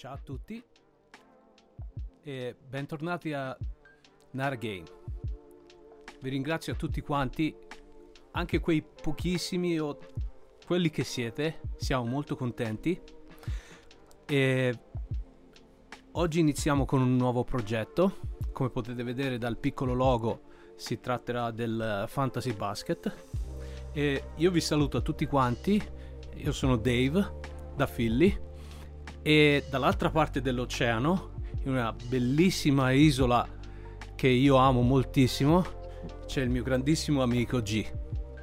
Ciao 0.00 0.14
a 0.14 0.16
tutti 0.16 0.64
e 2.22 2.56
bentornati 2.66 3.34
a 3.34 3.54
Nara 4.30 4.54
Game. 4.54 4.84
Vi 6.22 6.30
ringrazio 6.30 6.72
a 6.72 6.76
tutti 6.76 7.02
quanti, 7.02 7.54
anche 8.30 8.60
quei 8.60 8.82
pochissimi 8.82 9.78
o 9.78 9.98
quelli 10.64 10.88
che 10.88 11.04
siete, 11.04 11.60
siamo 11.76 12.06
molto 12.06 12.34
contenti. 12.34 12.98
E 14.24 14.78
oggi 16.12 16.40
iniziamo 16.40 16.86
con 16.86 17.02
un 17.02 17.16
nuovo 17.16 17.44
progetto. 17.44 18.20
Come 18.52 18.70
potete 18.70 19.02
vedere 19.02 19.36
dal 19.36 19.58
piccolo 19.58 19.92
logo, 19.92 20.44
si 20.76 20.98
tratterà 20.98 21.50
del 21.50 22.06
Fantasy 22.08 22.54
Basket. 22.54 23.26
E 23.92 24.24
io 24.34 24.50
vi 24.50 24.62
saluto 24.62 24.96
a 24.96 25.02
tutti 25.02 25.26
quanti. 25.26 25.78
Io 26.36 26.52
sono 26.52 26.76
Dave 26.76 27.38
da 27.76 27.84
Philly 27.84 28.48
e 29.22 29.64
dall'altra 29.68 30.10
parte 30.10 30.40
dell'oceano, 30.40 31.30
in 31.64 31.72
una 31.72 31.94
bellissima 32.08 32.90
isola 32.92 33.46
che 34.14 34.28
io 34.28 34.56
amo 34.56 34.82
moltissimo, 34.82 35.64
c'è 36.26 36.42
il 36.42 36.50
mio 36.50 36.62
grandissimo 36.62 37.22
amico 37.22 37.60
G. 37.60 37.84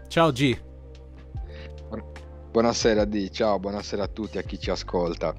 Ciao 0.08 0.32
G. 0.32 0.58
Buonasera 2.52 3.06
D, 3.06 3.30
ciao, 3.30 3.60
buonasera 3.60 4.04
a 4.04 4.08
tutti, 4.08 4.38
a 4.38 4.42
chi 4.42 4.60
ci 4.60 4.72
ascolta. 4.72 5.36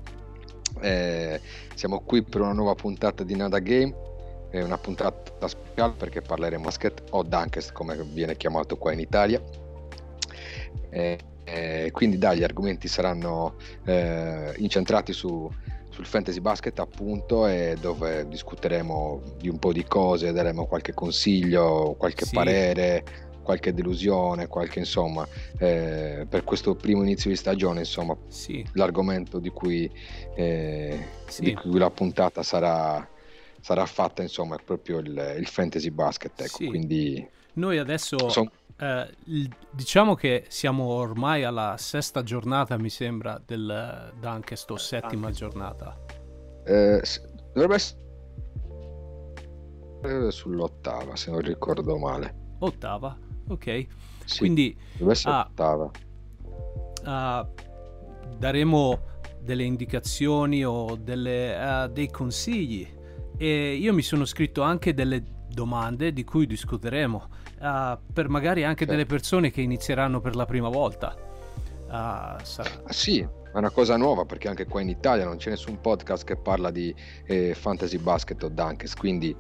Eh, 0.81 1.41
siamo 1.75 2.01
qui 2.01 2.23
per 2.23 2.43
una 2.43 2.53
nuova 2.53 2.75
puntata 2.75 3.25
di 3.25 3.35
Nada 3.35 3.59
Game, 3.59 3.93
è 4.51 4.63
una 4.63 4.79
puntata 4.79 5.49
speciale 5.49 5.95
perché 5.97 6.23
parleremo 6.23 6.65
basket 6.65 7.03
o 7.11 7.23
Dunkest 7.23 7.73
come 7.73 7.97
viene 8.13 8.37
chiamato 8.37 8.77
qua 8.77 8.93
in 8.93 9.01
Italia. 9.01 9.43
Eh, 10.91 11.19
eh, 11.53 11.91
quindi 11.93 12.19
dai, 12.19 12.39
gli 12.39 12.45
argomenti 12.45 12.89
saranno 12.89 13.57
eh, 13.85 14.55
incentrati 14.59 15.13
su, 15.13 15.51
sul 15.89 16.07
fantasy 16.07 16.41
basket 16.41 16.79
appunto 16.79 17.47
e 17.47 17.77
dove 17.81 18.29
discuteremo 18.29 19.23
di 19.39 19.49
un 19.49 19.59
po' 19.59 19.73
di 19.73 19.85
cose, 19.85 20.33
daremo 20.33 20.67
qualche 20.67 20.95
consiglio, 20.95 21.95
qualche 21.99 22.25
sì. 22.25 22.35
parere, 22.35 23.05
qualche 23.43 23.73
delusione, 23.73 24.47
qualche 24.47 24.79
insomma 24.79 25.27
eh, 25.59 26.27
per 26.29 26.45
questo 26.45 26.75
primo 26.75 27.03
inizio 27.03 27.31
di 27.31 27.37
stagione 27.37 27.81
insomma 27.81 28.17
sì. 28.29 28.65
l'argomento 28.75 29.39
di 29.39 29.49
cui, 29.49 29.91
eh, 30.35 31.05
sì. 31.27 31.45
di 31.45 31.55
cui 31.55 31.79
la 31.79 31.91
puntata 31.91 32.43
sarà, 32.43 33.09
sarà 33.61 33.87
fatta 33.87 34.21
insomma 34.21 34.57
è 34.57 34.63
proprio 34.63 34.99
il, 34.99 35.37
il 35.39 35.47
fantasy 35.47 35.91
basket 35.91 36.39
ecco 36.43 36.67
quindi 36.67 37.27
noi 37.55 37.79
adesso 37.79 38.29
son 38.29 38.51
eh, 38.81 39.11
diciamo 39.71 40.15
che 40.15 40.45
siamo 40.49 40.85
ormai 40.85 41.43
alla 41.43 41.75
sesta 41.79 42.23
giornata, 42.23 42.79
mi 42.79 42.91
sembra, 42.91 43.41
del 43.45 44.13
Dunkest 44.21 44.71
o 44.71 44.77
settima 44.77 45.31
Dunkest. 45.31 45.39
giornata. 45.39 45.99
Eh, 46.65 47.03
dovrebbe 47.53 47.75
essere 47.75 48.07
sull'ottava, 50.31 51.17
se 51.17 51.31
non 51.31 51.41
ricordo 51.41 51.97
male. 51.99 52.55
Ottava, 52.61 53.19
ok. 53.49 53.87
Sì, 54.25 54.39
Quindi 54.39 54.77
dovrebbe 54.93 55.13
essere 55.13 55.35
ah, 55.35 55.47
ottava. 55.51 55.91
Ah, 57.05 57.49
daremo 58.37 59.01
delle 59.41 59.65
indicazioni 59.65 60.65
o 60.65 60.95
delle, 60.95 61.57
uh, 61.57 61.89
dei 61.89 62.11
consigli. 62.11 62.87
E 63.37 63.75
io 63.75 63.93
mi 63.93 64.03
sono 64.03 64.25
scritto 64.25 64.63
anche 64.63 64.95
delle 64.95 65.25
domande 65.49 66.13
di 66.13 66.23
cui 66.23 66.47
discuteremo 66.47 67.29
uh, 67.61 67.99
per 68.13 68.29
magari 68.29 68.65
anche 68.65 68.81
certo. 68.81 68.93
delle 68.93 69.07
persone 69.07 69.51
che 69.51 69.61
inizieranno 69.61 70.21
per 70.21 70.37
la 70.37 70.47
prima 70.47 70.69
volta. 70.69 71.17
Uh, 71.87 72.43
sarà... 72.43 72.83
ah, 72.85 72.93
sì, 72.93 73.27
è 73.53 73.57
una 73.57 73.71
cosa 73.71 73.97
nuova 73.97 74.25
perché 74.25 74.49
anche 74.49 74.67
qua 74.67 74.81
in 74.81 74.89
Italia 74.89 75.25
non 75.25 75.39
c'è 75.39 75.51
nessun 75.51 75.81
podcast 75.81 76.25
che 76.25 76.37
parla 76.37 76.71
di 76.71 76.95
eh, 77.25 77.55
fantasy 77.55 77.99
basket 77.99 78.43
o 78.43 78.49
dunkers, 78.49 78.95
quindi 78.95 79.35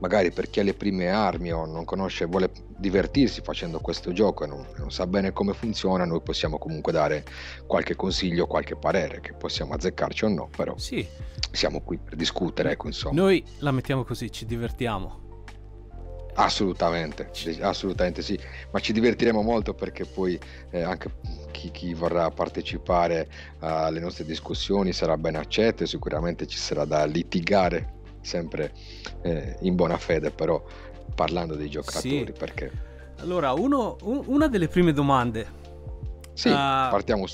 magari 0.00 0.30
per 0.30 0.50
chi 0.50 0.60
ha 0.60 0.62
le 0.62 0.74
prime 0.74 1.08
armi 1.08 1.52
o 1.52 1.64
non 1.64 1.84
conosce, 1.84 2.26
vuole 2.26 2.50
divertirsi 2.76 3.40
facendo 3.40 3.80
questo 3.80 4.12
gioco 4.12 4.44
e 4.44 4.46
non, 4.46 4.66
non, 4.76 4.90
sa 4.90 5.06
bene 5.06 5.32
come 5.32 5.54
funziona, 5.54 6.04
noi 6.04 6.20
possiamo 6.20 6.58
comunque 6.58 6.92
dare 6.92 7.24
qualche 7.66 7.96
consiglio, 7.96 8.46
qualche 8.46 8.76
parere 8.76 9.20
che 9.20 9.32
possiamo 9.32 9.72
azzeccarci 9.72 10.24
o 10.26 10.28
no, 10.28 10.48
però 10.54 10.76
sì. 10.76 11.06
siamo 11.50 11.80
qui 11.80 11.98
per 11.98 12.14
discutere, 12.14 12.72
ecco 12.72 12.88
insomma. 12.88 13.20
Noi 13.20 13.42
la 13.60 13.72
mettiamo 13.72 14.04
così, 14.04 14.30
ci 14.30 14.44
divertiamo. 14.44 15.25
Assolutamente, 16.38 17.30
assolutamente 17.60 18.20
sì, 18.20 18.38
ma 18.70 18.78
ci 18.78 18.92
divertiremo 18.92 19.40
molto 19.40 19.72
perché 19.72 20.04
poi 20.04 20.38
eh, 20.70 20.82
anche 20.82 21.10
chi, 21.50 21.70
chi, 21.70 21.94
vorrà 21.94 22.30
partecipare 22.30 23.26
alle 23.60 24.00
nostre 24.00 24.26
discussioni 24.26 24.92
sarà 24.92 25.16
ben 25.16 25.36
accetto 25.36 25.82
e 25.82 25.86
sicuramente 25.86 26.46
ci 26.46 26.58
sarà 26.58 26.84
da 26.84 27.06
litigare 27.06 27.94
sempre 28.20 28.72
eh, 29.22 29.56
in 29.60 29.76
buona 29.76 29.96
fede, 29.96 30.30
però 30.30 30.62
parlando 31.14 31.54
dei 31.54 31.70
giocatori 31.70 32.26
sì. 32.26 32.32
perché... 32.38 32.70
Allora, 33.20 33.54
uno, 33.54 33.96
un, 34.02 34.22
una 34.26 34.48
delle 34.48 34.68
prime 34.68 34.92
domande. 34.92 35.64
Sì, 36.34 36.48
uh, 36.48 36.52
partiamo. 36.52 37.24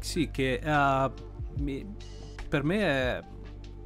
Sì, 0.00 0.30
che 0.30 0.60
uh, 0.62 1.10
mi, 1.62 1.96
per 2.46 2.62
me 2.62 2.80
è, 2.82 3.22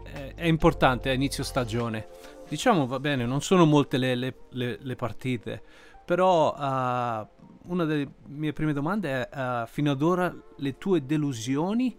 è, 0.02 0.32
è 0.34 0.46
importante 0.46 1.10
a 1.10 1.12
inizio 1.12 1.44
stagione 1.44 2.08
diciamo 2.48 2.86
va 2.86 3.00
bene, 3.00 3.24
non 3.24 3.40
sono 3.40 3.64
molte 3.64 3.96
le, 3.96 4.14
le, 4.14 4.34
le, 4.50 4.78
le 4.80 4.96
partite, 4.96 5.62
però 6.04 6.54
uh, 6.54 7.26
una 7.66 7.84
delle 7.84 8.08
mie 8.26 8.52
prime 8.52 8.72
domande 8.72 9.28
è 9.28 9.62
uh, 9.62 9.66
fino 9.66 9.90
ad 9.90 10.02
ora 10.02 10.34
le 10.56 10.78
tue 10.78 11.04
delusioni 11.04 11.98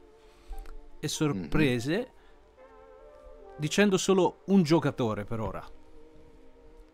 e 0.99 1.07
sorprese 1.07 1.95
mm-hmm. 1.97 3.55
dicendo 3.57 3.97
solo 3.97 4.41
un 4.45 4.63
giocatore 4.63 5.25
per 5.25 5.39
ora. 5.39 5.67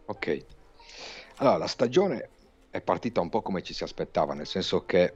Ok, 0.06 0.46
allora 1.38 1.58
la 1.58 1.68
stagione 1.68 2.30
è 2.70 2.82
partita 2.82 3.22
un 3.22 3.30
po' 3.30 3.42
come 3.42 3.62
ci 3.62 3.74
si 3.74 3.84
aspettava, 3.84 4.34
nel 4.34 4.48
senso 4.48 4.86
che 4.86 5.14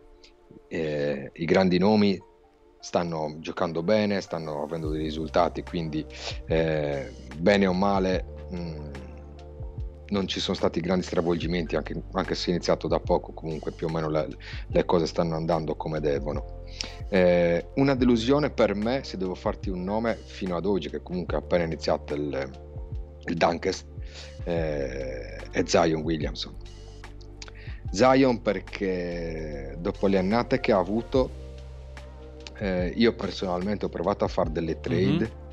eh, 0.67 1.31
i 1.33 1.45
grandi 1.45 1.77
nomi 1.77 2.21
stanno 2.85 3.37
giocando 3.39 3.81
bene, 3.81 4.21
stanno 4.21 4.61
avendo 4.61 4.89
dei 4.89 5.01
risultati, 5.01 5.63
quindi 5.63 6.05
eh, 6.45 7.11
bene 7.35 7.65
o 7.65 7.73
male 7.73 8.45
mh, 8.51 8.57
mm, 8.57 8.91
non 10.09 10.27
ci 10.27 10.39
sono 10.39 10.55
stati 10.55 10.81
grandi 10.81 11.03
stravolgimenti, 11.03 11.75
anche, 11.75 11.99
anche, 12.11 12.35
se 12.35 12.47
è 12.47 12.49
iniziato 12.51 12.87
da 12.87 12.99
poco, 12.99 13.33
comunque 13.33 13.71
più 13.71 13.87
o 13.87 13.89
meno 13.89 14.07
le, 14.07 14.27
le 14.67 14.85
cose 14.85 15.07
stanno 15.07 15.35
andando 15.35 15.75
come 15.75 15.99
devono. 15.99 16.61
Eh, 17.09 17.69
una 17.77 17.95
delusione 17.95 18.51
per 18.51 18.75
me, 18.75 19.03
se 19.03 19.17
devo 19.17 19.33
farti 19.33 19.71
un 19.71 19.83
nome, 19.83 20.15
fino 20.23 20.55
ad 20.55 20.67
oggi, 20.67 20.91
che 20.91 21.01
comunque 21.01 21.37
è 21.37 21.39
appena 21.39 21.63
iniziato 21.63 22.13
il, 22.13 22.51
il 23.25 23.35
Dunkest, 23.35 23.87
eh, 24.43 25.37
è 25.49 25.63
Zion 25.65 26.01
Williamson. 26.01 26.55
Zion 27.89 28.43
perché 28.43 29.75
dopo 29.79 30.05
le 30.05 30.19
annate 30.19 30.59
che 30.59 30.71
ha 30.71 30.77
avuto, 30.77 31.44
eh, 32.57 32.93
io 32.95 33.13
personalmente 33.15 33.85
ho 33.85 33.89
provato 33.89 34.25
a 34.25 34.27
fare 34.27 34.51
delle 34.51 34.79
trade. 34.79 35.05
Mm-hmm 35.05 35.43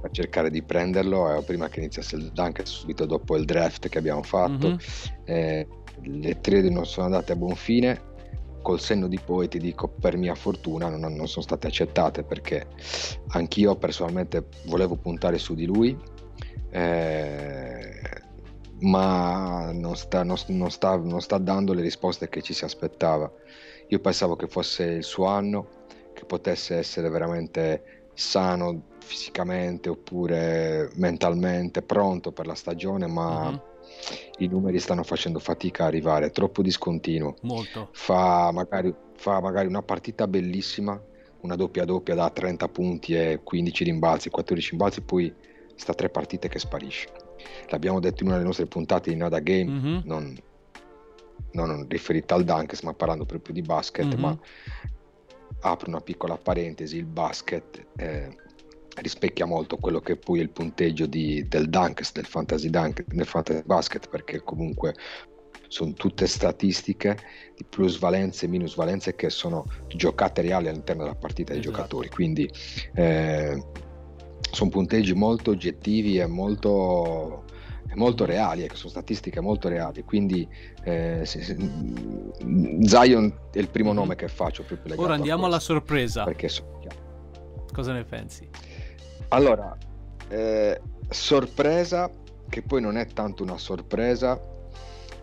per 0.00 0.10
cercare 0.12 0.50
di 0.50 0.62
prenderlo 0.62 1.36
eh, 1.36 1.42
prima 1.42 1.68
che 1.68 1.80
iniziasse 1.80 2.16
il 2.16 2.30
dunk, 2.32 2.66
subito 2.66 3.04
dopo 3.04 3.36
il 3.36 3.44
draft 3.44 3.88
che 3.88 3.98
abbiamo 3.98 4.22
fatto. 4.22 4.68
Mm-hmm. 4.68 4.78
Eh, 5.24 5.68
le 6.02 6.40
trade 6.40 6.70
non 6.70 6.86
sono 6.86 7.06
andate 7.06 7.32
a 7.32 7.36
buon 7.36 7.54
fine. 7.54 8.08
Col 8.62 8.80
senno 8.80 9.08
di 9.08 9.18
poi 9.18 9.48
ti 9.48 9.58
dico, 9.58 9.88
per 9.88 10.16
mia 10.18 10.34
fortuna 10.34 10.88
non, 10.88 11.00
non 11.14 11.28
sono 11.28 11.42
state 11.44 11.66
accettate 11.66 12.24
perché 12.24 12.66
anch'io 13.28 13.74
personalmente 13.76 14.48
volevo 14.66 14.96
puntare 14.96 15.38
su 15.38 15.54
di 15.54 15.64
lui, 15.64 15.96
eh, 16.70 18.00
ma 18.80 19.70
non 19.72 19.96
sta, 19.96 20.22
non, 20.24 20.36
non, 20.48 20.70
sta, 20.70 20.96
non 20.96 21.22
sta 21.22 21.38
dando 21.38 21.72
le 21.72 21.80
risposte 21.80 22.28
che 22.28 22.42
ci 22.42 22.52
si 22.52 22.64
aspettava. 22.64 23.32
Io 23.88 23.98
pensavo 23.98 24.36
che 24.36 24.46
fosse 24.46 24.84
il 24.84 25.04
suo 25.04 25.24
anno, 25.24 25.79
che 26.20 26.26
potesse 26.26 26.76
essere 26.76 27.08
veramente 27.08 28.08
sano 28.12 28.88
fisicamente 28.98 29.88
oppure 29.88 30.90
mentalmente 30.96 31.82
pronto 31.82 32.30
per 32.30 32.46
la 32.46 32.54
stagione, 32.54 33.06
ma 33.06 33.46
mm-hmm. 33.46 33.58
i 34.38 34.46
numeri 34.46 34.78
stanno 34.78 35.02
facendo 35.02 35.38
fatica 35.38 35.84
a 35.84 35.86
arrivare, 35.86 36.26
è 36.26 36.30
troppo 36.30 36.62
discontinuo. 36.62 37.36
Molto. 37.42 37.88
Fa 37.92 38.50
magari, 38.52 38.94
fa 39.16 39.40
magari 39.40 39.66
una 39.66 39.82
partita 39.82 40.28
bellissima, 40.28 41.00
una 41.40 41.56
doppia 41.56 41.86
doppia 41.86 42.14
da 42.14 42.28
30 42.28 42.68
punti 42.68 43.14
e 43.14 43.40
15 43.42 43.84
rimbalzi, 43.84 44.28
14 44.28 44.70
rimbalzi, 44.70 45.00
poi 45.00 45.34
sta 45.74 45.94
tre 45.94 46.10
partite 46.10 46.48
che 46.48 46.58
sparisce. 46.58 47.08
L'abbiamo 47.68 48.00
detto 48.00 48.22
in 48.22 48.26
una 48.26 48.36
delle 48.36 48.48
nostre 48.48 48.66
puntate 48.66 49.10
di 49.10 49.16
Nada 49.16 49.38
Game, 49.38 49.70
mm-hmm. 49.70 50.00
non, 50.04 50.36
non 51.52 51.86
riferita 51.88 52.34
al 52.34 52.44
Dunkes, 52.44 52.82
ma 52.82 52.92
parlando 52.92 53.24
proprio 53.24 53.54
di 53.54 53.62
basket, 53.62 54.06
mm-hmm. 54.06 54.20
ma 54.20 54.38
apro 55.60 55.88
una 55.88 56.00
piccola 56.00 56.36
parentesi, 56.36 56.96
il 56.96 57.06
basket 57.06 57.86
eh, 57.96 58.36
rispecchia 58.96 59.46
molto 59.46 59.76
quello 59.76 60.00
che 60.00 60.16
poi 60.16 60.40
è 60.40 60.42
il 60.42 60.50
punteggio 60.50 61.06
di, 61.06 61.46
del 61.48 61.68
Dunkest, 61.68 62.14
del 62.14 62.26
fantasy, 62.26 62.70
dunk, 62.70 63.04
del 63.06 63.26
fantasy 63.26 63.62
basket, 63.64 64.08
perché 64.08 64.42
comunque 64.42 64.94
sono 65.68 65.92
tutte 65.92 66.26
statistiche 66.26 67.16
di 67.56 67.64
plusvalenze 67.64 68.46
e 68.46 68.48
minusvalenze 68.48 69.14
che 69.14 69.30
sono 69.30 69.64
giocate 69.86 70.42
reali 70.42 70.68
all'interno 70.68 71.04
della 71.04 71.14
partita 71.14 71.52
dei 71.52 71.60
esatto. 71.60 71.76
giocatori. 71.76 72.08
Quindi 72.08 72.50
eh, 72.94 73.62
sono 74.50 74.70
punteggi 74.70 75.14
molto 75.14 75.52
oggettivi 75.52 76.18
e 76.18 76.26
molto, 76.26 77.44
molto 77.94 78.24
reali, 78.24 78.62
ecco, 78.62 78.76
sono 78.76 78.90
statistiche 78.90 79.40
molto 79.40 79.68
reali, 79.68 80.04
quindi 80.04 80.48
eh, 80.84 81.22
se, 81.24 81.42
se, 81.42 81.56
Zion 82.82 83.38
è 83.50 83.58
il 83.58 83.68
primo 83.68 83.92
nome 83.92 84.14
che 84.14 84.28
faccio. 84.28 84.64
Ora 84.96 85.14
andiamo 85.14 85.46
alla 85.46 85.60
sorpresa. 85.60 86.24
So, 86.46 86.78
Cosa 87.72 87.92
ne 87.92 88.04
pensi? 88.04 88.48
Allora, 89.28 89.76
eh, 90.28 90.80
sorpresa, 91.08 92.10
che 92.48 92.62
poi 92.62 92.80
non 92.80 92.96
è 92.96 93.06
tanto 93.06 93.42
una 93.42 93.58
sorpresa, 93.58 94.40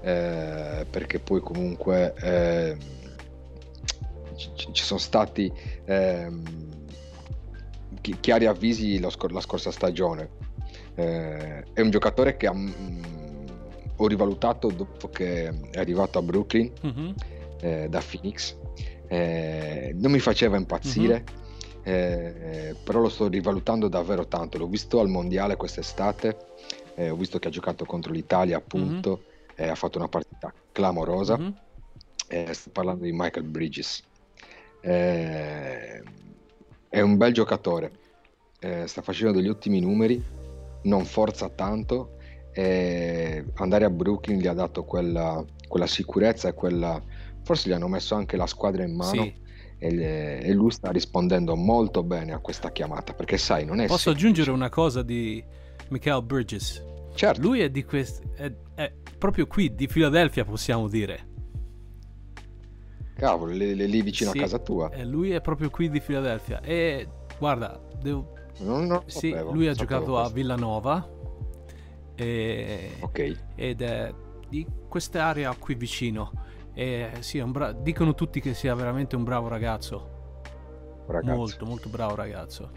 eh, 0.01 0.85
perché 0.89 1.19
poi 1.19 1.39
comunque 1.41 2.13
eh, 2.21 2.77
ci, 4.35 4.71
ci, 4.71 4.83
sono 4.83 4.99
stati 4.99 5.51
ehm, 5.85 6.43
chiari 8.19 8.45
avvisi 8.45 8.97
scor- 9.09 9.31
la 9.31 9.41
scorsa 9.41 9.71
stagione. 9.71 10.29
Eh, 10.97 11.63
è 11.73 11.81
un 11.81 11.91
giocatore 11.91 12.37
che 12.37 12.47
ha, 12.47 12.53
mh, 12.53 12.73
mm, 12.79 13.03
ho 13.97 14.07
rivalutato 14.07 14.69
dopo 14.69 15.09
che 15.09 15.47
è 15.69 15.77
arrivato 15.77 16.17
a 16.17 16.23
Brooklyn 16.23 16.71
mm-hmm. 16.85 17.11
eh, 17.61 17.87
da 17.87 18.01
Phoenix. 18.01 18.55
Eh, 19.07 19.93
non 19.95 20.11
mi 20.11 20.17
faceva 20.17 20.57
impazzire, 20.57 21.23
mm-hmm. 21.87 22.75
però 22.83 22.99
lo 22.99 23.09
sto 23.09 23.27
rivalutando 23.27 23.87
davvero 23.87 24.25
tanto. 24.25 24.57
L'ho 24.57 24.65
visto 24.65 24.99
al 24.99 25.07
mondiale 25.07 25.55
quest'estate, 25.55 26.35
eh, 26.95 27.11
ho 27.11 27.15
visto 27.15 27.37
che 27.37 27.47
ha 27.47 27.51
giocato 27.51 27.85
contro 27.85 28.11
l'Italia, 28.11 28.57
appunto, 28.57 29.21
mm-hmm. 29.61 29.69
ha 29.69 29.75
fatto 29.75 29.99
una 29.99 30.07
partita 30.07 30.51
clamorosa. 30.71 31.37
Mm-hmm. 31.37 32.51
sto 32.51 32.69
parlando 32.71 33.03
di 33.03 33.11
Michael 33.13 33.45
Bridges. 33.45 34.01
Eh, 34.81 36.01
è 36.89 37.01
un 37.01 37.17
bel 37.17 37.33
giocatore, 37.33 37.91
eh, 38.59 38.87
sta 38.87 39.03
facendo 39.03 39.33
degli 39.33 39.47
ottimi 39.47 39.79
numeri, 39.79 40.45
non 40.83 41.05
forza 41.05 41.49
tanto. 41.49 42.17
E 42.51 43.45
andare 43.55 43.85
a 43.85 43.89
Brooklyn 43.89 44.39
gli 44.39 44.47
ha 44.47 44.53
dato 44.53 44.83
quella, 44.83 45.43
quella 45.67 45.87
sicurezza 45.87 46.49
e 46.49 46.53
quella. 46.53 47.01
Forse 47.43 47.69
gli 47.69 47.73
hanno 47.73 47.87
messo 47.87 48.15
anche 48.15 48.35
la 48.37 48.47
squadra 48.47 48.83
in 48.83 48.95
mano. 48.95 49.23
Sì. 49.23 49.45
E, 49.79 50.39
e, 50.41 50.53
lui 50.53 50.71
sta 50.71 50.89
rispondendo 50.89 51.55
molto 51.55 52.01
bene 52.01 52.33
a 52.33 52.39
questa 52.39 52.71
chiamata 52.71 53.13
perché 53.13 53.37
sai 53.37 53.63
non 53.63 53.79
è 53.79 53.85
posso 53.85 54.05
semplice. 54.09 54.25
aggiungere 54.25 54.51
una 54.51 54.69
cosa 54.69 55.03
di 55.03 55.43
Michael 55.89 56.23
Bridges 56.23 56.83
certo 57.13 57.41
lui 57.41 57.59
è 57.59 57.69
di 57.69 57.85
quest... 57.85 58.23
è, 58.33 58.51
è 58.73 58.91
proprio 59.19 59.45
qui 59.45 59.75
di 59.75 59.85
Philadelphia 59.85 60.45
possiamo 60.45 60.87
dire 60.87 61.27
Cavolo, 63.17 63.51
lì, 63.51 63.75
lì 63.75 64.01
vicino 64.03 64.29
sì, 64.31 64.37
a 64.37 64.41
casa 64.41 64.59
tua. 64.59 64.91
Lui 65.03 65.31
è 65.31 65.41
proprio 65.41 65.71
qui 65.71 65.89
di 65.89 65.99
Filadelfia. 65.99 66.61
E 66.61 67.07
guarda, 67.39 67.81
devo... 67.99 68.33
non, 68.59 68.85
non 68.85 69.03
sì, 69.05 69.29
lui 69.51 69.67
ha 69.67 69.73
giocato 69.73 70.17
a 70.17 70.29
Villanova. 70.29 71.15
E... 72.15 72.97
Ok. 72.99 73.35
Ed 73.55 73.81
è 73.81 74.13
di 74.49 74.65
quest'area 74.87 75.53
qui 75.55 75.75
vicino. 75.75 76.31
E 76.73 77.09
sì, 77.19 77.41
bra... 77.43 77.71
dicono 77.71 78.13
tutti 78.13 78.39
che 78.39 78.53
sia 78.53 78.73
veramente 78.75 79.15
un 79.15 79.23
bravo 79.23 79.47
ragazzo. 79.47 80.41
ragazzo. 81.07 81.35
Molto, 81.35 81.65
molto 81.65 81.89
bravo 81.89 82.15
ragazzo. 82.15 82.69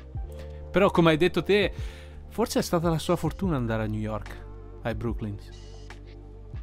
Però 0.70 0.90
come 0.90 1.10
hai 1.10 1.16
detto 1.16 1.42
te, 1.42 1.72
forse 2.28 2.60
è 2.60 2.62
stata 2.62 2.88
la 2.88 2.98
sua 2.98 3.16
fortuna 3.16 3.56
andare 3.56 3.82
a 3.82 3.86
New 3.86 4.00
York, 4.00 4.44
ai 4.82 4.94
Brooklyn. 4.94 5.38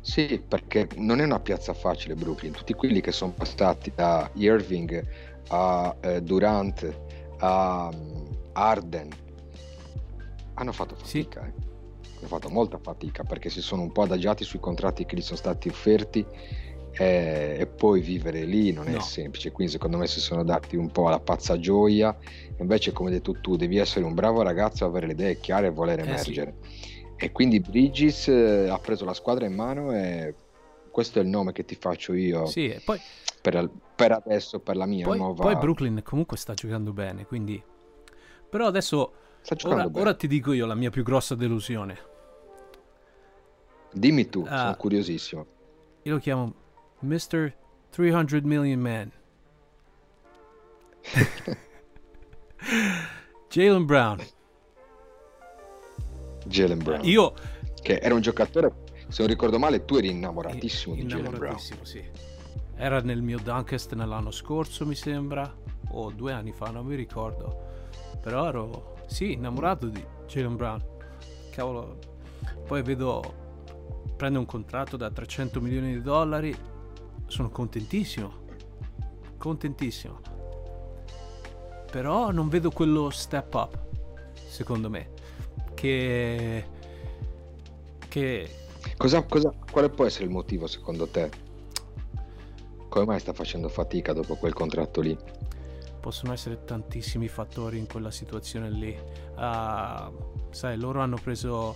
Sì, 0.02 0.42
perché 0.48 0.88
non 0.96 1.20
è 1.20 1.26
una 1.26 1.40
piazza 1.40 1.74
facile 1.74 2.16
Brooklyn, 2.16 2.54
tutti 2.54 2.74
quelli 2.74 3.02
che 3.02 3.12
sono 3.12 3.34
passati 3.34 3.92
da 3.94 4.30
Irving 4.36 5.06
a 5.50 5.96
eh, 6.00 6.22
Durant 6.22 6.98
a 7.40 7.90
um, 7.94 8.27
Arden 8.58 9.10
hanno 10.56 10.72
fatto 10.72 10.96
fatica, 10.96 11.42
sì. 11.44 11.48
eh. 11.48 12.18
hanno 12.18 12.28
fatto 12.28 12.50
molta 12.50 12.78
fatica 12.78 13.24
perché 13.24 13.50
si 13.50 13.62
sono 13.62 13.84
un 13.84 13.92
po' 13.92 14.04
adagiati 14.04 14.44
sui 14.44 14.60
contratti 14.60 15.06
che 15.06 15.16
gli 15.16 15.22
sono 15.22 15.38
stati 15.38 15.70
offerti 15.70 16.26
eh, 16.92 17.58
e 17.60 17.68
poi 17.68 18.02
vivere 18.02 18.44
lì 18.44 18.72
non 18.72 18.88
è 18.88 18.94
no. 18.94 19.02
semplice, 19.02 19.52
quindi 19.52 19.72
secondo 19.72 19.98
me 19.98 20.08
si 20.08 20.20
sono 20.20 20.44
dati 20.44 20.76
un 20.76 20.90
po' 20.90 21.08
alla 21.08 21.20
pazza 21.20 21.60
gioia, 21.60 22.18
invece 22.60 22.92
come 22.92 23.10
hai 23.10 23.16
detto 23.16 23.40
tu 23.40 23.56
devi 23.56 23.78
essere 23.78 24.04
un 24.04 24.16
bravo 24.16 24.42
ragazzo, 24.42 24.86
avere 24.86 25.06
le 25.06 25.14
idee 25.14 25.40
chiare 25.40 25.68
e 25.68 25.72
voler 25.72 26.00
emergere. 26.00 26.56
Eh 26.60 26.66
sì 26.68 26.96
e 27.20 27.32
quindi 27.32 27.60
Bridges 27.60 28.28
eh, 28.28 28.70
ha 28.70 28.78
preso 28.78 29.04
la 29.04 29.14
squadra 29.16 29.48
in 29.48 29.56
mano 29.56 29.92
e 29.92 30.36
questo 30.92 31.18
è 31.20 31.24
il 31.24 31.28
nome 31.28 31.52
che 31.52 31.66
ti 31.66 31.76
faccio 31.76 32.14
io. 32.14 32.46
Sì, 32.46 32.80
poi... 32.86 33.00
Per, 33.42 33.70
per 33.96 34.12
adesso, 34.12 34.60
per 34.60 34.76
la 34.76 34.86
mia 34.86 35.06
poi, 35.06 35.18
nuova... 35.18 35.44
Poi 35.44 35.56
Brooklyn 35.58 36.02
comunque 36.04 36.38
sta 36.38 36.54
giocando 36.54 36.94
bene, 36.94 37.26
quindi... 37.26 37.62
Però 38.50 38.66
adesso... 38.68 39.14
Ora, 39.64 39.90
ora, 39.94 40.14
ti 40.14 40.28
dico 40.28 40.52
io 40.52 40.66
la 40.66 40.76
mia 40.76 40.90
più 40.90 41.04
grossa 41.04 41.34
delusione. 41.36 41.98
Dimmi 43.94 44.28
tu, 44.30 44.42
uh, 44.42 44.46
sono 44.48 44.76
curiosissimo. 44.76 45.46
Io 46.04 46.14
lo 46.14 46.20
chiamo 46.20 46.54
Mr. 47.00 47.54
300 47.90 48.46
Million 48.46 48.80
Man. 48.80 49.12
Jalen 53.50 53.86
Brown. 53.86 54.26
Jalen 56.46 56.84
Brown. 56.84 57.06
Io... 57.06 57.34
Che 57.82 58.00
era 58.00 58.14
un 58.14 58.22
giocatore, 58.22 58.74
se 59.08 59.22
non 59.22 59.28
ricordo 59.30 59.58
male, 59.60 59.86
tu 59.86 59.96
eri 59.96 60.10
innamoratissimo 60.10 60.96
di 60.96 61.06
Jalen 61.06 61.38
Brown. 61.38 61.58
sì. 61.58 62.04
Era 62.76 63.00
nel 63.00 63.22
mio 63.22 63.40
Dunkest 63.40 63.94
nell'anno 63.94 64.30
scorso, 64.30 64.86
mi 64.86 64.94
sembra, 64.94 65.52
o 65.90 66.12
due 66.12 66.34
anni 66.34 66.52
fa, 66.52 66.70
non 66.70 66.86
mi 66.86 66.96
ricordo. 66.96 67.67
Però 68.22 68.48
ero, 68.48 68.96
sì, 69.08 69.34
innamorato 69.34 69.88
di 69.88 70.04
Jalen 70.28 70.56
Brown. 70.56 70.84
Cavolo, 71.52 71.98
poi 72.66 72.82
vedo 72.82 73.46
prende 74.16 74.40
un 74.40 74.46
contratto 74.46 74.98
da 74.98 75.12
300 75.12 75.62
milioni 75.62 75.94
di 75.94 76.02
dollari, 76.02 76.56
sono 77.28 77.50
contentissimo. 77.50 78.46
Contentissimo. 79.38 80.20
Però 81.92 82.32
non 82.32 82.50
vedo 82.50 82.72
quello 82.72 83.10
step 83.10 83.54
up, 83.54 83.78
secondo 84.34 84.90
me 84.90 85.16
che... 85.78 86.66
che... 88.08 88.50
Cosa, 88.98 89.24
cosa, 89.24 89.54
quale 89.72 89.90
può 89.90 90.06
essere 90.06 90.26
il 90.26 90.32
motivo 90.32 90.66
secondo 90.66 91.08
te? 91.08 91.30
Come 92.90 93.06
mai 93.06 93.20
sta 93.20 93.34
facendo 93.34 93.70
fatica 93.70 94.12
dopo 94.14 94.36
quel 94.36 94.54
contratto 94.54 95.02
lì? 95.02 95.16
Possono 96.08 96.32
essere 96.32 96.64
tantissimi 96.64 97.28
fattori 97.28 97.78
in 97.78 97.86
quella 97.86 98.12
situazione 98.12 98.70
lì. 98.70 98.98
Uh, 99.36 100.48
sai, 100.52 100.78
loro 100.78 101.02
hanno 101.02 101.18
preso 101.22 101.76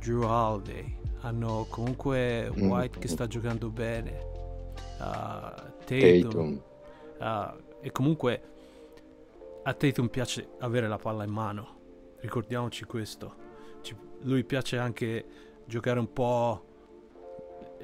Drew 0.00 0.24
Holiday, 0.24 0.98
hanno 1.20 1.64
comunque 1.70 2.50
mm. 2.50 2.68
White 2.68 2.98
mm. 2.98 3.00
che 3.00 3.06
sta 3.06 3.28
giocando 3.28 3.70
bene, 3.70 4.18
uh, 4.98 5.62
Tatum, 5.84 6.22
Tatum. 6.22 6.62
Uh, 7.20 7.76
e 7.82 7.92
comunque 7.92 8.42
a 9.62 9.72
Tatum 9.74 10.08
piace 10.08 10.48
avere 10.58 10.88
la 10.88 10.98
palla 10.98 11.22
in 11.22 11.30
mano 11.30 11.74
ricordiamoci 12.22 12.84
questo. 12.84 13.34
Ci, 13.80 13.96
lui 14.22 14.42
piace 14.42 14.76
anche 14.76 15.24
giocare 15.66 16.00
un 16.00 16.12
po' 16.12 16.64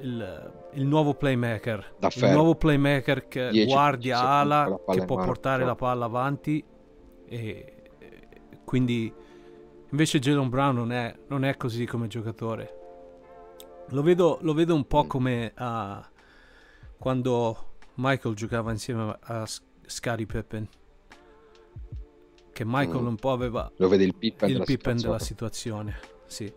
il, 0.01 0.51
il 0.73 0.85
nuovo 0.85 1.13
playmaker. 1.13 1.95
Il 2.15 2.31
nuovo 2.31 2.55
playmaker 2.55 3.27
che 3.27 3.49
10, 3.49 3.71
guardia 3.71 4.19
ala, 4.19 4.79
che 4.87 5.05
può 5.05 5.23
portare 5.23 5.65
la 5.65 5.75
palla 5.75 6.05
avanti. 6.05 6.63
E, 7.25 7.75
e 7.99 8.59
quindi 8.63 9.13
invece 9.89 10.19
Jalen 10.19 10.49
Brown 10.49 10.75
non 10.75 10.91
è, 10.91 11.15
non 11.27 11.45
è, 11.45 11.57
così 11.57 11.85
come 11.85 12.07
giocatore. 12.07 12.79
Lo 13.89 14.01
vedo, 14.01 14.39
lo 14.41 14.53
vedo 14.53 14.75
un 14.75 14.87
po' 14.87 15.03
mm. 15.03 15.07
come 15.07 15.53
uh, 15.57 16.03
quando 16.97 17.73
Michael 17.95 18.35
giocava 18.35 18.71
insieme 18.71 19.17
a 19.19 19.45
Scottie 19.85 20.25
Pippen 20.25 20.67
che 22.53 22.63
Michael 22.65 23.03
mm. 23.03 23.07
un 23.07 23.15
po' 23.15 23.31
aveva 23.31 23.69
lo 23.75 23.87
vede 23.89 24.03
il 24.05 24.15
Pippen, 24.15 24.47
il 24.47 24.53
della, 24.53 24.65
Pippen 24.65 24.97
situazione. 24.97 25.17
della 25.17 25.19
situazione. 25.19 25.99
Sì. 26.27 26.53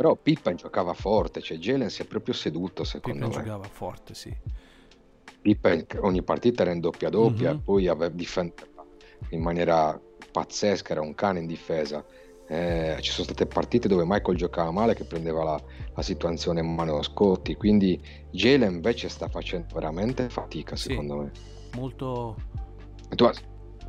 Però 0.00 0.16
Pippen 0.16 0.56
giocava 0.56 0.94
forte, 0.94 1.42
cioè 1.42 1.58
Jalen 1.58 1.90
si 1.90 2.00
è 2.00 2.06
proprio 2.06 2.32
seduto 2.32 2.84
secondo 2.84 3.26
Pippen 3.26 3.36
me. 3.36 3.44
giocava 3.44 3.64
forte, 3.64 4.14
sì. 4.14 4.34
Pippen 5.42 5.84
ogni 5.98 6.22
partita 6.22 6.62
era 6.62 6.72
in 6.72 6.80
doppia 6.80 7.10
doppia, 7.10 7.52
mm-hmm. 7.52 7.62
poi 7.62 7.86
aveva 7.86 8.08
difendeva 8.08 8.82
in 9.28 9.42
maniera 9.42 10.00
pazzesca, 10.32 10.92
era 10.92 11.02
un 11.02 11.14
cane 11.14 11.40
in 11.40 11.46
difesa. 11.46 12.02
Eh, 12.48 12.96
ci 13.00 13.10
sono 13.10 13.24
state 13.24 13.44
partite 13.44 13.88
dove 13.88 14.04
Michael 14.06 14.38
giocava 14.38 14.70
male 14.70 14.94
che 14.94 15.04
prendeva 15.04 15.44
la, 15.44 15.62
la 15.94 16.02
situazione 16.02 16.60
in 16.60 16.74
mano 16.74 17.02
Scotti, 17.02 17.54
quindi 17.54 18.00
Jalen 18.30 18.72
invece 18.72 19.10
sta 19.10 19.28
facendo 19.28 19.66
veramente 19.74 20.30
fatica 20.30 20.76
secondo 20.76 21.12
sì, 21.12 21.20
me. 21.20 21.32
Molto... 21.74 22.36
Tu, 23.14 23.30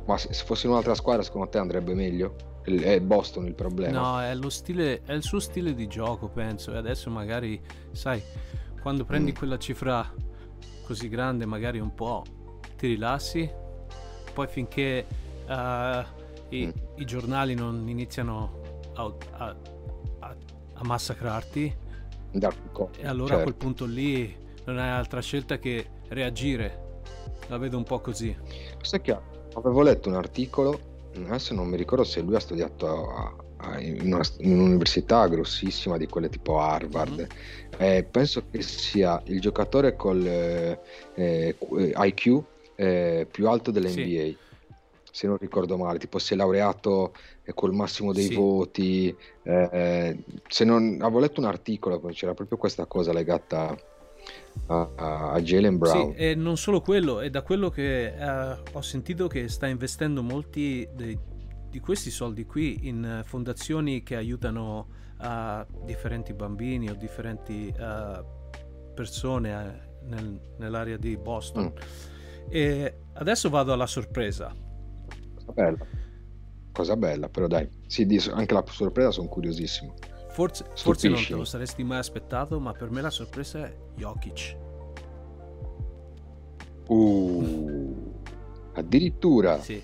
ma 0.04 0.18
se 0.18 0.44
fosse 0.44 0.66
un'altra 0.68 0.94
squadra, 0.94 1.22
secondo 1.22 1.48
te 1.48 1.56
andrebbe 1.56 1.94
meglio? 1.94 2.51
È 2.62 3.00
Boston 3.00 3.46
il 3.46 3.54
problema? 3.54 4.00
No, 4.00 4.20
è, 4.20 4.34
lo 4.34 4.50
stile, 4.50 5.02
è 5.04 5.12
il 5.12 5.22
suo 5.22 5.40
stile 5.40 5.74
di 5.74 5.88
gioco, 5.88 6.28
penso. 6.28 6.72
E 6.72 6.76
adesso 6.76 7.10
magari, 7.10 7.60
sai, 7.90 8.22
quando 8.80 9.04
prendi 9.04 9.32
mm. 9.32 9.34
quella 9.34 9.58
cifra 9.58 10.12
così 10.84 11.08
grande, 11.08 11.44
magari 11.46 11.78
un 11.80 11.94
po' 11.94 12.22
ti 12.76 12.86
rilassi. 12.86 13.50
Poi 14.32 14.46
finché 14.46 15.06
uh, 15.46 15.52
i, 16.54 16.66
mm 16.66 16.90
i 16.96 17.04
giornali 17.04 17.54
non 17.54 17.88
iniziano 17.88 18.60
a, 18.94 19.12
a, 19.32 19.56
a, 20.20 20.36
a 20.74 20.84
massacrarti, 20.84 21.76
e 22.30 23.06
allora 23.06 23.28
certo. 23.28 23.34
a 23.34 23.42
quel 23.42 23.54
punto 23.54 23.84
lì 23.86 24.34
non 24.64 24.78
hai 24.78 24.88
altra 24.88 25.20
scelta 25.20 25.58
che 25.58 25.88
reagire. 26.08 27.00
La 27.48 27.58
vedo 27.58 27.76
un 27.76 27.82
po' 27.82 28.00
così. 28.00 28.34
Sai 28.80 29.00
che 29.00 29.18
avevo 29.54 29.82
letto 29.82 30.08
un 30.08 30.14
articolo, 30.14 30.91
adesso 31.26 31.54
non 31.54 31.68
mi 31.68 31.76
ricordo 31.76 32.04
se 32.04 32.20
lui 32.20 32.34
ha 32.34 32.40
studiato 32.40 33.10
a, 33.10 33.36
a, 33.58 33.80
in, 33.80 34.12
una, 34.12 34.20
in, 34.38 34.52
un'università 34.52 35.26
grossissima 35.28 35.96
di 35.96 36.06
quelle 36.06 36.28
tipo 36.28 36.60
Harvard. 36.60 37.12
Mm-hmm. 37.12 37.96
Eh, 37.96 38.04
penso 38.04 38.44
che 38.50 38.62
sia 38.62 39.20
il 39.26 39.40
giocatore 39.40 39.96
con 39.96 40.24
eh, 40.26 40.78
eh, 41.14 41.56
IQ 41.68 42.42
eh, 42.76 43.26
più 43.30 43.48
alto 43.48 43.70
dell'NBA. 43.70 43.92
Sì. 44.00 44.36
Se 45.10 45.26
non 45.26 45.36
ricordo 45.38 45.76
male, 45.76 45.98
tipo 45.98 46.18
si 46.18 46.32
è 46.32 46.36
laureato 46.36 47.12
eh, 47.44 47.52
col 47.52 47.74
massimo 47.74 48.12
dei 48.12 48.28
sì. 48.28 48.34
voti. 48.34 49.16
Eh, 49.42 50.16
se 50.48 50.64
non 50.64 50.98
avevo 51.02 51.20
letto 51.20 51.40
un 51.40 51.46
articolo, 51.46 52.00
c'era 52.12 52.32
proprio 52.32 52.56
questa 52.56 52.86
cosa 52.86 53.12
legata 53.12 53.76
a, 54.66 55.32
a, 55.32 55.40
Jalen 55.40 55.78
Brown. 55.78 56.12
Sì, 56.12 56.16
e 56.16 56.34
non 56.34 56.56
solo 56.56 56.80
quello, 56.80 57.20
è 57.20 57.30
da 57.30 57.42
quello 57.42 57.68
che 57.68 58.14
uh, 58.16 58.76
ho 58.76 58.80
sentito 58.80 59.26
che 59.28 59.48
sta 59.48 59.66
investendo 59.66 60.22
molti 60.22 60.88
dei, 60.94 61.18
di 61.68 61.80
questi 61.80 62.10
soldi 62.10 62.44
qui 62.44 62.88
in 62.88 63.22
fondazioni 63.24 64.02
che 64.02 64.16
aiutano 64.16 64.88
uh, 65.20 65.84
differenti 65.84 66.32
bambini 66.32 66.90
o 66.90 66.94
differenti 66.94 67.72
uh, 67.76 68.24
persone 68.94 69.90
nel, 70.04 70.40
nell'area 70.58 70.96
di 70.96 71.16
Boston. 71.16 71.64
Mm. 71.64 72.46
E 72.48 72.96
adesso 73.14 73.48
vado 73.48 73.72
alla 73.72 73.86
sorpresa. 73.86 74.54
Cosa 75.34 75.52
bella. 75.52 75.86
Cosa 76.72 76.96
bella, 76.96 77.28
però 77.28 77.46
dai. 77.46 77.68
Sì, 77.86 78.06
anche 78.30 78.54
la 78.54 78.64
sorpresa 78.66 79.10
sono 79.10 79.28
curiosissimo. 79.28 79.94
Forse, 80.32 80.64
forse, 80.74 81.08
non 81.10 81.22
te 81.22 81.34
lo 81.34 81.44
saresti 81.44 81.84
mai 81.84 81.98
aspettato, 81.98 82.58
ma 82.58 82.72
per 82.72 82.90
me 82.90 83.02
la 83.02 83.10
sorpresa 83.10 83.66
è 83.66 83.76
Jokic. 83.96 84.56
Uh, 86.88 88.14
addirittura. 88.72 89.60
Sì. 89.60 89.82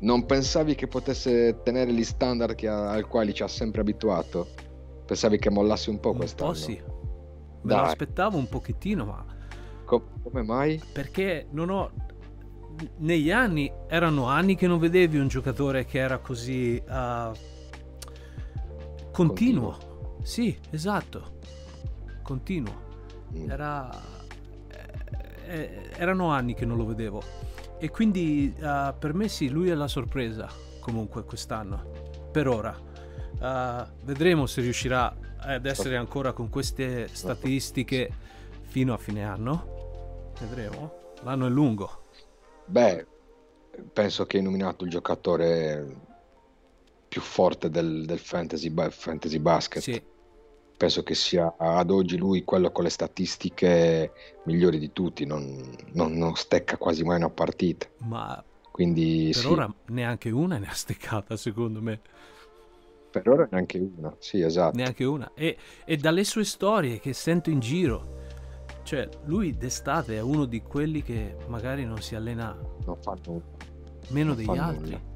Non 0.00 0.26
pensavi 0.26 0.74
che 0.74 0.88
potesse 0.88 1.60
tenere 1.62 1.92
gli 1.92 2.02
standard 2.02 2.56
che, 2.56 2.66
al 2.66 3.06
quali 3.06 3.32
ci 3.32 3.44
ha 3.44 3.48
sempre 3.48 3.82
abituato? 3.82 4.48
Pensavi 5.06 5.38
che 5.38 5.48
mollasse 5.48 5.90
un 5.90 6.00
po' 6.00 6.12
quest'anno? 6.12 6.50
Un 6.50 6.56
po' 6.56 6.60
sì. 6.60 6.72
Me 6.72 6.82
Dai. 7.62 7.76
lo 7.76 7.84
aspettavo 7.84 8.38
un 8.38 8.48
pochettino, 8.48 9.04
ma... 9.04 9.24
Com- 9.84 10.20
come 10.20 10.42
mai? 10.42 10.82
Perché 10.92 11.46
non 11.50 11.70
ho... 11.70 11.92
Negli 12.96 13.30
anni, 13.30 13.72
erano 13.86 14.26
anni 14.26 14.56
che 14.56 14.66
non 14.66 14.80
vedevi 14.80 15.18
un 15.18 15.28
giocatore 15.28 15.84
che 15.84 15.98
era 16.00 16.18
così... 16.18 16.82
Uh 16.88 17.51
Continuo. 19.12 19.70
Continuo. 19.70 20.16
Sì, 20.22 20.58
esatto. 20.70 21.38
Continuo. 22.22 22.72
Mm. 23.36 23.50
Era... 23.50 23.90
Eh, 24.68 24.98
eh, 25.46 25.90
erano 25.96 26.30
anni 26.30 26.54
che 26.54 26.64
non 26.64 26.76
lo 26.76 26.86
vedevo. 26.86 27.22
E 27.78 27.90
quindi 27.90 28.54
uh, 28.58 28.94
per 28.98 29.12
me 29.12 29.28
sì, 29.28 29.50
lui 29.50 29.68
è 29.68 29.74
la 29.74 29.88
sorpresa 29.88 30.48
comunque 30.80 31.24
quest'anno. 31.24 32.30
Per 32.30 32.48
ora. 32.48 32.90
Uh, 33.38 33.84
vedremo 34.04 34.46
se 34.46 34.60
riuscirà 34.60 35.14
ad 35.38 35.66
essere 35.66 35.96
ancora 35.96 36.32
con 36.32 36.48
queste 36.48 37.08
statistiche 37.08 38.10
fino 38.62 38.94
a 38.94 38.98
fine 38.98 39.24
anno. 39.24 40.32
Vedremo. 40.40 41.00
L'anno 41.22 41.46
è 41.46 41.50
lungo. 41.50 42.04
Beh, 42.64 43.06
penso 43.92 44.24
che 44.26 44.38
hai 44.38 44.42
nominato 44.42 44.84
il 44.84 44.90
giocatore 44.90 46.10
più 47.12 47.20
forte 47.20 47.68
del, 47.68 48.06
del 48.06 48.18
fantasy, 48.18 48.72
fantasy, 48.88 49.38
basket. 49.38 49.82
Sì. 49.82 50.02
Penso 50.78 51.02
che 51.02 51.14
sia 51.14 51.56
ad 51.58 51.90
oggi 51.90 52.16
lui 52.16 52.42
quello 52.42 52.72
con 52.72 52.84
le 52.84 52.90
statistiche 52.90 54.12
migliori 54.44 54.78
di 54.78 54.92
tutti, 54.92 55.26
non, 55.26 55.76
non, 55.92 56.14
non 56.14 56.34
stecca 56.36 56.78
quasi 56.78 57.04
mai 57.04 57.18
una 57.18 57.28
partita. 57.28 57.86
Ma 57.98 58.42
Quindi, 58.70 59.28
per 59.30 59.42
sì. 59.42 59.46
ora 59.46 59.74
neanche 59.88 60.30
una 60.30 60.56
ne 60.56 60.68
ha 60.68 60.72
steccata, 60.72 61.36
secondo 61.36 61.82
me. 61.82 62.00
Per 63.10 63.28
ora 63.28 63.46
neanche 63.50 63.76
una, 63.78 64.16
sì, 64.18 64.40
esatto. 64.40 64.74
Neanche 64.78 65.04
una. 65.04 65.32
E, 65.34 65.58
e 65.84 65.96
dalle 65.98 66.24
sue 66.24 66.44
storie 66.44 66.98
che 66.98 67.12
sento 67.12 67.50
in 67.50 67.60
giro, 67.60 68.20
cioè 68.84 69.06
lui 69.26 69.54
d'estate 69.54 70.16
è 70.16 70.20
uno 70.20 70.46
di 70.46 70.62
quelli 70.62 71.02
che 71.02 71.36
magari 71.48 71.84
non 71.84 72.00
si 72.00 72.14
allena 72.14 72.58
non 72.86 72.96
fa 73.02 73.18
nulla. 73.26 73.42
meno 74.08 74.28
non 74.28 74.36
degli 74.36 74.56
altri. 74.56 74.90
Nulla. 74.92 75.10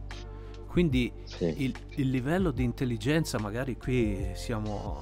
Quindi 0.77 1.11
sì. 1.25 1.55
il, 1.65 1.75
il, 1.95 2.11
livello 2.11 2.51
di 2.51 2.63
intelligenza 2.63 3.39
magari 3.39 3.79
qui 3.79 4.33
siamo 4.35 4.99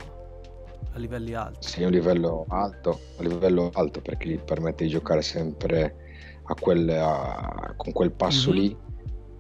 a 0.93 0.99
livelli 1.01 1.35
alti. 1.35 1.67
Sì, 1.67 1.83
a 1.83 1.87
un 1.87 1.93
livello 1.93 2.45
alto, 2.47 3.01
a 3.19 3.23
livello 3.25 3.73
alto 3.75 4.01
perché 4.01 4.29
gli 4.29 4.39
permette 4.39 4.85
di 4.85 4.91
giocare 4.91 5.21
sempre 5.21 5.97
a 6.45 6.55
quel, 6.55 6.89
a, 6.91 7.75
con 7.77 7.93
quel 7.93 8.13
passo 8.13 8.53
mm-hmm. 8.53 8.61
lì, 8.61 8.77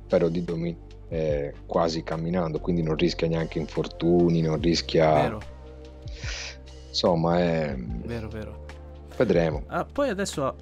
però 0.09 0.26
di 0.26 0.43
dominio 0.43 0.81
eh, 1.07 1.55
quasi 1.67 2.03
camminando, 2.03 2.59
quindi 2.59 2.83
non 2.83 2.97
rischia 2.97 3.29
neanche 3.29 3.61
infortuni, 3.61 4.41
non 4.41 4.61
rischia... 4.61 5.12
Vero. 5.12 5.41
Insomma, 6.88 7.38
è... 7.38 7.76
Vero, 7.79 8.29
vero. 8.29 8.64
Vedremo. 9.17 9.62
Ah, 9.69 9.85
poi 9.85 10.09
adesso 10.09 10.57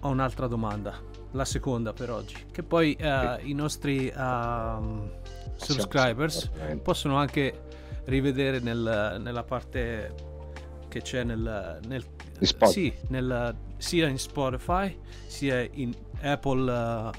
ho 0.00 0.08
un'altra 0.08 0.48
domanda 0.48 1.15
la 1.36 1.44
seconda 1.44 1.92
per 1.92 2.10
oggi. 2.10 2.34
Che 2.50 2.62
poi 2.62 2.96
uh, 2.98 3.46
i 3.46 3.52
nostri 3.52 4.12
uh, 4.14 5.10
subscribers 5.56 6.50
possono 6.82 7.16
anche 7.16 7.64
rivedere 8.06 8.58
nel, 8.60 9.18
nella 9.20 9.44
parte 9.44 10.34
che 10.88 11.02
c'è 11.02 11.24
nel, 11.24 11.78
nel, 11.86 12.04
sì, 12.40 12.92
nel, 13.08 13.54
sia 13.76 14.08
in 14.08 14.18
Spotify 14.18 14.98
sia 15.26 15.60
in 15.72 15.94
Apple 16.22 16.72
uh, 16.72 17.10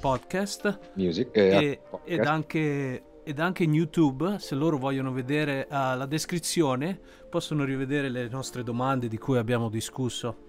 Podcast, 0.00 0.78
Music, 0.94 1.28
e, 1.32 1.80
podcast. 1.88 2.10
Ed, 2.10 2.26
anche, 2.26 3.04
ed 3.22 3.38
anche 3.38 3.62
in 3.62 3.72
YouTube 3.72 4.38
se 4.38 4.54
loro 4.54 4.76
vogliono 4.76 5.12
vedere 5.12 5.66
la 5.70 6.06
descrizione 6.06 6.98
possono 7.30 7.64
rivedere 7.64 8.08
le 8.10 8.28
nostre 8.28 8.62
domande 8.62 9.08
di 9.08 9.18
cui 9.18 9.38
abbiamo 9.38 9.68
discusso. 9.68 10.42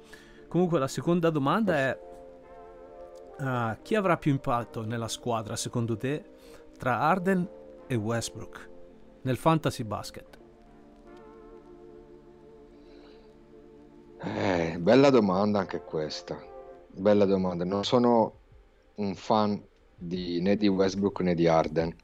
Comunque 0.47 0.79
la 0.79 0.87
seconda 0.87 1.29
domanda 1.29 1.75
è 1.75 1.99
Uh, 3.37 3.75
chi 3.81 3.95
avrà 3.95 4.17
più 4.17 4.31
impatto 4.31 4.85
nella 4.85 5.09
squadra 5.09 5.57
secondo 5.57 5.97
te 5.97 6.23
tra 6.77 6.99
Arden 6.99 7.45
e 7.85 7.95
Westbrook 7.95 8.69
nel 9.23 9.35
fantasy 9.35 9.83
basket? 9.83 10.37
Eh, 14.21 14.77
bella 14.79 15.09
domanda 15.09 15.59
anche 15.59 15.81
questa. 15.83 16.41
Bella 16.87 17.25
domanda. 17.25 17.65
Non 17.65 17.83
sono 17.83 18.39
un 18.95 19.15
fan 19.15 19.61
di, 19.95 20.41
né 20.41 20.55
di 20.55 20.67
Westbrook 20.67 21.19
né 21.21 21.35
di 21.35 21.47
Arden 21.47 21.95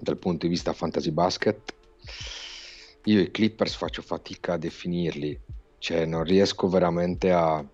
dal 0.00 0.16
punto 0.16 0.46
di 0.46 0.52
vista 0.52 0.72
fantasy 0.72 1.10
basket. 1.10 1.74
Io 3.04 3.20
i 3.20 3.30
Clippers 3.30 3.74
faccio 3.74 4.02
fatica 4.02 4.54
a 4.54 4.58
definirli, 4.58 5.38
cioè 5.78 6.04
non 6.04 6.24
riesco 6.24 6.68
veramente 6.68 7.32
a, 7.32 7.64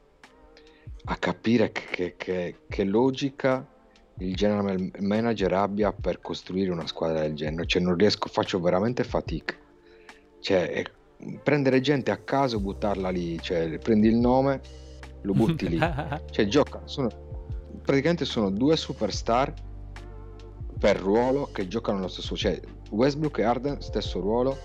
a 1.07 1.17
capire 1.17 1.71
che, 1.73 2.15
che, 2.17 2.57
che, 2.67 2.85
logica 2.85 3.67
il 4.19 4.35
general 4.35 4.91
manager 5.01 5.53
abbia 5.53 5.93
per 5.93 6.21
costruire 6.21 6.71
una 6.71 6.87
squadra 6.87 7.21
del 7.21 7.35
genere. 7.35 7.67
Cioè, 7.67 7.83
non 7.83 7.97
riesco, 7.97 8.29
faccio 8.29 8.61
veramente 8.61 9.05
fatica. 9.05 9.55
Cioè, 10.41 10.83
prendere 11.43 11.81
gente 11.81 12.11
a 12.11 12.17
caso, 12.19 12.61
buttarla 12.61 13.11
lì, 13.11 13.39
cioè, 13.41 13.79
prendi 13.79 14.09
il 14.09 14.17
nome, 14.17 14.61
lo 15.23 15.33
butti 15.33 15.69
lì. 15.69 15.79
cioè, 16.31 16.47
gioca, 16.47 16.83
sono, 16.85 17.09
praticamente 17.83 18.25
sono 18.25 18.51
due 18.51 18.77
superstar 18.77 19.53
per 20.79 20.97
ruolo 20.97 21.51
che 21.53 21.69
giocano 21.69 22.01
lo 22.01 22.09
stesso, 22.09 22.35
cioè 22.37 22.59
Westbrook 22.91 23.39
e 23.39 23.43
Arden 23.43 23.81
stesso 23.81 24.21
ruolo, 24.21 24.57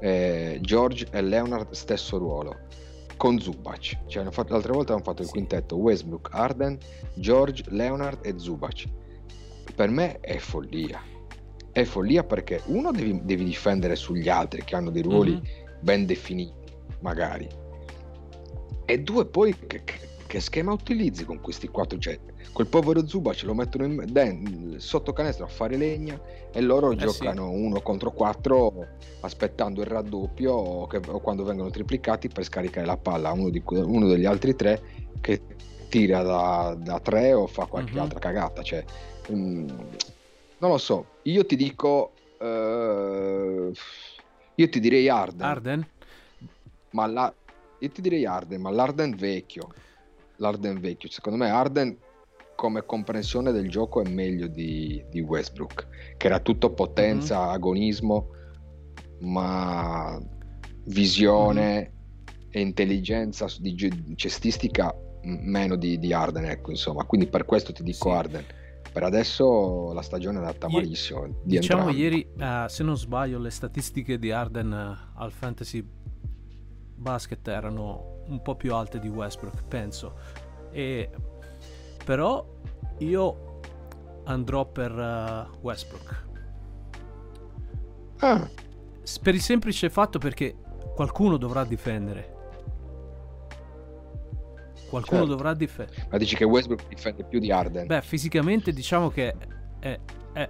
eh, 0.00 0.58
George 0.60 1.06
e 1.10 1.22
Leonard 1.22 1.70
stesso 1.72 2.18
ruolo 2.18 2.64
con 3.16 3.38
Zubac. 3.38 4.06
Cioè, 4.06 4.30
fatto, 4.30 4.52
l'altra 4.52 4.72
volta 4.72 4.92
hanno 4.92 5.02
fatto 5.02 5.22
il 5.22 5.28
quintetto 5.28 5.76
Westbrook, 5.76 6.28
Arden, 6.32 6.78
George, 7.14 7.64
Leonard 7.68 8.24
e 8.24 8.34
Zubac. 8.38 8.84
Per 9.74 9.88
me 9.90 10.20
è 10.20 10.38
follia. 10.38 11.00
È 11.72 11.84
follia 11.84 12.24
perché 12.24 12.62
uno 12.66 12.90
devi, 12.90 13.20
devi 13.24 13.44
difendere 13.44 13.96
sugli 13.96 14.28
altri 14.28 14.64
che 14.64 14.76
hanno 14.76 14.90
dei 14.90 15.02
ruoli 15.02 15.32
mm-hmm. 15.32 15.80
ben 15.80 16.06
definiti, 16.06 16.72
magari. 17.00 17.48
E 18.84 19.00
due 19.00 19.26
poi 19.26 19.54
che, 19.66 19.82
che, 19.84 19.98
schema 20.40 20.72
utilizzi 20.72 21.24
con 21.24 21.40
questi 21.40 21.68
quattro? 21.68 21.98
Cioè, 21.98 22.18
quel 22.52 22.66
povero 22.66 23.06
Zubac 23.06 23.42
lo 23.42 23.54
mettono 23.54 23.84
in, 23.84 24.04
den, 24.08 24.76
sotto 24.78 25.12
canestro 25.12 25.44
a 25.44 25.48
fare 25.48 25.76
legna 25.76 26.20
e 26.52 26.60
loro 26.60 26.92
eh 26.92 26.96
giocano 26.96 27.50
sì. 27.50 27.54
uno 27.54 27.80
contro 27.80 28.10
quattro 28.12 28.86
aspettando 29.20 29.80
il 29.80 29.86
raddoppio 29.86 30.52
o, 30.52 30.86
che, 30.86 30.98
o, 30.98 31.20
quando 31.20 31.44
vengono 31.44 31.70
triplicati 31.70 32.28
per 32.28 32.44
scaricare 32.44 32.86
la 32.86 32.96
palla 32.96 33.30
a 33.30 33.32
uno, 33.32 33.50
di, 33.50 33.62
uno 33.66 34.06
degli 34.08 34.24
altri 34.24 34.54
tre 34.54 34.82
che 35.20 35.42
tira 35.88 36.22
da, 36.22 36.76
da 36.78 37.00
tre 37.00 37.32
o 37.32 37.46
fa 37.46 37.66
qualche 37.66 37.94
Mhm. 37.94 38.00
altra 38.00 38.18
cagata. 38.18 38.62
Cioè, 38.62 38.84
mm, 39.30 39.68
non 40.58 40.70
lo 40.70 40.78
so, 40.78 41.06
io 41.24 41.44
ti 41.44 41.56
dico, 41.56 42.12
eh, 42.38 43.70
io 44.54 44.68
ti 44.68 44.80
direi 44.80 45.08
Arden, 45.08 45.46
Arden? 45.46 45.86
ma 46.90 47.06
la- 47.06 47.34
io 47.78 47.90
ti 47.90 48.00
direi 48.00 48.24
Arden, 48.24 48.60
ma 48.60 48.70
l'Arden 48.70 49.14
vecchio, 49.16 49.68
l'Arden 50.36 50.80
vecchio, 50.80 51.08
secondo 51.10 51.38
me 51.38 51.50
Arden 51.50 51.96
come 52.54 52.84
comprensione 52.86 53.52
del 53.52 53.68
gioco 53.68 54.02
è 54.02 54.08
meglio 54.08 54.46
di, 54.46 55.04
di 55.10 55.20
Westbrook, 55.20 55.88
che 56.16 56.26
era 56.26 56.40
tutto 56.40 56.72
potenza, 56.72 57.50
agonismo, 57.50 58.28
ma 59.20 60.18
visione 60.84 61.92
e 62.50 62.60
intelligenza 62.60 63.46
di 63.58 64.14
cestistica 64.14 64.94
meno 65.22 65.76
di, 65.76 65.98
di 65.98 66.12
Arden, 66.12 66.44
ecco, 66.46 66.70
insomma. 66.70 67.04
Quindi 67.04 67.26
per 67.26 67.44
questo 67.44 67.72
ti 67.72 67.82
dico 67.82 68.10
Sì. 68.10 68.16
Arden. 68.16 68.44
Per 68.92 69.02
adesso 69.02 69.92
la 69.92 70.00
stagione 70.00 70.36
è 70.36 70.40
andata 70.40 70.68
malissimo. 70.68 71.26
di 71.26 71.58
Diciamo 71.58 71.90
entrambi. 71.90 72.00
ieri, 72.00 72.28
eh, 72.38 72.64
se 72.68 72.82
non 72.82 72.96
sbaglio, 72.96 73.38
le 73.38 73.50
statistiche 73.50 74.18
di 74.18 74.30
Arden 74.30 74.72
eh, 74.72 75.12
al 75.16 75.32
fantasy 75.32 75.84
basket 76.94 77.46
erano 77.48 78.14
un 78.28 78.42
po' 78.42 78.54
più 78.54 78.74
alte 78.74 78.98
di 78.98 79.08
Westbrook, 79.08 79.64
penso. 79.68 80.14
E, 80.70 81.10
però 82.04 82.44
io 82.98 83.60
andrò 84.24 84.64
per 84.66 84.90
eh, 84.98 85.58
Westbrook. 85.60 86.24
Ah, 88.18 88.48
Per 89.22 89.34
il 89.34 89.40
semplice 89.42 89.90
fatto 89.90 90.18
perché 90.18 90.56
qualcuno 90.94 91.36
dovrà 91.36 91.64
difendere. 91.64 92.34
Qualcuno 94.88 95.20
Certo. 95.20 95.34
dovrà 95.34 95.52
difendere. 95.54 96.06
ma 96.10 96.16
dici 96.18 96.36
che 96.36 96.44
Westbrook 96.44 96.86
difende 96.88 97.24
più 97.24 97.40
di 97.40 97.50
Arden? 97.50 97.86
Beh, 97.86 98.02
fisicamente 98.02 98.72
diciamo 98.72 99.08
che 99.10 99.34
è, 99.80 99.98
è- 100.32 100.48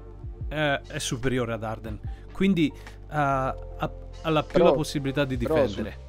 è- 0.49 0.81
è 0.89 0.99
superiore 0.99 1.55
ad 1.55 1.65
Arden. 1.65 1.99
Quindi 2.33 2.71
ha, 3.09 3.49
ha- 3.49 3.93
ha 4.23 4.31
la 4.31 4.43
più 4.43 4.53
Però- 4.53 4.67
la 4.67 4.73
possibilità 4.73 5.25
di 5.25 5.37
difendere. 5.39 6.05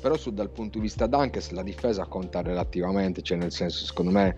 Però 0.00 0.16
su, 0.16 0.32
dal 0.32 0.50
punto 0.50 0.78
di 0.78 0.84
vista 0.84 1.06
Dunkes 1.06 1.50
la 1.50 1.62
difesa 1.62 2.06
conta 2.06 2.42
relativamente, 2.42 3.22
cioè 3.22 3.36
nel 3.36 3.52
senso 3.52 3.84
secondo 3.84 4.10
me 4.10 4.36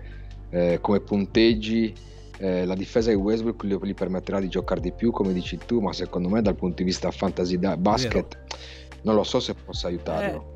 eh, 0.50 0.78
come 0.80 1.00
punteggi 1.00 1.94
eh, 2.38 2.64
la 2.66 2.74
difesa 2.74 3.10
di 3.10 3.16
Westbrook 3.16 3.64
gli, 3.64 3.76
gli 3.76 3.94
permetterà 3.94 4.40
di 4.40 4.48
giocare 4.48 4.80
di 4.80 4.92
più 4.92 5.12
come 5.12 5.32
dici 5.32 5.58
tu, 5.64 5.80
ma 5.80 5.92
secondo 5.92 6.28
me 6.28 6.42
dal 6.42 6.56
punto 6.56 6.76
di 6.76 6.84
vista 6.84 7.10
fantasy 7.10 7.58
da- 7.58 7.76
basket 7.76 8.38
non 9.02 9.14
lo 9.14 9.22
so 9.22 9.40
se 9.40 9.54
possa 9.54 9.88
aiutarlo. 9.88 10.50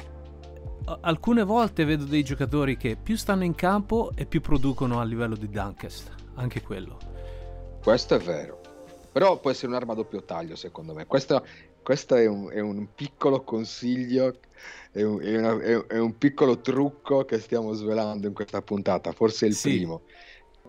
A- 0.86 0.98
Alcune 1.02 1.44
volte 1.44 1.84
vedo 1.84 2.04
dei 2.04 2.22
giocatori 2.22 2.76
che 2.76 2.96
più 2.96 3.16
stanno 3.16 3.44
in 3.44 3.54
campo 3.54 4.12
e 4.14 4.26
più 4.26 4.40
producono 4.40 5.00
a 5.00 5.04
livello 5.04 5.36
di 5.36 5.48
Dunkest. 5.48 6.14
Anche 6.34 6.62
quello. 6.62 6.98
Questo 7.82 8.14
è 8.14 8.18
vero. 8.18 8.60
Però 9.10 9.38
può 9.40 9.50
essere 9.50 9.68
un'arma 9.68 9.92
a 9.92 9.96
doppio 9.96 10.22
taglio, 10.22 10.56
secondo 10.56 10.92
me. 10.92 11.06
Questo, 11.06 11.44
questo 11.86 12.16
è, 12.16 12.26
un, 12.26 12.50
è 12.50 12.58
un 12.58 12.88
piccolo 12.96 13.44
consiglio, 13.44 14.40
è 14.90 15.02
un, 15.02 15.20
è 15.20 15.38
una- 15.38 15.60
è- 15.86 15.98
un 16.00 16.18
piccolo 16.18 16.60
trucco 16.60 17.24
che 17.24 17.38
stiamo 17.38 17.74
svelando 17.74 18.26
in 18.26 18.34
questa 18.34 18.60
puntata, 18.60 19.12
forse 19.12 19.46
il 19.46 19.54
Sì. 19.54 19.70
primo. 19.70 20.02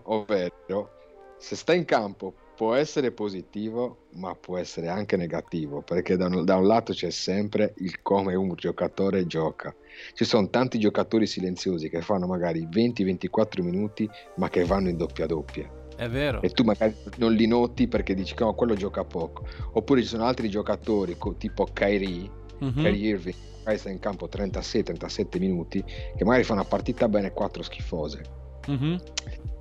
Ovvero, 0.04 0.90
se 1.36 1.56
sta 1.56 1.74
in 1.74 1.84
campo 1.84 2.32
può 2.54 2.74
essere 2.74 3.10
positivo, 3.10 4.06
ma 4.12 4.36
può 4.36 4.58
essere 4.58 4.86
anche 4.86 5.16
negativo, 5.16 5.82
perché 5.82 6.16
da 6.16 6.26
un, 6.26 6.44
da 6.44 6.54
un 6.54 6.68
lato 6.68 6.92
c'è 6.92 7.10
sempre 7.10 7.74
il 7.78 8.00
come 8.00 8.36
un 8.36 8.54
giocatore 8.54 9.26
gioca. 9.26 9.74
Ci 10.14 10.24
sono 10.24 10.48
tanti 10.50 10.78
giocatori 10.78 11.26
silenziosi 11.26 11.88
che 11.88 12.00
fanno 12.00 12.28
magari 12.28 12.64
20-24 12.70 13.64
minuti, 13.64 14.08
ma 14.36 14.48
che 14.48 14.64
vanno 14.64 14.88
in 14.88 14.96
doppia 14.96 15.26
doppia 15.26 15.77
È 15.98 16.08
vero. 16.08 16.40
e 16.42 16.50
tu 16.50 16.62
magari 16.62 16.94
non 17.16 17.32
li 17.32 17.46
noti 17.48 17.88
perché 17.88 18.14
dici 18.14 18.34
che 18.34 18.44
no, 18.44 18.54
quello 18.54 18.74
gioca 18.74 19.02
poco. 19.04 19.44
Oppure 19.72 20.00
ci 20.00 20.06
sono 20.06 20.24
altri 20.24 20.48
giocatori 20.48 21.16
tipo 21.38 21.64
Kyrie, 21.72 22.30
Mhm. 22.60 22.72
Kyrie 22.72 23.08
Irving, 23.08 23.34
magari 23.58 23.78
sta 23.78 23.90
in 23.90 23.98
campo 23.98 24.28
36-37 24.28 25.38
minuti, 25.40 25.82
che 25.84 26.24
magari 26.24 26.44
fa 26.44 26.52
una 26.52 26.64
partita 26.64 27.08
bene 27.08 27.26
e 27.28 27.32
quattro 27.32 27.62
schifose. 27.64 28.22
Mhm. 28.68 29.00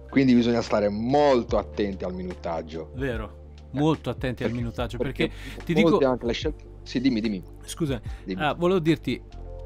Quindi 0.10 0.34
bisogna 0.36 0.62
stare 0.62 0.90
molto 0.90 1.58
attenti 1.58 2.04
al 2.04 2.14
minutaggio. 2.14 2.92
Vero. 2.96 3.46
Molto 3.72 4.10
attenti 4.12 4.44
al 4.44 4.50
Perché- 4.50 4.64
minutaggio. 4.64 4.98
Perché, 4.98 5.32
ti 5.66 5.74
molti 5.74 5.98
dico. 5.98 6.10
anche 6.12 6.26
le 6.26 6.34
scelte... 6.34 6.64
Sì, 6.84 7.02
dimmi, 7.02 7.20
dimmi. 7.20 7.44
Scusa, 7.66 8.00
dimmi. 8.24 8.42
Ah, 8.42 8.54
volevo 8.54 8.80
dirti, 8.80 9.22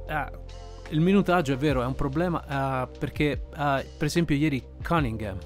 ah, 0.08 0.32
il 0.90 1.00
minutaggio 1.02 1.54
è 1.54 1.58
vero, 1.58 1.82
è 1.84 1.86
un 1.86 1.96
problema 1.96 2.44
ah, 2.48 2.88
perché 2.98 3.44
ah, 3.54 3.82
per 3.98 4.08
esempio 4.08 4.36
ieri 4.36 4.62
Cunningham, 4.84 5.38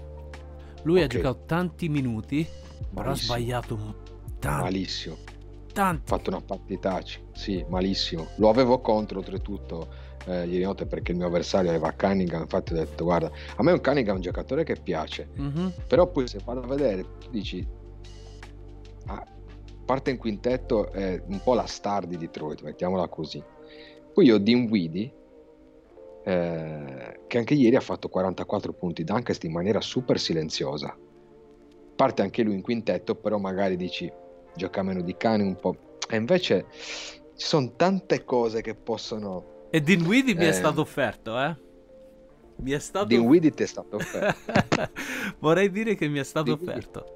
lui 0.85 1.01
ha 1.01 1.05
Ok. 1.05 1.09
giocato 1.11 1.43
tanti 1.45 1.89
minuti, 1.89 2.47
però 2.93 3.11
ha 3.11 3.15
sbagliato 3.15 3.77
tanti, 4.39 4.63
Malissimo. 4.63 5.17
tanti. 5.73 6.11
Ha 6.11 6.15
fatto 6.17 6.29
una 6.29 6.41
partitaccia. 6.41 7.19
Sì, 7.33 7.63
malissimo. 7.69 8.27
Lo 8.37 8.49
avevo 8.49 8.79
contro 8.79 9.19
oltretutto 9.19 9.87
eh, 10.27 10.45
ieri 10.47 10.63
notte 10.63 10.85
perché 10.87 11.11
il 11.11 11.17
mio 11.19 11.27
avversario 11.27 11.69
aveva 11.69 11.91
Cunningham. 11.91 12.41
Infatti 12.41 12.73
ho 12.73 12.75
detto, 12.75 13.03
guarda, 13.03 13.29
a 13.57 13.61
me 13.63 13.71
un 13.73 13.81
Cunningham 13.81 14.13
è 14.13 14.17
un 14.17 14.21
giocatore 14.23 14.63
che 14.63 14.75
piace. 14.81 15.27
Mhm. 15.35 15.73
Però 15.87 16.09
poi 16.09 16.27
se 16.27 16.39
vado 16.43 16.61
a 16.61 16.67
vedere, 16.67 17.03
tu 17.19 17.29
dici, 17.29 17.65
ah, 19.07 19.23
parte 19.85 20.09
in 20.11 20.17
quintetto 20.17 20.91
è 20.91 21.21
un 21.27 21.41
po' 21.43 21.53
la 21.53 21.65
star 21.67 22.07
di 22.07 22.17
Detroit, 22.17 22.61
mettiamola 22.63 23.07
così. 23.07 23.43
Poi 24.13 24.31
ho 24.31 24.37
Dinwiddie, 24.37 25.13
eh, 26.25 27.19
che 27.27 27.37
anche 27.37 27.53
ieri 27.53 27.75
ha 27.75 27.81
fatto 27.81 28.09
44 28.09 28.73
punti 28.73 29.03
d'Ankest 29.03 29.43
in 29.43 29.51
maniera 29.51 29.79
super 29.79 30.19
silenziosa. 30.19 30.97
Parte 31.95 32.21
anche 32.21 32.43
lui 32.43 32.55
in 32.55 32.61
quintetto, 32.61 33.15
però 33.15 33.37
magari 33.37 33.77
dici, 33.77 34.11
gioca 34.55 34.81
meno 34.83 35.01
di 35.01 35.15
cane 35.15 35.43
un 35.43 35.55
po'. 35.55 35.97
E 36.09 36.15
invece 36.17 36.65
ci 36.71 37.45
sono 37.47 37.73
tante 37.75 38.23
cose 38.23 38.61
che 38.61 38.75
possono... 38.75 39.67
E 39.69 39.81
Dinwiddie 39.81 40.35
mi 40.35 40.45
è 40.45 40.49
Eh. 40.49 40.53
stato 40.53 40.81
offerto, 40.81 41.39
eh? 41.39 41.55
Mi 42.57 42.71
è 42.71 42.79
stato... 42.79 43.05
Dinwiddie 43.05 43.51
ti 43.51 43.63
è 43.63 43.65
stato 43.67 43.97
offerto. 43.97 44.39
Vorrei 45.39 45.69
dire 45.69 45.95
che 45.95 46.07
mi 46.07 46.19
è 46.19 46.23
stato 46.23 46.55
Dinwiddie. 46.55 46.73
offerto. 46.73 47.13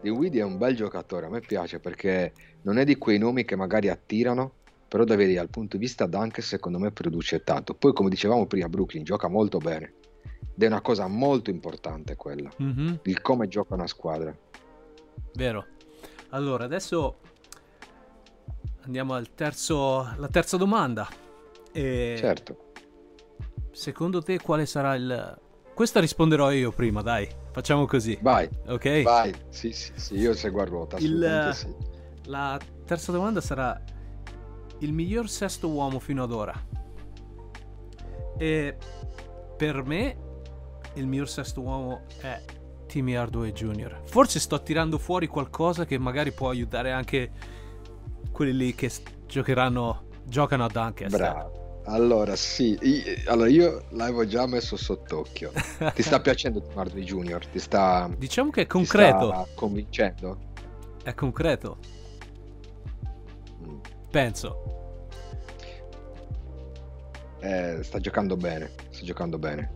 Dinwiddie 0.00 0.40
è 0.40 0.44
un 0.44 0.58
bel 0.58 0.74
giocatore, 0.76 1.26
a 1.26 1.28
me 1.28 1.40
piace 1.40 1.80
perché 1.80 2.32
non 2.62 2.78
è 2.78 2.84
di 2.84 2.96
quei 2.96 3.18
nomi 3.18 3.44
che 3.44 3.56
magari 3.56 3.88
attirano, 3.88 4.54
però 4.88 5.04
da 5.04 5.14
vedere 5.16 5.36
dal 5.36 5.50
punto 5.50 5.76
di 5.76 5.84
vista 5.84 6.06
Dunk 6.06 6.42
secondo 6.42 6.78
me 6.78 6.90
produce 6.90 7.44
tanto. 7.44 7.74
Poi 7.74 7.92
come 7.92 8.08
dicevamo 8.08 8.46
prima 8.46 8.68
Brooklyn 8.68 9.04
gioca 9.04 9.28
molto 9.28 9.58
bene 9.58 9.92
ed 10.54 10.62
è 10.62 10.66
una 10.66 10.80
cosa 10.80 11.06
molto 11.06 11.50
importante 11.50 12.16
quella, 12.16 12.50
Mhm. 12.56 13.00
il 13.04 13.20
come 13.20 13.46
gioca 13.48 13.74
una 13.74 13.86
squadra. 13.86 14.36
Vero. 15.34 15.66
Allora, 16.30 16.64
adesso 16.64 17.18
andiamo 18.84 19.14
al 19.14 19.34
terzo, 19.34 20.00
alla 20.00 20.28
terza 20.28 20.56
domanda. 20.56 21.06
E 21.72 22.14
Certo, 22.18 22.66
Secondo 23.70 24.22
te 24.22 24.40
quale 24.40 24.66
sarà 24.66 24.94
il... 24.96 25.38
Questa 25.72 26.00
risponderò 26.00 26.50
io 26.50 26.72
prima, 26.72 27.02
dai. 27.02 27.28
Facciamo 27.52 27.86
così, 27.86 28.18
vai, 28.20 28.48
ok? 28.66 29.02
vai, 29.02 29.32
sì, 29.50 29.70
sì, 29.70 29.92
sì, 29.94 30.16
io 30.16 30.32
seguo 30.34 30.62
a 30.62 30.64
ruota, 30.64 30.96
Il- 30.98 31.50
sì. 31.54 31.72
La 32.24 32.58
terza 32.84 33.12
domanda 33.12 33.40
sarà 33.40 33.80
il 34.80 34.92
miglior 34.92 35.28
sesto 35.28 35.68
uomo 35.68 35.98
fino 35.98 36.22
ad 36.22 36.32
ora. 36.32 36.54
E 38.36 38.76
per 39.56 39.82
me 39.84 40.16
il 40.94 41.06
miglior 41.06 41.28
sesto 41.28 41.60
uomo 41.60 42.02
è 42.20 42.40
Timmy 42.86 43.14
Hardaway 43.14 43.52
Jr. 43.52 44.00
Forse 44.04 44.38
sto 44.40 44.62
tirando 44.62 44.98
fuori 44.98 45.26
qualcosa 45.26 45.84
che 45.84 45.98
magari 45.98 46.32
può 46.32 46.48
aiutare 46.48 46.92
anche 46.92 47.30
quelli 48.30 48.56
lì 48.56 48.74
che 48.74 48.90
giocheranno 49.26 50.04
giocano 50.24 50.64
a 50.64 50.68
Dunkest. 50.68 51.16
Bravo. 51.16 51.56
Allora, 51.86 52.36
sì, 52.36 52.78
allora 53.26 53.48
io 53.48 53.86
l'avevo 53.92 54.26
già 54.26 54.46
messo 54.46 54.76
sott'occhio. 54.76 55.52
Ti 55.94 56.02
sta 56.02 56.20
piacendo 56.20 56.60
Tim 56.60 56.76
Hardaway 56.78 57.02
Junior? 57.02 57.46
Ti 57.46 57.58
sta, 57.58 58.10
Diciamo 58.16 58.50
che 58.50 58.60
è 58.60 58.64
ti 58.64 58.70
concreto, 58.70 59.28
sta 59.28 59.46
convincendo? 59.54 60.38
è 61.02 61.14
concreto, 61.14 61.78
Mm. 63.64 63.78
Penso. 64.10 64.76
Eh, 67.40 67.78
sta 67.82 67.98
giocando 67.98 68.36
bene, 68.36 68.70
sta 68.90 69.04
giocando 69.04 69.38
bene. 69.38 69.72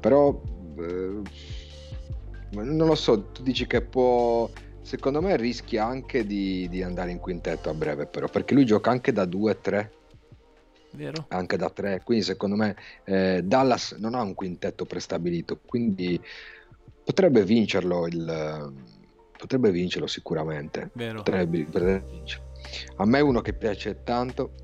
Però 0.00 0.40
eh, 0.78 1.22
non 2.50 2.86
lo 2.86 2.94
so, 2.94 3.24
tu 3.26 3.42
dici 3.42 3.66
che 3.66 3.82
può 3.82 4.48
secondo 4.80 5.20
me 5.20 5.36
rischia 5.36 5.84
anche 5.84 6.24
di, 6.24 6.66
di 6.70 6.82
andare 6.82 7.10
in 7.10 7.18
quintetto 7.18 7.68
a 7.68 7.74
breve 7.74 8.06
però, 8.06 8.26
perché 8.26 8.54
lui 8.54 8.64
gioca 8.64 8.90
anche 8.90 9.12
da 9.12 9.24
2-3, 9.24 9.90
Vero? 10.92 11.26
anche 11.28 11.56
da 11.58 11.68
3, 11.68 12.00
quindi 12.02 12.24
secondo 12.24 12.56
me 12.56 12.74
eh, 13.04 13.42
Dallas 13.44 13.92
non 13.92 14.14
ha 14.14 14.22
un 14.22 14.34
quintetto 14.34 14.86
prestabilito, 14.86 15.60
quindi 15.64 16.18
potrebbe 17.04 17.44
vincerlo 17.44 18.06
il 18.06 18.72
potrebbe 19.38 19.70
vincerlo 19.70 20.06
sicuramente. 20.06 20.90
Vero. 20.94 21.18
Potrebbe, 21.18 21.64
potrebbe 21.64 22.04
vincere. 22.10 22.47
A 22.96 23.04
me 23.06 23.20
uno 23.20 23.40
che 23.40 23.52
piace 23.54 24.02
tanto, 24.04 24.54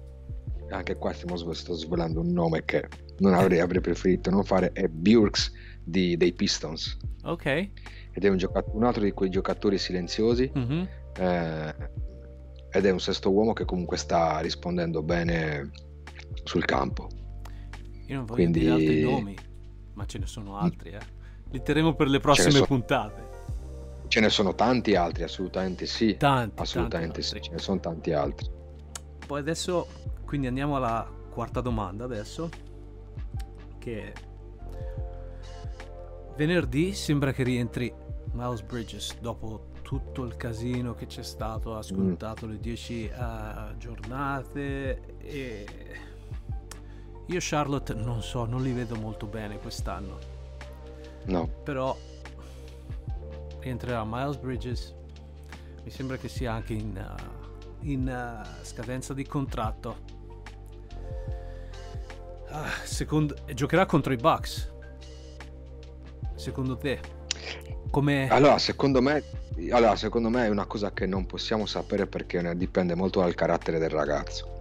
anche 0.71 0.97
qua 0.97 1.13
stiamo 1.13 1.37
sto 1.53 1.75
svelando 1.75 2.21
un 2.21 2.33
nome 2.33 2.65
che 2.65 2.89
non 3.19 3.35
avrei, 3.35 3.61
avrei 3.61 3.81
preferito 3.81 4.31
non 4.31 4.45
fare, 4.45 4.73
è 4.73 4.89
Burks 4.89 5.53
di, 5.83 6.17
dei 6.17 6.33
Pistons. 6.33 6.97
Ok. 7.25 7.47
Ed 7.47 8.25
è 8.25 8.29
un, 8.29 8.37
giocat- 8.37 8.69
un 8.73 8.85
altro 8.85 9.03
di 9.03 9.13
quei 9.13 9.31
giocatori 9.31 9.79
silenziosi. 9.79 10.51
Mhm. 10.55 10.89
eh, 11.17 11.75
ed 12.77 12.85
è 12.85 12.91
un 12.91 12.99
sesto 12.99 13.31
uomo 13.31 13.53
che 13.53 13.65
comunque 13.65 13.97
sta 13.97 14.41
rispondendo 14.41 15.01
bene 15.05 15.71
sul 16.43 16.65
campo. 16.65 17.09
Io 18.07 18.17
non 18.17 18.25
voglio 18.25 18.35
Quindi- 18.35 18.59
dire 18.61 18.73
altri 18.73 19.01
nomi, 19.03 19.37
ma 19.93 20.05
ce 20.07 20.19
ne 20.19 20.27
sono 20.27 20.57
altri, 20.59 20.91
eh. 20.91 20.99
Li 21.53 21.63
terremo 21.63 21.95
per 21.95 22.09
le 22.09 22.19
prossime 22.19 22.51
sono- 22.51 22.67
puntate. 22.67 23.24
Ce 24.07 24.21
ne 24.21 24.29
sono 24.29 24.55
tanti 24.55 24.95
altri, 24.95 25.23
assolutamente 25.23 25.87
sì. 25.87 26.17
Tanti, 26.17 26.61
assolutamente 26.61 27.21
tanti 27.21 27.37
sì, 27.37 27.41
ce 27.41 27.51
ne 27.53 27.59
sono 27.59 27.81
tanti 27.81 28.13
altri. 28.13 28.49
Poi 29.27 29.41
adesso, 29.41 29.87
quindi 30.25 30.47
andiamo 30.47 30.77
alla 30.77 31.09
quarta 31.31 31.61
domanda 31.61 32.05
adesso. 32.05 32.49
Che 33.79 34.13
venerdì 36.37 36.95
sembra 36.95 37.33
che 37.33 37.43
rientri 37.43 37.93
Miles 38.33 38.63
Bridges 38.63 39.19
dopo 39.21 39.73
tutto 39.83 40.25
il 40.25 40.37
casino 40.37 40.95
che 40.95 41.07
c'è 41.07 41.23
stato, 41.23 41.75
ha 41.75 41.79
ascoltato 41.79 42.47
le 42.47 42.59
10 42.59 43.05
eh, 43.05 43.13
giornate 43.77 45.19
e 45.19 45.67
io 47.27 47.39
Charlotte 47.39 47.95
non 47.95 48.23
so, 48.23 48.45
non 48.45 48.63
li 48.63 48.73
vedo 48.73 48.97
molto 48.97 49.27
bene 49.27 49.59
quest'anno, 49.59 50.19
No, 51.27 51.47
però 51.63 51.97
rientrerà 53.65 54.05
Miles 54.05 54.37
Bridges, 54.37 54.95
mi 55.83 55.91
sembra 55.91 56.17
che 56.19 56.29
sia 56.29 56.53
anche 56.53 56.75
in, 56.75 56.97
eh, 56.97 57.91
in 57.91 58.07
eh, 58.07 58.65
scadenza 58.65 59.15
di 59.15 59.27
contratto. 59.27 60.13
Ah, 62.51 62.69
secondo, 62.85 63.35
giocherà 63.55 63.87
contro 63.87 64.13
i 64.13 64.17
Bucks. 64.17 64.73
Secondo 66.37 66.77
te? 66.77 67.01
Come... 67.91 68.29
Allora, 68.29 68.59
secondo 68.59 69.01
me, 69.01 69.23
allora, 69.71 69.97
secondo 69.97 70.29
me 70.29 70.45
è 70.45 70.49
una 70.51 70.67
cosa 70.67 70.93
che 70.93 71.07
non 71.07 71.27
possiamo 71.27 71.65
sapere 71.65 72.07
perché 72.07 72.57
dipende 72.57 72.95
molto 72.95 73.21
dal 73.21 73.35
carattere 73.35 73.79
del 73.79 73.91
ragazzo. 73.91 74.53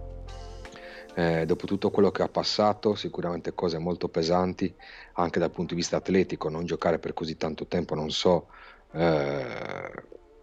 Eh, 1.16 1.44
dopo 1.46 1.66
tutto 1.66 1.90
quello 1.90 2.10
che 2.10 2.22
ha 2.22 2.28
passato, 2.28 2.94
sicuramente 2.94 3.54
cose 3.54 3.78
molto 3.78 4.08
pesanti, 4.08 4.74
anche 5.12 5.38
dal 5.38 5.50
punto 5.50 5.74
di 5.74 5.80
vista 5.80 5.98
atletico, 5.98 6.48
non 6.48 6.64
giocare 6.64 6.98
per 6.98 7.12
così 7.12 7.36
tanto 7.36 7.66
tempo, 7.66 7.94
non 7.94 8.10
so 8.10 8.48
eh, 8.94 9.90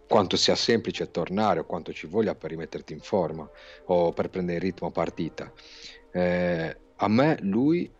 quanto 0.08 0.36
sia 0.36 0.54
semplice 0.54 1.10
tornare 1.10 1.60
o 1.60 1.64
quanto 1.64 1.92
ci 1.92 2.06
voglia 2.06 2.34
per 2.34 2.50
rimetterti 2.50 2.92
in 2.92 3.00
forma 3.00 3.48
o 3.86 4.12
per 4.12 4.28
prendere 4.28 4.58
il 4.58 4.64
ritmo 4.64 4.90
partita. 4.90 5.50
Eh, 6.12 6.76
a 6.96 7.08
me 7.08 7.38
lui 7.40 7.90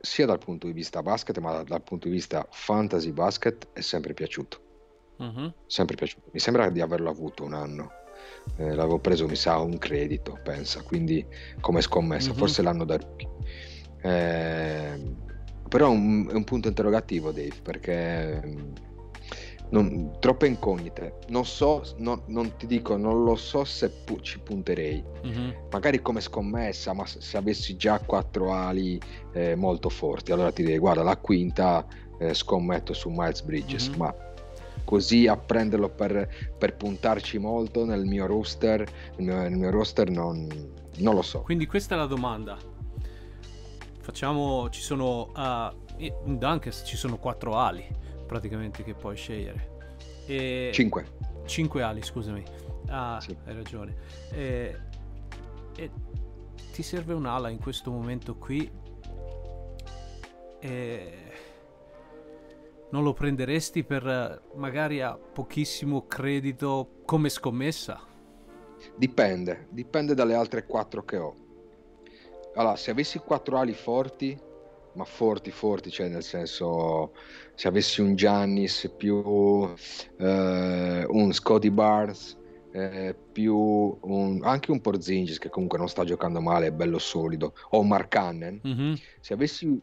sia 0.00 0.26
dal 0.26 0.38
punto 0.38 0.66
di 0.66 0.72
vista 0.72 1.00
basket, 1.00 1.38
ma 1.38 1.62
dal, 1.62 1.82
punto 1.82 2.08
di 2.08 2.14
vista 2.14 2.46
fantasy 2.50 3.12
basket 3.12 3.68
è 3.72 3.80
sempre 3.80 4.14
piaciuto. 4.14 4.60
Mhm. 5.18 5.54
Sempre 5.66 5.94
piaciuto. 5.94 6.28
Mi 6.32 6.40
sembra 6.40 6.68
di 6.70 6.80
averlo 6.80 7.08
avuto 7.08 7.44
un 7.44 7.54
anno. 7.54 7.92
Eh, 8.56 8.74
l'avevo 8.74 8.98
preso, 8.98 9.28
mi 9.28 9.36
sa, 9.36 9.58
un 9.58 9.78
credito, 9.78 10.40
pensa, 10.42 10.82
quindi 10.82 11.24
come 11.60 11.80
scommessa, 11.80 12.30
Mhm. 12.30 12.36
forse 12.36 12.62
l'anno 12.62 12.84
da 12.84 12.96
rookie. 12.96 13.28
Eh, 14.02 15.14
però 15.68 15.86
è 15.86 15.90
un, 15.90 16.28
è 16.28 16.34
un 16.34 16.44
punto 16.44 16.66
interrogativo, 16.66 17.30
Dave, 17.30 17.54
perché 17.62 18.42
mm, 18.44 18.72
non- 19.72 20.12
troppe 20.20 20.46
incognite. 20.46 21.18
Non 21.28 21.44
so, 21.44 21.82
no- 21.98 22.22
non 22.26 22.56
ti 22.56 22.66
dico, 22.66 22.96
non 22.96 23.24
lo 23.24 23.34
so 23.36 23.64
se 23.64 23.90
pu- 23.90 24.20
ci 24.20 24.38
punterei 24.38 25.02
Mhm. 25.24 25.54
magari 25.70 26.00
come 26.00 26.20
scommessa, 26.20 26.92
ma 26.92 27.04
se 27.06 27.36
avessi 27.36 27.76
già 27.76 27.98
quattro 27.98 28.52
ali 28.52 29.00
eh, 29.32 29.54
molto 29.54 29.88
forti, 29.88 30.30
allora 30.32 30.52
ti 30.52 30.62
direi 30.62 30.78
guarda 30.78 31.02
la 31.02 31.16
quinta 31.16 31.86
eh, 32.18 32.34
scommetto 32.34 32.92
su 32.92 33.08
Miles 33.10 33.42
Bridges, 33.42 33.88
Mhm. 33.88 33.96
ma 33.96 34.14
così 34.84 35.26
a 35.26 35.36
prenderlo 35.36 35.88
per, 35.88 36.28
per 36.58 36.76
puntarci 36.76 37.38
molto 37.38 37.84
nel 37.84 38.04
mio 38.04 38.26
roster, 38.26 38.80
nel 39.16 39.26
mio, 39.26 39.36
nel 39.38 39.52
mio 39.56 39.70
roster 39.70 40.10
non, 40.10 40.46
non 40.98 41.14
lo 41.14 41.22
so. 41.22 41.40
Quindi 41.40 41.66
questa 41.66 41.94
è 41.94 41.98
la 41.98 42.06
domanda. 42.06 42.56
Facciamo, 44.00 44.68
ci 44.70 44.80
sono 44.82 45.30
ah, 45.34 45.72
in 45.98 46.38
Dunkers 46.38 46.82
ci 46.84 46.96
sono 46.96 47.16
quattro 47.18 47.56
ali 47.56 47.84
praticamente 48.32 48.82
che 48.82 48.94
puoi 48.94 49.14
scegliere. 49.14 49.76
E 50.26 50.70
5. 50.72 51.04
5 51.44 51.82
ali, 51.82 52.02
scusami. 52.02 52.42
Ah, 52.88 53.18
Sì. 53.20 53.36
hai 53.44 53.54
ragione. 53.54 53.94
E, 54.30 54.78
e 55.76 55.90
ti 56.72 56.82
serve 56.82 57.12
un'ala 57.12 57.50
in 57.50 57.58
questo 57.58 57.90
momento 57.90 58.36
qui. 58.36 58.70
E 60.60 61.12
non 62.90 63.02
lo 63.02 63.12
prenderesti 63.12 63.84
per 63.84 64.42
magari 64.54 65.02
a 65.02 65.14
pochissimo 65.16 66.06
credito 66.06 67.00
come 67.04 67.28
scommessa? 67.28 68.00
Dipende, 68.96 69.66
dipende 69.70 70.14
dalle 70.14 70.34
altre 70.34 70.64
quattro 70.64 71.04
che 71.04 71.16
ho. 71.18 71.34
Allora, 72.54 72.76
se 72.76 72.90
avessi 72.90 73.18
quattro 73.18 73.58
ali 73.58 73.74
forti, 73.74 74.38
ma 74.94 75.04
forti, 75.04 75.50
forti, 75.50 75.90
cioè 75.90 76.08
nel 76.08 76.22
senso, 76.22 77.12
se 77.54 77.68
avessi 77.68 78.00
un 78.00 78.14
Giannis 78.14 78.92
più 78.96 79.74
eh, 80.16 81.04
un 81.08 81.32
Scotty 81.32 81.70
Barnes, 81.70 82.38
eh, 82.70 83.18
più 83.30 83.56
un- 84.02 84.40
anche 84.44 84.70
un 84.70 84.80
Porzingis 84.80 85.38
che 85.38 85.48
comunque 85.48 85.78
non 85.78 85.88
sta 85.88 86.04
giocando 86.04 86.40
male, 86.40 86.68
è 86.68 86.72
bello 86.72 86.98
solido, 86.98 87.52
o 87.70 87.80
un 87.80 87.88
Mark 87.88 88.08
Cannon, 88.08 88.58
Mhm. 88.62 88.94
se 89.20 89.32
avessi 89.34 89.80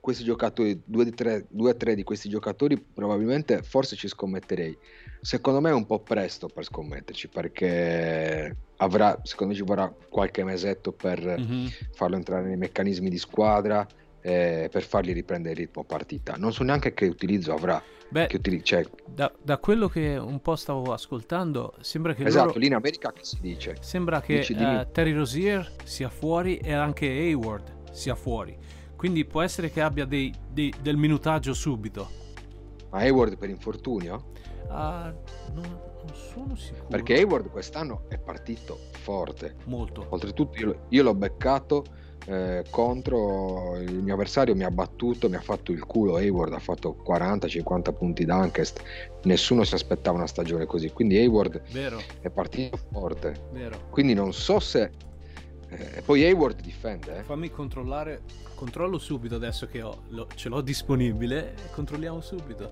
questi 0.00 0.22
giocatori, 0.24 0.82
due, 0.84 1.04
di 1.04 1.14
tre, 1.14 1.46
due 1.48 1.70
o 1.70 1.76
tre 1.76 1.94
di 1.94 2.02
questi 2.02 2.28
giocatori, 2.28 2.78
probabilmente 2.92 3.62
forse 3.62 3.96
ci 3.96 4.06
scommetterei. 4.08 4.78
Secondo 5.20 5.60
me 5.62 5.70
è 5.70 5.72
un 5.72 5.86
po' 5.86 6.02
presto 6.02 6.50
per 6.50 6.64
scommetterci 6.64 7.30
perché 7.30 8.58
avrà, 8.76 9.18
secondo 9.22 9.52
me 9.54 9.58
ci 9.58 9.64
vorrà 9.64 9.94
qualche 10.08 10.44
mesetto 10.44 10.92
per 10.92 11.24
Mhm. 11.38 11.68
farlo 11.92 12.16
entrare 12.16 12.46
nei 12.46 12.56
meccanismi 12.58 13.08
di 13.08 13.16
squadra, 13.18 13.86
eh, 14.26 14.68
per 14.72 14.82
fargli 14.84 15.12
riprendere 15.12 15.52
il 15.52 15.66
ritmo 15.66 15.84
partita. 15.84 16.34
Non 16.38 16.50
so 16.50 16.64
neanche 16.64 16.94
che 16.94 17.04
utilizzo 17.04 17.52
avrà. 17.52 17.80
Beh, 18.08 18.26
Che 18.26 18.36
utili- 18.36 18.64
cioè, 18.64 18.82
da, 19.06 19.30
da 19.42 19.58
quello 19.58 19.86
che 19.88 20.16
un 20.16 20.40
po' 20.40 20.56
stavo 20.56 20.92
ascoltando, 20.94 21.74
sembra 21.80 22.14
che 22.14 22.24
esatto, 22.24 22.46
loro- 22.46 22.58
lì 22.58 22.66
in 22.66 22.74
America 22.74 23.12
che 23.12 23.22
si 23.22 23.38
dice? 23.40 23.76
Sembra 23.80 24.22
che 24.22 24.38
Dici, 24.38 24.54
eh, 24.54 24.86
Terry 24.92 25.12
Rozier 25.12 25.70
sia 25.84 26.08
fuori 26.08 26.56
e 26.56 26.72
anche 26.72 27.06
Hayward 27.06 27.90
sia 27.92 28.14
fuori. 28.14 28.56
Quindi 28.96 29.26
può 29.26 29.42
essere 29.42 29.70
che 29.70 29.82
abbia 29.82 30.06
dei- 30.06 30.32
dei- 30.50 30.72
del 30.80 30.96
minutaggio 30.96 31.52
subito. 31.52 32.08
Ma 32.90 33.00
Hayward 33.00 33.36
per 33.36 33.50
infortunio? 33.50 34.30
Ah, 34.68 35.12
non, 35.52 35.64
non 35.64 36.14
sono 36.14 36.54
sicuro. 36.56 36.86
Perché 36.88 37.14
Hayward 37.14 37.50
quest'anno 37.50 38.04
è 38.08 38.18
partito 38.18 38.78
forte. 38.92 39.56
Molto. 39.64 40.06
Oltretutto 40.08 40.58
io, 40.58 40.86
io 40.88 41.02
l'ho 41.02 41.14
beccato 41.14 41.84
eh, 42.26 42.64
contro 42.70 43.76
il 43.78 44.02
mio 44.02 44.14
avversario, 44.14 44.54
mi 44.54 44.64
ha 44.64 44.70
battuto, 44.70 45.28
mi 45.28 45.36
ha 45.36 45.40
fatto 45.40 45.72
il 45.72 45.84
culo. 45.84 46.16
Hayward 46.16 46.52
ha 46.54 46.58
fatto 46.58 46.96
40-50 47.06 47.92
punti 47.94 48.24
d'Ankest. 48.24 48.82
Nessuno 49.24 49.64
si 49.64 49.74
aspettava 49.74 50.16
una 50.16 50.26
stagione 50.26 50.64
così. 50.66 50.90
Quindi 50.90 51.16
Hayward 51.18 51.60
Vero, 51.72 52.00
è 52.20 52.30
partito 52.30 52.78
forte. 52.90 53.48
vero. 53.52 53.78
Quindi 53.90 54.14
non 54.14 54.32
so 54.32 54.58
se... 54.60 54.90
eh, 55.68 56.02
poi 56.02 56.24
Hayward 56.24 56.60
difende. 56.60 57.18
eh. 57.18 57.22
Fammi 57.24 57.50
controllare. 57.50 58.22
Controllo 58.54 58.98
subito 58.98 59.34
adesso 59.34 59.66
che 59.66 59.82
ho, 59.82 60.02
lo- 60.08 60.28
ce 60.34 60.48
l'ho 60.48 60.60
disponibile. 60.60 61.54
Controlliamo 61.72 62.20
subito. 62.20 62.70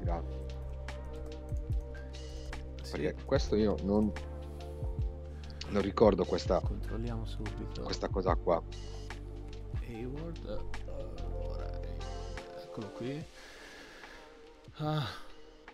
Sì, 2.83 2.91
Perché 2.93 3.15
questo 3.25 3.57
io 3.57 3.77
non, 3.83 4.11
non 5.71 5.83
ricordo 5.83 6.25
questa, 6.25 6.61
questa 7.83 8.09
cosa 8.09 8.35
qua. 8.37 8.63
Hayward. 9.81 10.61
Allora, 10.87 11.81
eccolo 12.63 12.89
qui. 12.91 13.25
Ah, 14.77 15.07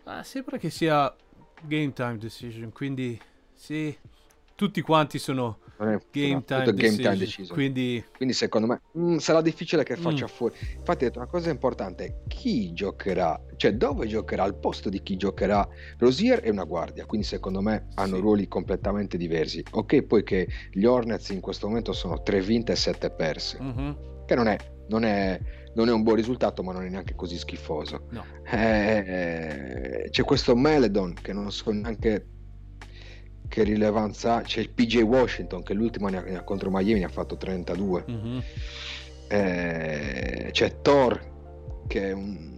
ah, 0.05 0.23
sembra 0.23 0.59
che 0.59 0.71
sia 0.71 1.15
game 1.63 1.93
time 1.93 2.19
decision, 2.19 2.73
quindi 2.73 3.21
sì, 3.55 3.97
tutti 4.55 4.81
quanti 4.81 5.19
sono 5.19 5.59
È 5.79 5.97
game 6.11 6.43
time, 6.45 6.65
game 6.65 6.73
decision, 6.75 6.97
time 7.03 7.17
decision. 7.17 7.55
quindi 7.57 8.05
Quindi 8.17 8.35
secondo 8.35 8.67
me 8.67 8.81
mm, 8.99 9.19
sarà 9.19 9.41
difficile 9.41 9.85
che 9.85 9.95
faccia 9.95 10.25
Mm. 10.25 10.29
fuori. 10.29 10.57
Infatti, 10.77 11.05
detto 11.05 11.19
una 11.21 11.29
cosa 11.29 11.51
importante: 11.51 12.23
chi 12.27 12.73
giocherà, 12.73 13.41
cioè 13.57 13.75
dove 13.75 14.09
giocherà 14.09 14.43
al 14.43 14.59
posto 14.59 14.89
di 14.89 15.01
chi 15.03 15.17
giocherà. 15.17 15.67
Rosier 15.99 16.41
è 16.41 16.49
una 16.49 16.65
guardia, 16.65 17.07
quindi 17.07 17.25
secondo 17.27 17.61
me 17.61 17.87
hanno 17.95 18.17
Sì. 18.17 18.21
ruoli 18.21 18.49
completamente 18.49 19.17
diversi. 19.17 19.63
Ok, 19.71 20.03
poi 20.03 20.25
che 20.25 20.49
gli 20.73 20.85
Hornets 20.85 21.29
in 21.29 21.41
questo 21.41 21.69
momento 21.69 21.93
sono 21.93 22.23
3 22.23 22.41
vinte 22.41 22.73
e 22.73 22.77
7 22.77 23.11
perse, 23.13 23.59
Mhm, 23.61 24.25
che 24.27 24.35
non 24.35 24.49
è, 24.49 24.57
non 24.89 25.05
è- 25.05 25.39
non 25.75 25.89
è 25.89 25.93
un 25.93 26.03
buon 26.03 26.17
risultato, 26.17 26.65
ma 26.65 26.73
non 26.73 26.83
è 26.87 26.89
neanche 26.89 27.15
così 27.15 27.39
schifoso. 27.39 28.07
no. 28.11 28.25
Eh, 28.51 30.09
c'è 30.11 30.25
questo 30.25 30.57
Meledon 30.57 31.15
che 31.15 31.33
non 31.33 31.53
so 31.53 31.71
neanche 31.71 32.27
che 33.49 33.63
rilevanza. 33.65 34.43
C'è 34.43 34.61
il 34.61 34.71
PJ 34.71 35.03
Washington 35.03 35.63
che 35.63 35.75
l'ultima 35.75 36.11
ne 36.11 36.17
ha- 36.19 36.23
ne 36.23 36.37
ha- 36.37 36.43
contro 36.43 36.71
Miami 36.71 37.01
ne 37.01 37.07
ha 37.07 37.09
fatto 37.09 37.37
32. 37.37 38.05
Mhm. 38.07 38.43
eh, 39.31 40.49
c'è 40.53 40.81
Thor 40.81 41.85
che 41.87 42.09
è 42.09 42.13
un 42.13 42.57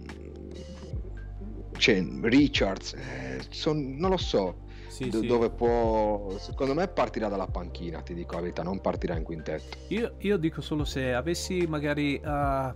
c'è 1.75 2.01
Richards 2.21 2.93
eh, 2.93 3.41
son, 3.49 3.95
non 3.97 4.11
lo 4.11 4.17
so 4.17 4.59
sì, 4.87 5.09
do- 5.09 5.19
sì. 5.19 5.27
dove 5.27 5.49
può 5.49 6.37
secondo 6.37 6.73
me 6.73 6.87
partirà 6.87 7.27
dalla 7.27 7.47
panchina 7.47 8.01
ti 8.01 8.13
dico 8.13 8.35
la 8.35 8.41
verità 8.41 8.61
non 8.63 8.79
partirà 8.79 9.17
in 9.17 9.23
quintetto 9.23 9.79
io, 9.89 10.13
io 10.19 10.37
dico 10.37 10.61
solo 10.61 10.85
se 10.85 11.13
avessi 11.13 11.65
magari 11.67 12.21
uh, 12.23 12.73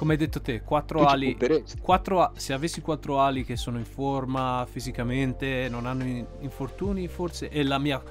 come 0.00 0.14
hai 0.14 0.18
detto 0.18 0.40
te 0.40 0.62
quattro 0.62 1.04
ali 1.04 1.36
quattro, 1.82 2.32
se 2.34 2.54
avessi 2.54 2.80
quattro 2.80 3.20
ali 3.20 3.44
che 3.44 3.56
sono 3.56 3.76
in 3.76 3.84
forma 3.84 4.66
fisicamente 4.66 5.68
non 5.68 5.84
hanno 5.84 6.04
infortuni 6.40 7.06
forse 7.06 7.50
e 7.50 7.62
la 7.62 7.76
mia 7.76 8.02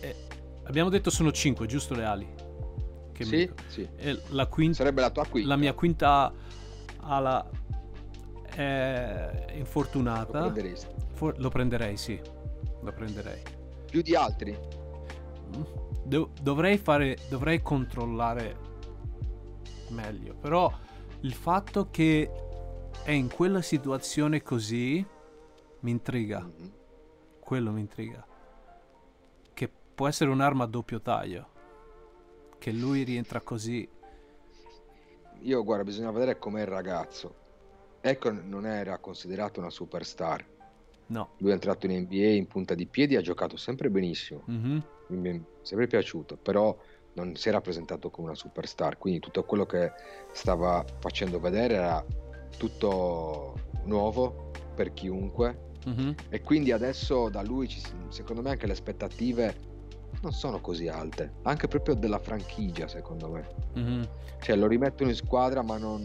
eh, 0.00 0.16
abbiamo 0.64 0.90
detto 0.90 1.08
sono 1.08 1.32
cinque 1.32 1.66
giusto 1.66 1.94
le 1.94 2.04
ali 2.04 2.28
che 3.12 3.24
sì, 3.24 3.50
sì. 3.68 3.88
la 4.28 4.46
quinta, 4.46 4.76
sarebbe 4.76 5.00
la 5.00 5.08
tua 5.08 5.24
quinta 5.24 5.48
la 5.48 5.56
mia 5.56 5.72
quinta 5.72 6.30
ala 7.00 7.48
è 8.54 9.54
infortunata. 9.54 10.40
Lo 10.40 10.50
prenderesti? 10.50 10.94
For- 11.14 11.38
lo 11.38 11.48
prenderei, 11.48 11.96
sì. 11.96 12.20
Lo 12.82 12.92
prenderei. 12.92 13.40
Più 13.90 14.02
di 14.02 14.14
altri? 14.14 14.58
Do- 16.04 16.30
dovrei 16.42 16.76
fare. 16.76 17.16
Dovrei 17.28 17.62
controllare 17.62 18.56
meglio. 19.88 20.34
Però 20.34 20.72
il 21.20 21.34
fatto 21.34 21.88
che 21.90 22.30
è 23.02 23.10
in 23.10 23.28
quella 23.30 23.62
situazione 23.62 24.42
così 24.42 25.04
mi 25.80 25.90
intriga. 25.90 26.40
Mm-hmm. 26.40 26.70
Quello 27.40 27.72
mi 27.72 27.80
intriga. 27.80 28.26
Che 29.52 29.70
può 29.94 30.08
essere 30.08 30.30
un'arma 30.30 30.64
a 30.64 30.68
doppio 30.68 31.00
taglio. 31.00 31.48
Che 32.58 32.72
lui 32.72 33.02
rientra 33.02 33.40
così. 33.40 33.88
Io 35.42 35.64
guarda, 35.64 35.84
bisogna 35.84 36.10
vedere 36.10 36.38
com'è 36.38 36.60
il 36.60 36.66
ragazzo 36.66 37.40
Ecco 38.02 38.32
non 38.32 38.64
era 38.66 38.98
considerato 38.98 39.60
una 39.60 39.70
superstar. 39.70 40.44
No. 41.06 41.30
Lui 41.38 41.50
è 41.50 41.52
entrato 41.52 41.86
in 41.86 42.00
NBA 42.02 42.28
in 42.28 42.46
punta 42.46 42.74
di 42.74 42.86
piedi, 42.86 43.16
ha 43.16 43.20
giocato 43.20 43.56
sempre 43.56 43.90
benissimo. 43.90 44.44
Mm-hmm. 44.50 44.78
Mi 45.08 45.28
è 45.28 45.40
sempre 45.62 45.86
piaciuto, 45.86 46.36
però 46.36 46.76
non 47.14 47.34
si 47.36 47.48
era 47.48 47.60
presentato 47.60 48.10
come 48.10 48.28
una 48.28 48.36
superstar, 48.36 48.98
quindi 48.98 49.20
tutto 49.20 49.44
quello 49.44 49.66
che 49.66 49.92
stava 50.32 50.84
facendo 51.00 51.40
vedere 51.40 51.74
era 51.74 52.04
tutto 52.56 53.54
nuovo 53.84 54.50
per 54.74 54.92
chiunque. 54.92 55.68
Mm-hmm. 55.88 56.10
E 56.28 56.42
quindi 56.42 56.72
adesso 56.72 57.28
da 57.28 57.42
lui, 57.42 57.68
ci, 57.68 57.80
secondo 58.08 58.42
me, 58.42 58.50
anche 58.50 58.66
le 58.66 58.72
aspettative 58.72 59.68
non 60.22 60.32
sono 60.32 60.60
così 60.60 60.88
alte, 60.88 61.32
anche 61.42 61.68
proprio 61.68 61.94
della 61.94 62.18
franchigia, 62.18 62.86
secondo 62.86 63.30
me. 63.30 63.48
Mm-hmm. 63.78 64.02
Cioè, 64.40 64.56
lo 64.56 64.66
rimettono 64.66 65.10
in 65.10 65.16
squadra, 65.16 65.62
ma 65.62 65.78
non, 65.78 66.04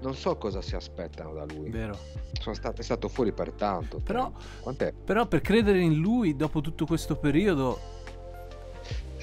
non 0.00 0.14
so 0.14 0.36
cosa 0.36 0.60
si 0.60 0.74
aspettano 0.74 1.32
da 1.32 1.44
lui. 1.46 1.70
Vero. 1.70 1.96
Sono 2.38 2.54
stato, 2.54 2.80
è 2.80 2.84
stato 2.84 3.08
fuori 3.08 3.32
per 3.32 3.52
tanto. 3.52 3.98
Però, 3.98 4.30
però 5.04 5.26
per 5.26 5.40
credere 5.40 5.80
in 5.80 5.94
lui 5.94 6.36
dopo 6.36 6.60
tutto 6.60 6.86
questo 6.86 7.16
periodo... 7.16 7.94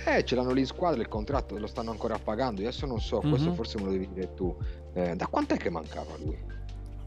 Eh, 0.05 0.25
ce 0.25 0.35
l'hanno 0.35 0.51
lì 0.51 0.61
in 0.61 0.65
squadra, 0.65 1.01
il 1.01 1.07
contratto 1.07 1.57
lo 1.57 1.67
stanno 1.67 1.91
ancora 1.91 2.17
pagando. 2.17 2.61
Io 2.61 2.67
adesso 2.67 2.85
non 2.85 2.99
so, 2.99 3.19
mm-hmm. 3.19 3.29
questo 3.29 3.53
forse 3.53 3.77
me 3.77 3.85
lo 3.85 3.91
devi 3.91 4.09
dire 4.09 4.33
tu. 4.33 4.55
Eh, 4.93 5.15
da 5.15 5.27
quant'è 5.27 5.57
che 5.57 5.69
mancava 5.69 6.15
lui? 6.17 6.37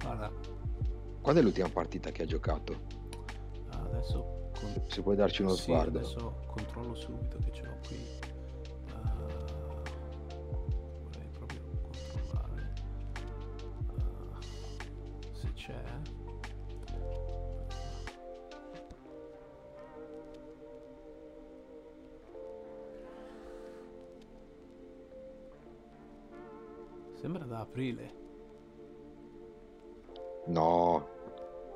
Guarda. 0.00 0.30
Quando 1.20 1.40
è 1.40 1.44
l'ultima 1.44 1.68
partita 1.68 2.10
che 2.10 2.22
ha 2.22 2.26
giocato? 2.26 2.74
Adesso... 3.70 4.50
Con... 4.58 4.82
Se 4.88 5.02
puoi 5.02 5.16
darci 5.16 5.42
uno 5.42 5.54
sì, 5.54 5.62
sguardo. 5.64 5.98
Adesso 5.98 6.44
controllo 6.46 6.94
subito 6.94 7.36
che 7.44 7.52
ce 7.52 7.62
l'ho 7.64 7.76
qui. 7.86 8.15
Sembra 27.16 27.44
da 27.44 27.60
aprile. 27.60 28.24
No, 30.46 31.08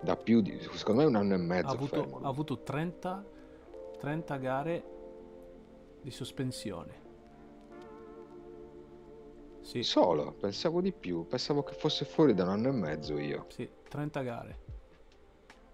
da 0.00 0.16
più 0.16 0.40
di... 0.40 0.58
secondo 0.72 1.00
me 1.00 1.06
un 1.06 1.16
anno 1.16 1.34
e 1.34 1.38
mezzo. 1.38 1.68
Ha 1.68 1.72
avuto, 1.72 2.20
ha 2.22 2.28
avuto 2.28 2.62
30, 2.62 3.24
30 3.98 4.36
gare 4.36 4.84
di 6.02 6.10
sospensione. 6.10 7.08
Sì. 9.62 9.82
Solo, 9.82 10.32
pensavo 10.32 10.80
di 10.80 10.92
più, 10.92 11.26
pensavo 11.26 11.62
che 11.62 11.74
fosse 11.74 12.04
fuori 12.04 12.34
da 12.34 12.44
un 12.44 12.50
anno 12.50 12.68
e 12.68 12.72
mezzo 12.72 13.18
io. 13.18 13.46
Sì, 13.48 13.68
30 13.88 14.22
gare. 14.22 14.58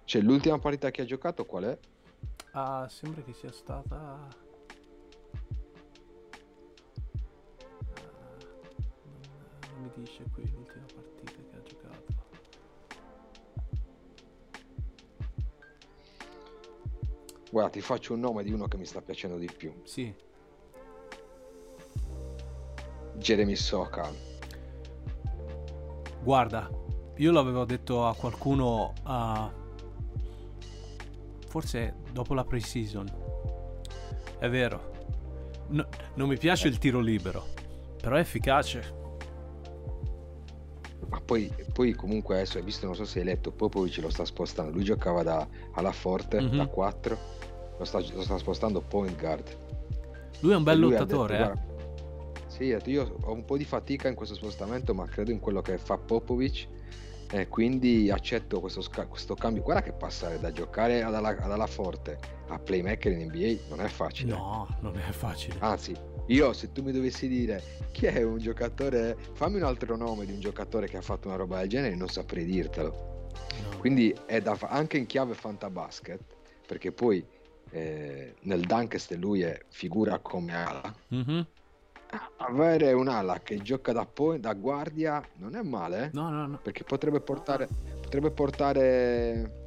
Cioè, 0.05 0.23
l'ultima 0.23 0.59
partita 0.59 0.91
che 0.91 1.03
ha 1.03 1.05
giocato 1.05 1.45
qual 1.45 1.65
è? 1.65 1.79
Ah, 2.53 2.89
sembra 2.89 3.23
che 3.23 3.33
sia 3.33 3.53
stata 3.53 4.29
Guarda, 17.57 17.73
ti 17.73 17.81
faccio 17.81 18.13
un 18.13 18.21
nome 18.21 18.43
di 18.43 18.53
uno 18.53 18.69
che 18.69 18.77
mi 18.77 18.85
sta 18.85 19.01
piacendo 19.01 19.39
di 19.39 19.49
più. 19.51 19.73
Sì. 19.85 20.15
Jeremy 23.15 23.57
Sokal. 23.57 24.15
Guarda, 26.23 26.69
io 27.17 27.33
l'avevo 27.33 27.65
detto 27.65 28.07
a 28.07 28.15
qualcuno 28.15 28.93
uh, 29.07 29.51
forse 31.47 31.95
dopo 32.13 32.35
la 32.35 32.45
pre-season. 32.45 33.07
È 34.39 34.51
vero. 34.51 34.93
No, 35.69 35.89
non 36.17 36.29
mi 36.29 36.37
piace 36.37 36.69
il 36.69 36.77
tiro 36.77 37.01
libero, 37.01 37.43
però 37.99 38.17
è 38.17 38.21
efficace 38.21 39.05
ma 41.09 41.21
poi, 41.21 41.53
poi, 41.73 41.95
comunque 41.95 42.35
adesso 42.35 42.59
hai 42.59 42.65
visto, 42.65 42.85
non 42.85 42.97
so 42.97 43.05
se 43.05 43.21
hai 43.21 43.25
letto, 43.25 43.53
Popovic 43.53 43.99
lo 43.99 44.11
sta 44.11 44.25
spostando, 44.25 44.73
lui 44.73 44.83
giocava 44.83 45.23
da, 45.23 45.47
alla 45.73 45.93
Forte, 45.93 46.41
mm-hmm. 46.41 46.57
da 46.57 46.67
4, 46.67 47.19
lo 47.79 47.85
sta, 47.85 47.99
lo 48.13 48.23
sta, 48.23 48.39
spostando 48.39 48.81
point 48.81 49.19
guard. 49.19 49.57
Lui 50.41 50.53
è 50.53 50.57
un 50.57 50.63
bel 50.63 50.79
lottatore, 50.79 51.37
detto, 51.37 51.53
eh? 51.53 51.75
Sì, 52.47 52.91
io 52.91 53.17
ho 53.21 53.33
un 53.33 53.45
po' 53.45 53.57
di 53.57 53.65
fatica 53.65 54.09
in 54.09 54.15
questo 54.15 54.35
spostamento, 54.35 54.95
ma 54.95 55.07
credo 55.07 55.31
in 55.31 55.41
quello 55.41 55.61
che 55.61 55.79
fa 55.79 55.99
Popovic 55.99 56.69
e 57.31 57.49
quindi 57.49 58.11
accetto 58.11 58.61
questo, 58.61 58.83
questo 59.09 59.35
cambio. 59.35 59.63
Guarda 59.63 59.83
che 59.83 59.93
passare 59.93 60.39
da 60.39 60.53
giocare 60.53 61.03
ad 61.03 61.15
alla, 61.15 61.31
ad 61.31 61.51
alla 61.51 61.67
forte 61.67 62.19
a 62.49 62.59
playmaker 62.59 63.13
in 63.13 63.27
NBA 63.27 63.69
non 63.69 63.85
è 63.85 63.89
facile. 63.89 64.33
No, 64.33 64.67
non 64.81 64.97
è 64.97 65.11
facile. 65.11 65.57
Anzi, 65.59 65.95
io 66.29 66.53
se 66.53 66.73
tu 66.73 66.83
mi 66.83 66.93
dovessi 66.93 67.29
dire 67.29 67.63
chi 67.93 68.07
è 68.07 68.23
un 68.23 68.39
giocatore, 68.39 69.17
fammi 69.35 69.57
un 69.57 69.65
altro 69.65 69.97
nome 69.97 70.25
di 70.25 70.33
un 70.33 70.41
giocatore 70.41 70.89
che 70.89 70.97
ha 70.97 71.03
fatto 71.03 71.29
una 71.29 71.37
roba 71.37 71.59
del 71.59 71.69
genere, 71.69 71.95
non 71.95 72.09
saprei 72.09 72.45
dirtelo. 72.45 73.15
No. 73.71 73.79
Quindi 73.79 74.15
è 74.27 74.41
da 74.41 74.57
anche 74.63 74.97
in 74.97 75.07
chiave 75.07 75.35
fantabasket, 75.35 76.21
perché 76.67 76.93
poi 76.93 77.25
eh, 77.71 78.35
nel 78.43 78.61
Dunkest 78.61 79.13
lui 79.13 79.43
è 79.43 79.59
figura 79.69 80.19
come 80.19 80.55
ala. 80.55 80.95
Mm-hmm. 81.15 81.41
Avere 82.39 82.93
un'ala 82.93 83.41
che 83.41 83.57
gioca 83.59 83.93
da, 83.93 84.07
point, 84.07 84.41
da 84.41 84.55
guardia 84.55 85.23
non 85.37 85.57
è 85.57 85.63
male, 85.63 86.05
eh? 86.05 86.11
no, 86.13 86.31
no, 86.31 86.47
no. 86.47 86.59
perché 86.63 86.85
potrebbe 86.85 87.21
portare, 87.21 87.69
potrebbe 88.01 88.31
portare 88.31 89.65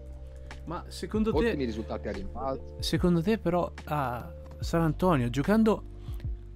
ma 0.65 0.85
secondo 0.87 1.31
ottimi 1.31 1.57
te, 1.57 1.65
risultati 1.65 2.07
a 2.07 2.11
rimbalzo. 2.11 2.77
Secondo 2.79 3.21
te, 3.21 3.37
però, 3.39 3.71
a 3.85 4.31
San 4.59 4.81
Antonio 4.81 5.29
giocando 5.29 5.83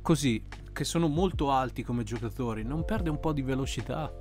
così, 0.02 0.46
che 0.72 0.84
sono 0.84 1.08
molto 1.08 1.50
alti 1.52 1.84
come 1.84 2.04
giocatori, 2.04 2.64
non 2.64 2.86
perde 2.86 3.10
un 3.10 3.20
po' 3.20 3.34
di 3.34 3.42
velocità? 3.42 4.12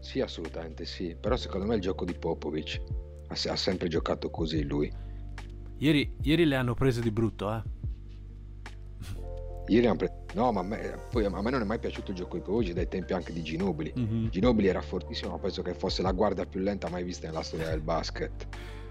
Sì, 0.00 0.20
assolutamente 0.20 0.84
sì, 0.84 1.16
però 1.18 1.36
secondo 1.36 1.66
me 1.66 1.74
il 1.74 1.80
gioco 1.80 2.04
di 2.04 2.14
Popovic 2.14 2.82
ha, 3.28 3.56
sempre 3.56 3.88
giocato 3.88 4.30
così 4.30 4.64
lui. 4.64 4.92
Ieri, 5.78 6.16
ieri 6.22 6.44
le 6.44 6.56
hanno 6.56 6.74
prese 6.74 7.00
di 7.00 7.10
brutto, 7.10 7.54
eh? 7.54 7.62
Ieri 9.68 9.86
hanno 9.86 9.96
preso... 9.96 10.24
No, 10.34 10.50
ma 10.52 10.60
a 10.60 10.62
me, 10.62 10.98
poi 11.10 11.24
a 11.24 11.30
me 11.30 11.50
non 11.50 11.60
è 11.60 11.64
mai 11.64 11.78
piaciuto 11.78 12.10
il 12.10 12.16
gioco 12.16 12.36
di 12.36 12.42
Popovic 12.42 12.72
dai 12.72 12.88
tempi 12.88 13.12
anche 13.12 13.32
di 13.32 13.42
Ginobili. 13.42 13.92
Mm-hmm. 13.96 14.26
Ginobili 14.28 14.68
era 14.68 14.80
fortissimo, 14.80 15.32
ma 15.32 15.38
penso 15.38 15.62
che 15.62 15.74
fosse 15.74 16.02
la 16.02 16.12
guardia 16.12 16.46
più 16.46 16.60
lenta 16.60 16.88
mai 16.88 17.04
vista 17.04 17.26
nella 17.26 17.42
storia 17.42 17.68
del 17.68 17.80
basket. 17.80 18.46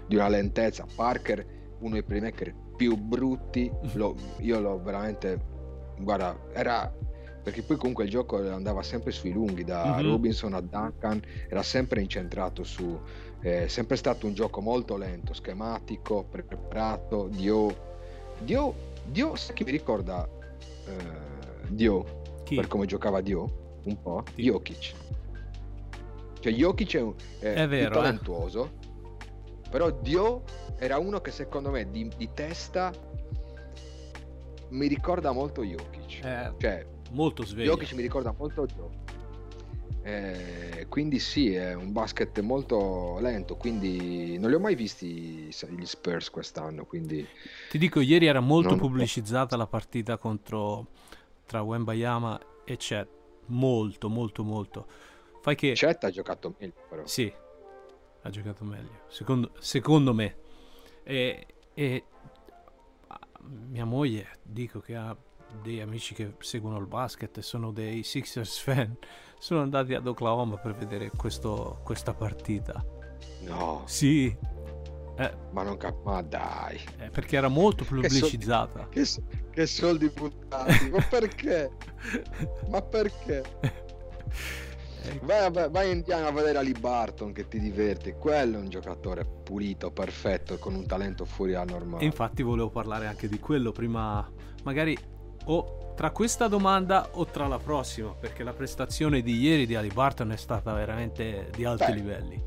Di 0.06 0.14
una 0.14 0.28
lentezza. 0.28 0.86
Parker, 0.94 1.44
uno 1.80 1.94
dei 1.94 2.02
playmaker 2.02 2.54
più 2.76 2.96
brutti. 2.96 3.70
Lo, 3.94 4.16
io 4.38 4.60
l'ho 4.60 4.80
veramente. 4.80 5.40
Guarda, 5.98 6.36
era. 6.52 6.92
Perché 7.42 7.62
poi 7.62 7.76
comunque 7.76 8.04
il 8.04 8.10
gioco 8.10 8.36
andava 8.52 8.82
sempre 8.82 9.10
sui 9.10 9.32
lunghi, 9.32 9.64
da 9.64 9.96
mm-hmm. 9.96 10.06
Robinson 10.06 10.54
a 10.54 10.60
Duncan, 10.60 11.20
era 11.48 11.62
sempre 11.62 12.00
incentrato 12.00 12.62
su. 12.62 12.98
È 13.40 13.62
eh, 13.62 13.68
sempre 13.68 13.96
stato 13.96 14.26
un 14.26 14.34
gioco 14.34 14.60
molto 14.60 14.96
lento, 14.96 15.32
schematico, 15.32 16.24
preparato. 16.24 17.28
Dio. 17.28 17.86
Dio, 18.40 18.74
Dio, 19.04 19.34
sai 19.36 19.54
che 19.54 19.64
mi 19.64 19.70
ricorda 19.70 20.28
eh, 20.86 21.68
Dio, 21.68 22.22
Chi? 22.44 22.54
per 22.56 22.66
come 22.68 22.86
giocava 22.86 23.20
Dio, 23.20 23.78
un 23.84 24.00
po', 24.00 24.22
Sì. 24.34 24.42
Jokic. 24.42 24.92
Cioè 26.40 26.52
Jokic 26.52 26.96
è, 26.96 27.00
un- 27.00 27.14
è 27.40 27.52
È 27.54 27.68
vero, 27.68 27.90
eh. 27.90 27.94
talentuoso, 27.94 28.70
però 29.70 29.90
Dio 29.90 30.42
era 30.78 30.98
uno 30.98 31.20
che 31.20 31.32
secondo 31.32 31.70
me 31.70 31.90
di, 31.90 32.08
di 32.16 32.30
testa 32.32 32.92
mi 34.70 34.86
ricorda 34.86 35.32
molto 35.32 35.62
Jokic. 35.64 36.24
Eh, 36.24 36.52
Cioè, 36.58 36.86
molto 37.10 37.44
sveglio. 37.44 37.72
Jokic 37.72 37.92
mi 37.94 38.02
ricorda 38.02 38.32
molto 38.36 38.66
Dio. 38.66 38.90
Eh, 40.08 40.86
quindi 40.88 41.18
sì, 41.18 41.54
è 41.54 41.74
un 41.74 41.92
basket 41.92 42.40
molto 42.40 43.18
lento, 43.20 43.56
quindi 43.56 44.38
non 44.38 44.48
li 44.48 44.56
ho 44.56 44.58
mai 44.58 44.74
visti 44.74 45.50
gli 45.50 45.84
Spurs 45.84 46.30
quest'anno, 46.30 46.86
quindi 46.86 47.26
Ti 47.68 47.76
dico, 47.76 48.00
ieri 48.00 48.24
era 48.24 48.40
molto 48.40 48.70
Non- 48.70 48.78
pubblicizzata 48.78 49.54
la 49.56 49.66
partita 49.66 50.16
contro 50.16 50.86
tra 51.44 51.60
Wembayama 51.60 52.40
e 52.64 52.76
Chet. 52.78 53.08
Molto, 53.46 54.08
molto, 54.08 54.42
molto. 54.42 54.86
Fai 55.42 55.54
che... 55.54 55.72
Chet 55.74 56.04
ha 56.04 56.10
giocato 56.10 56.54
meglio 56.58 56.74
però. 56.88 57.06
Sì, 57.06 57.30
ha 58.22 58.30
giocato 58.30 58.64
meglio. 58.64 59.02
Secondo, 59.08 59.52
secondo 59.58 60.14
me. 60.14 60.36
E, 61.02 61.46
e 61.74 62.04
mia 63.68 63.84
moglie, 63.84 64.38
dico 64.42 64.80
che 64.80 64.96
ha 64.96 65.14
dei 65.62 65.80
amici 65.80 66.14
che 66.14 66.34
seguono 66.40 66.78
il 66.78 66.86
basket 66.86 67.38
e 67.38 67.42
sono 67.42 67.72
dei 67.72 68.02
Sixers 68.02 68.58
fan. 68.58 68.96
Sono 69.38 69.60
andati 69.62 69.94
ad 69.94 70.06
Oklahoma 70.06 70.56
per 70.56 70.74
vedere 70.74 71.10
questo- 71.16 71.80
questa 71.84 72.12
partita. 72.12 72.84
No, 73.46 73.82
Sì, 73.86 74.36
ma 75.52 75.62
non 75.62 75.76
cap- 75.76 76.04
ma 76.04 76.20
dai. 76.22 76.78
eh, 76.98 77.08
perché 77.10 77.36
era 77.36 77.48
molto 77.48 77.84
soldi- 77.84 78.08
pubblicizzata. 78.08 78.88
Che, 78.88 79.04
s- 79.04 79.20
che 79.50 79.66
soldi 79.66 80.08
buttati, 80.08 80.90
ma 80.90 81.00
perché? 81.08 81.70
Ma 82.68 82.80
perché? 82.82 83.42
Eh, 83.62 85.18
Vai, 85.22 85.50
vai, 85.50 85.70
vai 85.70 85.90
in 85.90 86.02
a 86.12 86.30
vedere 86.30 86.58
Ali 86.58 86.72
Barton 86.72 87.32
che 87.32 87.48
ti 87.48 87.58
diverti. 87.58 88.12
Quello 88.12 88.56
è 88.58 88.60
un 88.60 88.68
giocatore 88.68 89.24
pulito, 89.24 89.90
perfetto, 89.90 90.58
con 90.58 90.74
un 90.74 90.86
talento 90.86 91.24
fuori 91.24 91.54
al 91.54 91.66
normale. 91.68 92.02
E 92.02 92.06
infatti 92.06 92.42
volevo 92.42 92.68
parlare 92.68 93.06
anche 93.06 93.28
di 93.28 93.38
quello 93.38 93.72
prima, 93.72 94.28
magari 94.64 94.96
o 95.46 95.77
tra 95.98 96.12
questa 96.12 96.46
domanda 96.46 97.08
o 97.14 97.24
tra 97.26 97.48
la 97.48 97.58
prossima, 97.58 98.10
perché 98.14 98.44
la 98.44 98.52
prestazione 98.52 99.20
di 99.20 99.36
ieri 99.40 99.66
di 99.66 99.74
Ali 99.74 99.88
Barton 99.88 100.30
è 100.30 100.36
stata 100.36 100.72
veramente 100.72 101.50
di 101.56 101.64
alti 101.64 101.86
Beh. 101.86 101.92
livelli. 101.94 102.44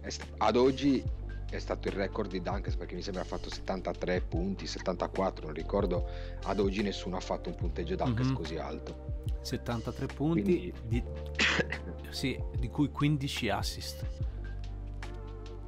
È 0.00 0.08
sta- 0.08 0.24
ad 0.36 0.54
oggi 0.54 1.02
è 1.50 1.58
stato 1.58 1.88
il 1.88 1.94
record 1.94 2.30
di 2.30 2.40
Dunkers 2.40 2.76
perché 2.76 2.94
mi 2.94 3.02
sembra 3.02 3.22
ha 3.22 3.24
fatto 3.24 3.50
73 3.50 4.20
punti, 4.20 4.68
74, 4.68 5.46
non 5.46 5.54
ricordo. 5.54 6.08
Ad 6.44 6.60
oggi 6.60 6.82
nessuno 6.82 7.16
ha 7.16 7.20
fatto 7.20 7.48
un 7.48 7.56
punteggio 7.56 7.96
Dunkers 7.96 8.28
Mhm. 8.28 8.34
così 8.36 8.56
alto. 8.56 9.24
73 9.42 10.06
punti, 10.06 10.42
Quindi- 10.42 10.72
di, 10.86 11.02
sì, 12.10 12.40
di 12.56 12.68
cui 12.68 12.88
15 12.92 13.48
assist. 13.48 14.06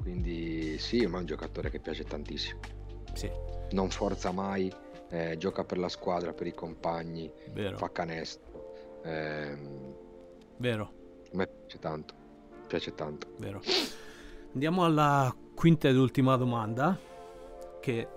Quindi 0.01 0.77
sì, 0.79 1.05
ma 1.05 1.17
è 1.17 1.19
un 1.19 1.25
giocatore 1.25 1.69
che 1.69 1.79
piace 1.81 2.05
tantissimo. 2.05 2.59
Sì, 3.13 3.29
Non 3.71 3.89
forza 3.89 4.31
mai, 4.31 4.71
eh, 5.09 5.37
gioca 5.37 5.63
per 5.63 5.77
la 5.77 5.89
squadra, 5.89 6.33
per 6.33 6.47
i 6.47 6.53
compagni, 6.53 7.31
vero, 7.51 7.77
fa 7.77 7.91
canestro. 7.91 8.73
Ehm, 9.03 9.95
vero, 10.57 10.93
a 11.31 11.35
me 11.37 11.47
piace 11.47 11.79
tanto, 11.79 12.13
piace 12.67 12.93
tanto. 12.93 13.27
vero. 13.37 13.61
Andiamo 14.53 14.85
alla 14.85 15.35
quinta 15.53 15.87
ed 15.87 15.97
ultima 15.97 16.35
domanda, 16.37 16.97
che 17.81 18.07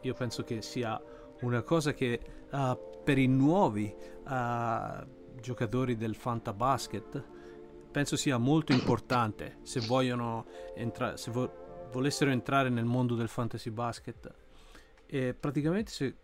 io 0.00 0.14
penso 0.14 0.44
che 0.44 0.62
sia 0.62 1.00
una 1.40 1.62
cosa 1.62 1.92
che 1.92 2.20
ah, 2.50 2.76
per 2.76 3.18
i 3.18 3.26
nuovi 3.26 3.94
ah, 4.24 5.06
giocatori 5.40 5.96
del 5.96 6.14
Fantabasket 6.14 7.24
penso 7.90 8.16
sia 8.16 8.38
molto 8.38 8.72
importante 8.72 9.58
se 9.62 9.80
vogliono 9.80 10.46
entrare, 10.74 11.16
se 11.16 11.30
vo- 11.30 11.88
volessero 11.90 12.30
entrare 12.30 12.68
nel 12.68 12.84
mondo 12.84 13.14
del 13.14 13.28
fantasy 13.28 13.70
basket. 13.70 14.32
E 15.10 15.32
praticamente 15.32 15.90
se, 15.90 16.14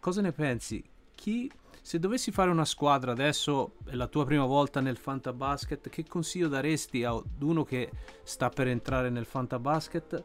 cosa 0.00 0.20
ne 0.20 0.32
pensi? 0.32 0.82
Chi, 1.14 1.48
se 1.80 2.00
dovessi 2.00 2.32
fare 2.32 2.50
una 2.50 2.64
squadra 2.64 3.12
adesso, 3.12 3.76
è 3.86 3.94
la 3.94 4.08
tua 4.08 4.24
prima 4.24 4.44
volta 4.44 4.80
nel 4.80 4.96
Fantabasket, 4.96 5.88
che 5.88 6.04
consiglio 6.04 6.48
daresti 6.48 7.04
ad 7.04 7.22
uno 7.42 7.62
che 7.62 7.92
sta 8.24 8.48
per 8.48 8.66
entrare 8.66 9.08
nel 9.08 9.24
Fantabasket? 9.24 10.24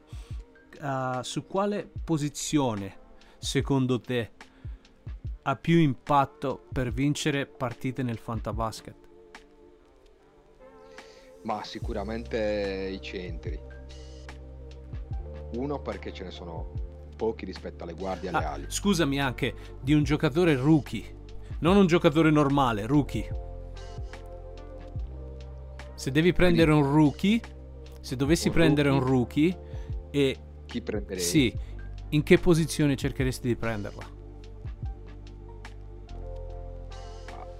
Uh, 0.82 1.22
su 1.22 1.46
quale 1.46 1.88
posizione, 2.04 2.98
secondo 3.38 4.02
te, 4.02 4.32
ha 5.44 5.56
più 5.56 5.78
impatto 5.78 6.66
per 6.74 6.92
vincere 6.92 7.46
partite 7.46 8.02
nel 8.02 8.18
Fantabasket? 8.18 8.96
Ma 11.44 11.64
sicuramente 11.64 12.90
i 12.92 13.02
centri. 13.02 13.60
Uno 15.54 15.80
perché 15.82 16.12
ce 16.12 16.24
ne 16.24 16.32
sono 16.32 16.89
pochi 17.20 17.44
rispetto 17.44 17.84
alle 17.84 17.94
guardie 17.96 18.30
e 18.30 18.34
alle 18.34 18.46
Ah, 18.46 18.52
ali. 18.54 18.66
scusami 18.70 19.20
anche 19.20 19.54
di 19.82 19.92
un 19.94 20.04
giocatore 20.04 20.56
rookie, 20.56 21.04
non 21.60 21.76
un 21.76 21.86
giocatore 21.86 22.32
normale, 22.32 22.86
rookie. 22.86 23.28
Se 25.96 26.12
devi 26.12 26.32
prendere 26.32 26.72
un 26.72 26.84
rookie, 26.90 27.42
se 28.00 28.16
dovessi 28.16 28.48
Un 28.48 28.54
prendere 28.54 28.88
un 28.90 29.02
rookie? 29.02 29.52
rookie, 29.52 30.10
e 30.12 30.38
Chi 30.66 30.82
prenderei? 30.82 31.22
sì, 31.22 31.54
in 32.12 32.24
che 32.24 32.38
posizione 32.38 32.96
cercheresti 32.96 33.48
di 33.50 33.56
prenderla? 33.58 34.18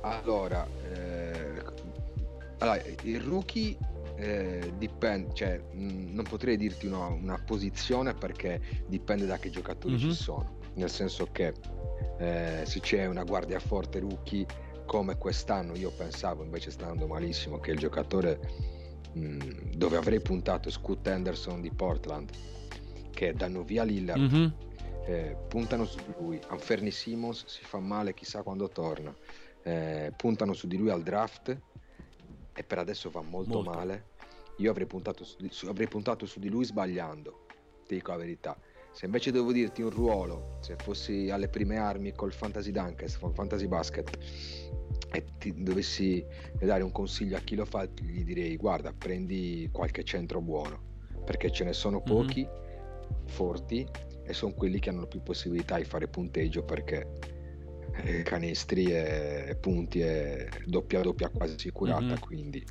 Allora, 0.02 0.66
eh, 0.94 1.62
allora, 2.60 2.82
il 3.04 3.20
rookie 3.22 3.78
eh, 4.20 4.74
dipende, 4.78 5.34
cioè 5.34 5.58
mh, 5.72 6.14
non 6.14 6.26
potrei 6.26 6.58
dirti 6.58 6.86
una, 6.88 7.06
una 7.08 7.38
posizione 7.44 8.14
perché 8.14 8.60
dipende 8.88 9.26
da 9.26 9.38
che 9.38 9.50
giocatori 9.50 9.94
Mhm. 9.94 10.00
ci 10.00 10.12
sono. 10.14 10.58
Nel 10.74 10.90
senso 10.90 11.28
che 11.32 11.54
eh, 12.20 12.64
se 12.66 12.80
c'è 12.82 13.06
una 13.06 13.24
guardia 13.24 13.60
forte 13.60 14.00
rookie 14.00 14.46
come 14.86 15.18
quest'anno, 15.18 15.76
io 15.76 15.92
pensavo 15.92 16.44
invece 16.44 16.72
sta 16.72 16.84
andando 16.88 17.08
malissimo 17.08 17.60
che 17.60 17.72
il 17.72 17.78
giocatore 17.80 18.40
mh, 19.14 19.76
dove 19.76 19.98
avrei 19.98 20.20
puntato 20.22 20.68
è 20.68 20.72
Scoot 20.72 21.06
Henderson 21.08 21.62
di 21.62 21.72
Portland, 21.72 22.30
che 23.12 23.34
danno 23.34 23.64
via 23.64 23.84
Lillard, 23.84 24.20
Mhm. 24.22 24.54
eh, 25.06 25.36
puntano 25.48 25.86
su 25.86 25.98
di 26.06 26.14
lui. 26.20 26.40
Anferni 26.50 26.92
Simons 26.92 27.46
si 27.48 27.64
fa 27.64 27.80
male, 27.80 28.14
chissà 28.14 28.44
quando 28.44 28.68
torna. 28.70 29.16
Eh, 29.64 30.12
puntano 30.16 30.54
su 30.54 30.68
di 30.68 30.78
lui 30.78 30.90
al 30.90 31.04
draft 31.04 31.58
e 32.54 32.64
per 32.64 32.78
adesso 32.80 33.10
va 33.10 33.22
molto, 33.22 33.56
Molto. 33.56 33.70
male. 33.72 34.08
Io 34.60 34.72
avrei 34.72 34.88
puntato 34.88 35.24
su, 35.24 35.36
di, 35.40 35.50
su- 35.52 35.68
avrei 35.68 35.88
puntato 35.88 36.26
su 36.26 36.40
di 36.40 36.50
lui 36.50 36.66
sbagliando, 36.66 37.46
ti 37.86 37.96
dico 37.96 38.12
la 38.12 38.18
verità. 38.18 38.58
Se 38.92 39.06
invece 39.06 39.32
devo 39.32 39.52
dirti 39.52 39.82
un 39.82 39.90
ruolo, 39.90 40.58
se 40.62 40.76
fossi 40.76 41.30
alle 41.30 41.48
prime 41.48 41.78
armi 41.78 42.12
col 42.12 42.34
Fantasy 42.34 42.72
Dunkers, 42.72 43.18
col 43.18 43.34
Fantasy 43.34 43.68
Basket, 43.68 44.18
e 45.12 45.26
ti 45.38 45.64
dovessi 45.64 46.26
dare 46.60 46.84
un 46.84 46.92
consiglio 46.92 47.38
a 47.38 47.40
chi 47.40 47.56
lo 47.56 47.66
fa, 47.66 47.86
gli 47.86 48.24
direi 48.24 48.56
guarda, 48.58 48.92
prendi 48.92 49.70
qualche 49.72 50.04
centro 50.04 50.42
buono, 50.42 50.98
perché 51.24 51.52
ce 51.52 51.64
ne 51.64 51.74
sono 51.74 52.02
pochi 52.02 52.48
forti 53.26 53.88
e 54.24 54.34
sono 54.34 54.54
quelli 54.54 54.80
che 54.80 54.90
hanno 54.90 55.08
più 55.08 55.22
possibilità 55.24 55.78
di 55.78 55.86
fare 55.86 56.08
punteggio 56.08 56.64
perché 56.64 57.08
eh, 58.04 58.22
canestri 58.24 58.92
e 58.92 59.58
punti 59.60 60.00
e 60.02 60.48
doppia 60.66 61.02
doppia 61.02 61.30
quasi 61.30 61.56
assicurata, 61.56 62.14
Mhm. 62.14 62.20
quindi 62.20 62.66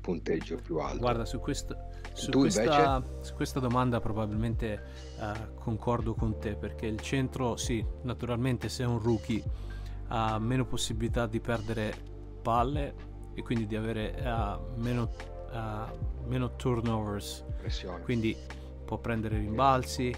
punteggio 0.00 0.56
più 0.56 0.78
alto. 0.78 0.98
Guarda, 0.98 1.24
su, 1.24 1.38
questa- 1.38 1.88
su 2.12 2.30
questa, 2.30 3.02
su 3.20 3.34
questa 3.34 3.60
domanda 3.60 4.00
probabilmente 4.00 4.82
eh, 5.18 5.54
concordo 5.54 6.14
con 6.14 6.38
te 6.38 6.54
perché 6.54 6.86
il 6.86 7.00
centro, 7.00 7.56
sì, 7.56 7.84
naturalmente 8.02 8.68
se 8.68 8.84
è 8.84 8.86
un 8.86 8.98
rookie 9.00 9.42
ha 10.08 10.38
meno 10.38 10.64
possibilità 10.64 11.26
di 11.26 11.40
perdere 11.40 11.94
palle 12.42 12.94
e 13.34 13.42
quindi 13.42 13.66
di 13.66 13.76
avere 13.76 14.16
eh, 14.16 14.58
meno, 14.76 15.08
eh, 15.52 16.26
meno 16.26 16.56
turnovers, 16.56 17.44
pressione. 17.56 18.02
quindi 18.02 18.36
può 18.84 18.98
prendere 18.98 19.38
rimbalzi, 19.38 20.12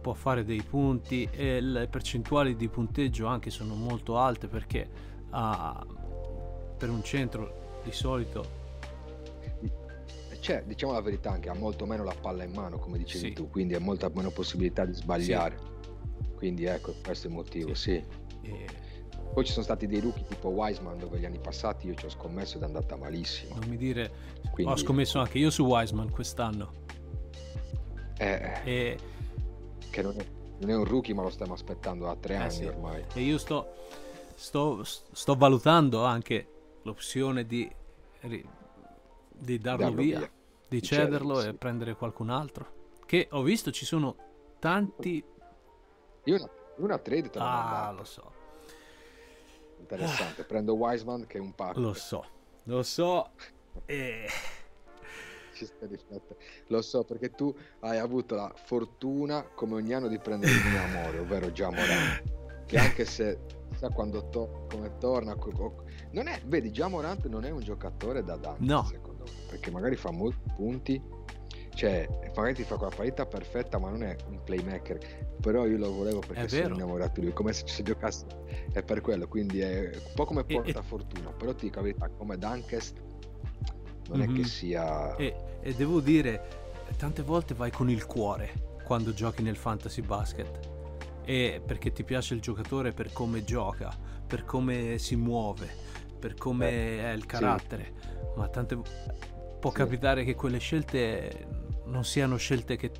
può 0.00 0.12
fare 0.12 0.44
dei 0.44 0.60
punti 0.60 1.28
e 1.30 1.60
le 1.60 1.86
percentuali 1.86 2.56
di 2.56 2.68
punteggio 2.68 3.26
anche 3.26 3.48
sono 3.48 3.74
molto 3.74 4.18
alte 4.18 4.48
perché 4.48 4.88
per 5.30 6.90
un 6.90 7.02
centro 7.04 7.80
di 7.84 7.92
solito 7.92 8.60
C'è, 10.42 10.64
diciamo 10.66 10.92
la 10.92 11.00
verità, 11.00 11.30
anche 11.30 11.48
ha 11.48 11.54
molto 11.54 11.86
meno 11.86 12.02
la 12.02 12.16
palla 12.20 12.42
in 12.42 12.50
mano, 12.52 12.76
come 12.80 12.98
dicevi 12.98 13.28
Sì. 13.28 13.32
tu, 13.32 13.48
quindi 13.48 13.74
ha 13.76 13.78
molta 13.80 14.10
meno 14.12 14.30
possibilità 14.32 14.84
di 14.84 14.92
sbagliare. 14.92 15.56
Quindi 16.34 16.64
ecco, 16.64 16.92
questo 17.00 17.28
è 17.28 17.30
il 17.30 17.36
motivo, 17.36 17.74
sì. 17.74 17.92
eh, 18.42 18.66
Poi 19.32 19.44
ci 19.44 19.52
sono 19.52 19.62
stati 19.62 19.86
dei 19.86 20.00
rookie 20.00 20.24
tipo 20.26 20.48
Wiseman 20.48 20.98
dove 20.98 21.20
gli 21.20 21.24
anni 21.24 21.38
passati 21.38 21.86
io 21.86 21.94
ci 21.94 22.06
ho 22.06 22.10
scommesso 22.10 22.56
ed 22.56 22.62
è 22.62 22.66
andata 22.66 22.96
malissimo. 22.96 23.54
non 23.54 23.68
mi 23.68 23.76
dire 23.76 24.10
Quindi, 24.50 24.72
ho 24.72 24.76
scommesso 24.76 25.20
anche 25.20 25.38
io 25.38 25.50
su 25.50 25.64
Wiseman 25.64 26.10
quest'anno 26.10 26.72
eh, 28.18 28.60
e 28.64 28.98
che 29.90 30.02
non 30.02 30.14
è, 30.18 30.24
non 30.58 30.70
è 30.70 30.74
un 30.76 30.84
rookie, 30.84 31.14
ma 31.14 31.22
lo 31.22 31.30
stiamo 31.30 31.52
aspettando 31.54 32.06
da 32.06 32.16
tre 32.16 32.34
Eh, 32.34 32.38
anni 32.38 32.50
sì. 32.50 32.64
ormai. 32.64 33.04
E 33.14 33.20
io 33.20 33.38
sto, 33.38 33.72
sto, 34.34 34.82
sto 34.82 35.34
valutando 35.36 36.04
anche 36.04 36.48
l'opzione 36.82 37.46
di, 37.46 37.70
di 39.42 39.58
darlo, 39.58 39.84
Darlo 39.84 40.00
via, 40.02 40.18
via. 40.18 40.30
di 40.68 40.80
Di 40.80 40.82
cederlo, 40.82 41.10
cederlo 41.34 41.40
e 41.40 41.42
sì. 41.42 41.52
prendere 41.54 41.94
qualcun 41.96 42.30
altro. 42.30 42.80
Che 43.06 43.28
ho 43.30 43.42
visto 43.42 43.70
ci 43.70 43.84
sono 43.84 44.16
tanti... 44.58 45.22
Io 46.24 46.34
una, 46.36 46.50
una 46.76 46.98
trade 46.98 47.28
te 47.30 47.38
Ah, 47.40 47.92
lo 47.96 48.04
so, 48.04 48.32
Interessante. 49.80 50.44
Prendo 50.44 50.74
Wiseman 50.74 51.26
che 51.26 51.38
è 51.38 51.40
un 51.40 51.54
pacco. 51.54 51.80
lo 51.80 51.92
so, 51.92 52.24
lo 52.64 52.82
so. 52.82 53.30
E... 53.86 54.26
Ci 55.54 55.66
sta 55.66 55.86
riflettendo. 55.86 56.36
Lo 56.68 56.80
so 56.80 57.04
perché 57.04 57.30
tu 57.32 57.54
hai 57.80 57.98
avuto 57.98 58.34
la 58.36 58.50
fortuna, 58.54 59.42
come 59.42 59.74
ogni 59.74 59.92
anno, 59.92 60.08
di 60.08 60.18
prendere 60.18 60.52
il 60.52 60.64
mio 60.66 60.82
amore, 60.82 61.18
ovvero 61.18 61.52
già 61.52 61.68
Morant. 61.70 62.64
Che 62.64 62.78
anche 62.78 63.04
se 63.04 63.38
sa 63.76 63.90
quando 63.90 64.28
to- 64.30 64.66
come 64.70 64.96
torna, 64.98 65.34
co- 65.34 65.50
co- 65.50 65.84
non 66.12 66.26
è, 66.28 66.40
vedi, 66.46 66.70
già 66.70 66.88
Morant 66.88 67.26
non 67.26 67.44
è 67.44 67.50
un 67.50 67.60
giocatore 67.60 68.22
da 68.24 68.36
dunk, 68.36 68.60
No. 68.60 68.82
Perché 69.48 69.70
magari 69.70 69.96
fa 69.96 70.10
molti 70.10 70.50
punti, 70.54 71.00
cioè 71.74 72.06
magari 72.34 72.54
ti 72.54 72.62
fa 72.64 72.76
quella 72.76 72.94
partita 72.94 73.26
perfetta, 73.26 73.78
ma 73.78 73.90
non 73.90 74.02
è 74.02 74.16
un 74.28 74.42
playmaker. 74.44 74.98
Però 75.40 75.66
io 75.66 75.78
lo 75.78 75.92
volevo 75.92 76.20
perché 76.20 76.44
È 76.44 76.48
sono 76.48 76.74
innamorato 76.74 77.20
di 77.20 77.26
lui, 77.26 77.34
come 77.34 77.52
se 77.52 77.64
ci 77.64 77.82
giocasse. 77.82 78.26
È 78.72 78.82
per 78.82 79.00
quello, 79.00 79.26
quindi 79.26 79.60
è 79.60 79.90
un 79.92 80.12
po' 80.14 80.24
come 80.24 80.44
porta 80.44 80.80
e- 80.80 80.82
fortuna. 80.82 81.30
Però 81.32 81.54
ti 81.54 81.66
dico 81.66 81.76
la 81.76 81.82
verità, 81.86 82.08
come 82.08 82.36
Dunkest 82.38 83.00
non 84.08 84.22
è 84.22 84.26
Mhm. 84.26 84.36
che 84.36 84.44
sia... 84.44 85.16
E, 85.16 85.34
e 85.60 85.74
devo 85.74 86.00
dire, 86.00 86.42
tante 86.96 87.22
volte 87.22 87.54
vai 87.54 87.70
con 87.70 87.88
il 87.90 88.04
cuore 88.06 88.70
quando 88.84 89.12
giochi 89.12 89.42
nel 89.42 89.56
fantasy 89.56 90.02
basket. 90.02 90.70
E 91.24 91.62
perché 91.64 91.92
ti 91.92 92.02
piace 92.04 92.34
il 92.34 92.40
giocatore 92.40 92.92
per 92.92 93.12
come 93.12 93.44
gioca, 93.44 93.96
per 94.26 94.44
come 94.44 94.98
si 94.98 95.14
muove, 95.16 95.68
per 96.22 96.34
come 96.34 96.66
Beh, 96.70 97.02
è 97.02 97.12
il 97.14 97.22
sì. 97.22 97.26
carattere. 97.26 97.92
Ma 98.36 98.46
tante 98.48 98.78
può 99.58 99.70
Sì. 99.70 99.76
capitare 99.76 100.22
che 100.22 100.36
quelle 100.36 100.58
scelte 100.58 101.48
non 101.86 102.04
siano 102.04 102.36
scelte 102.36 102.76
che 102.76 102.92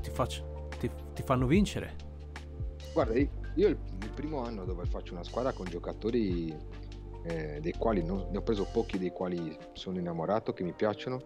ti, 0.00 0.10
faccio- 0.10 0.68
ti- 0.78 0.90
ti 1.12 1.22
fanno 1.24 1.46
vincere. 1.48 1.96
Guarda, 2.92 3.18
io 3.18 3.28
io 3.56 3.66
il, 3.66 3.76
il 4.02 4.10
primo 4.10 4.44
anno 4.44 4.64
dove 4.64 4.84
faccio 4.86 5.14
una 5.14 5.24
squadra 5.24 5.52
con 5.52 5.66
giocatori 5.66 6.54
eh, 7.24 7.58
dei 7.60 7.72
quali 7.76 8.04
non- 8.04 8.28
ne 8.30 8.38
ho 8.38 8.42
preso 8.42 8.68
pochi 8.72 8.96
dei 8.96 9.10
quali 9.10 9.58
sono 9.72 9.98
innamorato, 9.98 10.52
che 10.52 10.62
mi 10.62 10.72
piacciono, 10.72 11.20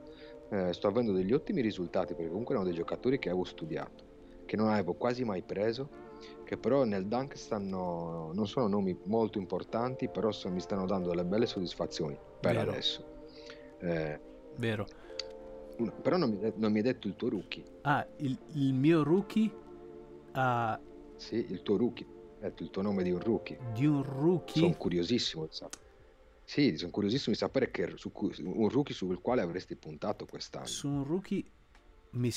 eh, 0.49 0.73
sto 0.73 0.89
avendo 0.89 1.13
degli 1.13 1.35
ottimi 1.35 1.61
risultati 1.61 2.15
perché 2.15 2.31
comunque 2.31 2.55
erano 2.55 2.69
dei 2.69 2.79
giocatori 2.79 3.19
che 3.19 3.29
avevo 3.29 3.45
studiato, 3.45 4.03
che 4.47 4.57
non 4.57 4.69
avevo 4.69 4.95
quasi 4.95 5.23
mai 5.25 5.43
preso, 5.43 5.91
che 6.53 6.59
però 6.59 6.85
nel 6.85 7.07
dunk 7.07 7.35
stanno, 7.39 8.31
non 8.35 8.47
sono 8.47 8.69
nomi 8.69 8.95
molto 9.05 9.39
importanti, 9.39 10.11
però 10.11 10.31
so- 10.31 10.51
mi 10.51 10.61
stanno 10.61 10.85
dando 10.85 11.09
delle 11.09 11.25
belle 11.25 11.47
soddisfazioni 11.47 12.15
per 12.41 12.57
Vero. 12.57 12.71
adesso. 12.73 13.05
Eh, 13.81 14.21
Vero? 14.57 14.87
però 16.03 16.19
non 16.19 16.31
mi, 16.31 16.53
non 16.57 16.71
mi 16.71 16.79
hai 16.79 16.85
detto 16.85 17.09
il 17.09 17.17
tuo 17.17 17.31
rookie, 17.31 17.65
Ah, 17.83 18.07
il, 18.19 18.39
il 18.53 18.75
mio 18.75 19.03
rookie 19.03 19.51
ah, 20.33 20.79
sì, 21.17 21.37
il 21.37 21.63
tuo 21.63 21.79
rookie, 21.79 22.07
il 22.43 22.71
tuo 22.71 22.83
nome 22.83 23.03
di 23.03 23.11
un 23.11 23.21
rookie. 23.21 23.59
di 23.73 23.87
un 23.87 24.03
rookie. 24.03 24.61
Sono 24.61 24.77
curiosissimo 24.77 25.45
di 25.47 25.53
sapere. 25.53 25.85
Sì, 26.45 26.77
sono 26.77 26.91
curiosissimo 26.91 27.33
di 27.33 27.39
sapere 27.39 27.71
che 27.71 27.93
su 27.97 28.13
cui- 28.13 28.35
un 28.43 28.69
rookie 28.69 28.95
sul 28.95 29.19
quale 29.23 29.41
avresti 29.41 29.75
puntato 29.77 30.27
quest'anno. 30.27 30.67
Su 30.67 30.89
un 30.89 31.05
rookie 31.05 31.51
mi 32.11 32.31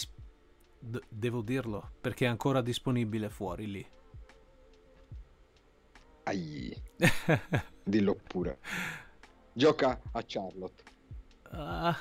devo 1.10 1.42
dirlo 1.42 1.92
perché 2.00 2.26
è 2.26 2.30
ancora 2.30 2.62
disponibile 2.62 3.30
fuori 3.30 3.68
lì. 3.70 3.86
Ai, 6.26 6.76
dillo 7.84 8.16
pure. 8.28 8.58
Gioca 9.54 10.00
a 10.12 10.24
Charlotte. 10.26 10.84
Ah, 11.52 11.96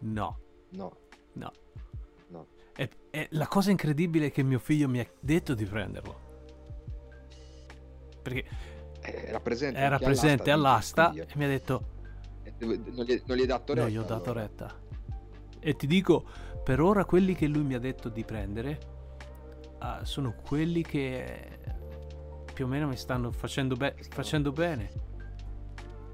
no, 0.00 0.38
No, 0.70 0.96
no. 1.34 1.52
no. 2.28 2.46
E, 2.76 2.88
e 3.10 3.28
la 3.32 3.46
cosa 3.46 3.70
incredibile 3.70 4.26
è 4.26 4.30
che 4.32 4.42
mio 4.42 4.58
figlio 4.58 4.88
mi 4.88 5.00
ha 5.00 5.06
detto 5.20 5.54
di 5.54 5.64
prenderlo. 5.66 6.28
Perché 8.22 8.44
Eh, 9.02 9.24
Era 9.26 9.40
presente, 9.40 9.78
era 9.78 9.98
presente 9.98 10.42
di 10.44 10.50
all'asta 10.50 11.10
Piglia. 11.10 11.24
e 11.24 11.32
mi 11.36 11.44
ha 11.44 11.48
detto 11.48 11.84
E 12.42 12.52
dove- 12.58 12.76
Non 12.78 13.04
gli, 13.04 13.22
non 13.26 13.36
gli 13.36 13.40
hai 13.40 13.46
dato 13.46 13.72
retta? 13.74 13.86
no, 13.86 13.90
gli 13.92 13.96
ho 13.96 14.02
dato 14.02 14.24
allora? 14.30 14.40
retta. 14.42 14.78
E 15.60 15.74
ti 15.76 15.86
dico, 15.86 16.24
per 16.64 16.80
ora 16.80 17.04
quelli 17.04 17.34
che 17.34 17.46
lui 17.46 17.62
mi 17.64 17.74
ha 17.74 17.78
detto 17.78 18.08
di 18.08 18.24
prendere 18.24 18.78
ah, 19.78 20.04
sono 20.04 20.34
quelli 20.34 20.82
che 20.82 21.58
più 22.60 22.68
o 22.68 22.72
meno 22.72 22.88
mi 22.88 22.96
stanno 22.96 23.30
facendo, 23.30 23.74
be- 23.74 23.94
facendo 24.10 24.52
bene. 24.52 24.90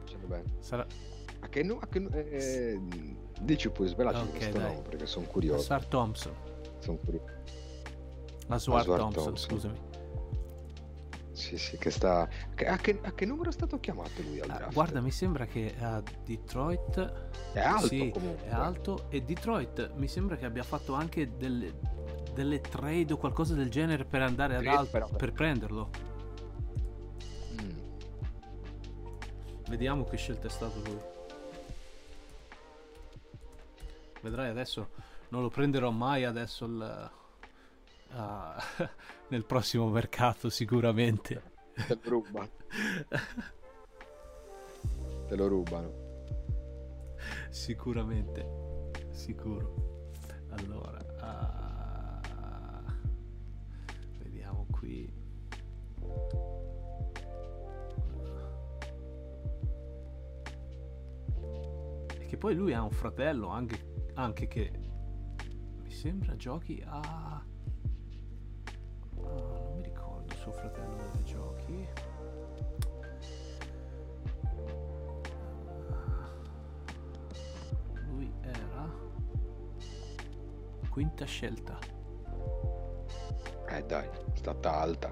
Facendo 0.04 0.26
bene. 0.28 0.44
Sarà 0.60 0.86
A 1.40 1.48
che, 1.48 1.64
no- 1.64 1.78
a 1.80 1.88
che 1.88 1.98
no- 1.98 2.08
eh, 2.10 2.80
dici 3.40 3.68
pure, 3.70 3.88
svelaci 3.88 4.20
Ok, 4.22 4.30
questo 4.30 4.58
dai. 4.58 4.68
nome 4.74 4.82
perché 4.88 5.06
sono 5.06 5.26
curioso. 5.26 5.58
Asar 5.62 5.86
Thompson. 5.86 6.32
Sono 6.78 6.98
curioso. 6.98 7.26
Aswar 8.46 8.80
Aswar 8.80 8.98
Thompson, 9.00 9.24
Thompson. 9.24 9.48
scusami. 9.50 9.78
Sì, 11.32 11.58
sì, 11.58 11.76
che 11.78 11.90
sta... 11.90 12.20
a, 12.22 12.76
che, 12.76 12.98
a 13.02 13.12
che 13.12 13.26
numero 13.26 13.50
è 13.50 13.52
stato 13.52 13.80
chiamato 13.80 14.22
lui 14.22 14.38
al 14.38 14.48
Ah, 14.50 14.54
draft? 14.58 14.72
guarda, 14.72 15.00
mi 15.00 15.10
sembra 15.10 15.46
che 15.46 15.74
a 15.80 16.00
Detroit 16.24 17.12
È 17.54 17.58
alto 17.60 17.86
sì, 17.88 18.08
comunque. 18.10 18.46
è 18.46 18.52
alto 18.52 19.06
e 19.10 19.20
Detroit 19.22 19.94
mi 19.96 20.06
sembra 20.06 20.36
che 20.36 20.44
abbia 20.46 20.62
fatto 20.62 20.94
anche 20.94 21.36
delle, 21.36 21.74
delle 22.34 22.60
trade 22.60 23.12
o 23.12 23.16
qualcosa 23.16 23.54
del 23.54 23.68
genere 23.68 24.04
per 24.04 24.22
andare 24.22 24.54
ad 24.56 24.66
alto 24.66 25.08
per 25.16 25.32
prenderlo. 25.32 26.14
Vediamo 29.68 30.04
che 30.04 30.16
scelta 30.16 30.46
è 30.46 30.50
stato 30.50 30.80
lui. 30.84 31.00
Vedrai 34.22 34.48
adesso 34.50 34.90
non 35.28 35.42
lo 35.42 35.48
prenderò 35.50 35.90
mai 35.90 36.24
adesso 36.24 36.64
il- 36.66 37.10
ah, 38.10 38.62
nel 39.28 39.44
prossimo 39.44 39.88
mercato 39.88 40.48
sicuramente. 40.50 41.54
Te 41.74 41.98
lo 42.02 42.08
rubano. 42.10 42.50
Te 45.28 45.36
lo 45.36 45.48
rubano. 45.48 46.04
Sicuramente, 47.50 48.90
sicuro. 49.10 50.12
Allora, 50.50 50.98
che 62.36 62.42
poi 62.42 62.54
lui 62.54 62.74
ha 62.74 62.82
un 62.82 62.90
fratello 62.90 63.48
anche, 63.48 64.10
anche 64.14 64.46
che 64.46 64.70
mi 65.82 65.90
sembra 65.90 66.36
giochi 66.36 66.82
a... 66.86 67.00
Ah, 67.00 67.44
non 69.14 69.72
mi 69.76 69.82
ricordo 69.82 70.34
suo 70.36 70.52
fratello 70.52 70.96
dove 70.96 71.22
giochi. 71.22 71.88
Lui 78.06 78.30
era 78.42 78.92
quinta 80.90 81.24
scelta. 81.24 81.78
Eh 83.68 83.82
dai, 83.84 84.06
è 84.06 84.36
stata 84.36 84.74
alta. 84.74 85.08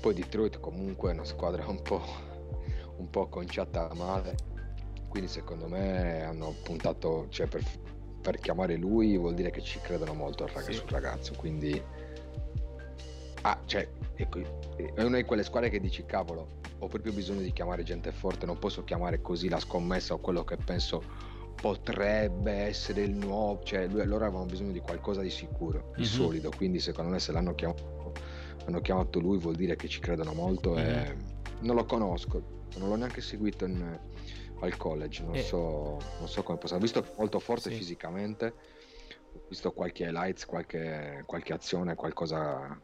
Poi 0.00 0.14
Detroit 0.14 0.60
comunque 0.60 1.10
è 1.10 1.14
una 1.14 1.24
squadra 1.24 1.66
un 1.66 1.82
po', 1.82 2.02
un 2.98 3.10
po' 3.10 3.28
conciata 3.28 3.92
male. 3.94 4.51
Quindi 5.12 5.28
secondo 5.28 5.68
me 5.68 6.22
hanno 6.24 6.54
puntato, 6.62 7.26
cioè 7.28 7.46
per, 7.46 7.62
per 8.22 8.38
chiamare 8.38 8.76
lui 8.76 9.18
vuol 9.18 9.34
dire 9.34 9.50
che 9.50 9.60
ci 9.60 9.78
credono 9.78 10.14
molto 10.14 10.44
al 10.44 10.48
rag- 10.48 10.64
Sì. 10.64 10.72
sul 10.72 10.88
ragazzo. 10.88 11.34
Quindi... 11.36 11.80
Ah, 13.42 13.60
cioè, 13.66 13.86
ecco, 14.14 14.38
è 14.94 15.02
una 15.02 15.18
di 15.18 15.24
quelle 15.24 15.42
squadre 15.42 15.68
che 15.68 15.80
dici, 15.80 16.06
cavolo, 16.06 16.46
ho 16.78 16.86
proprio 16.86 17.12
bisogno 17.12 17.42
di 17.42 17.52
chiamare 17.52 17.82
gente 17.82 18.10
forte, 18.10 18.46
non 18.46 18.58
posso 18.58 18.84
chiamare 18.84 19.20
così 19.20 19.50
la 19.50 19.60
scommessa 19.60 20.14
o 20.14 20.18
quello 20.18 20.44
che 20.44 20.56
penso 20.56 21.02
potrebbe 21.60 22.50
essere 22.50 23.02
il 23.02 23.14
nuovo, 23.14 23.62
cioè 23.64 23.86
lui- 23.88 24.06
loro 24.06 24.24
avevano 24.24 24.46
bisogno 24.46 24.72
di 24.72 24.80
qualcosa 24.80 25.20
di 25.20 25.28
sicuro, 25.28 25.92
di 25.94 26.04
Mhm. 26.04 26.08
solido, 26.08 26.50
quindi 26.56 26.80
secondo 26.80 27.10
me 27.10 27.18
se 27.18 27.32
l'hanno 27.32 27.54
chiamato, 27.54 28.14
hanno 28.64 28.80
chiamato 28.80 29.20
lui 29.20 29.36
vuol 29.36 29.56
dire 29.56 29.76
che 29.76 29.88
ci 29.88 30.00
credono 30.00 30.32
molto 30.32 30.78
e 30.78 31.14
non 31.60 31.76
lo 31.76 31.84
conosco, 31.84 32.42
non 32.78 32.88
l'ho 32.88 32.96
neanche 32.96 33.20
seguito 33.20 33.66
in- 33.66 34.00
al 34.62 34.76
college, 34.76 35.24
non, 35.24 35.34
Eh. 35.34 35.42
so, 35.42 35.98
non 36.18 36.28
so 36.28 36.42
come 36.42 36.58
possa, 36.58 36.76
ho 36.76 36.78
visto 36.78 37.02
che 37.02 37.10
è 37.10 37.14
molto 37.18 37.38
forte 37.40 37.70
Sì. 37.70 37.76
fisicamente, 37.76 38.54
ho 39.34 39.40
visto 39.48 39.72
qualche 39.72 40.04
highlights, 40.04 40.46
qualche, 40.46 41.24
qualche 41.26 41.52
azione, 41.52 41.94
qualcosa, 41.94 42.80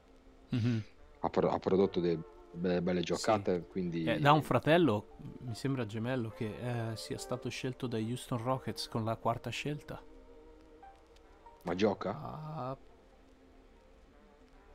Mhm. 0.50 0.82
ha, 1.20 1.28
pro- 1.30 1.50
ha 1.50 1.58
prodotto 1.58 2.00
delle 2.00 2.20
belle, 2.50 2.82
belle 2.82 3.00
giocate, 3.00 3.66
quindi... 3.68 4.04
Eh, 4.04 4.18
da 4.18 4.32
un 4.32 4.42
fratello, 4.42 5.16
mi 5.40 5.54
sembra 5.54 5.86
gemello, 5.86 6.30
che 6.30 6.90
eh, 6.90 6.96
sia 6.96 7.18
stato 7.18 7.48
scelto 7.48 7.86
dai 7.86 8.08
Houston 8.10 8.42
Rockets 8.42 8.88
con 8.88 9.04
la 9.04 9.16
quarta 9.16 9.50
scelta. 9.50 10.02
Ma 11.62 11.74
gioca? 11.74 12.10
Ah, 12.10 12.76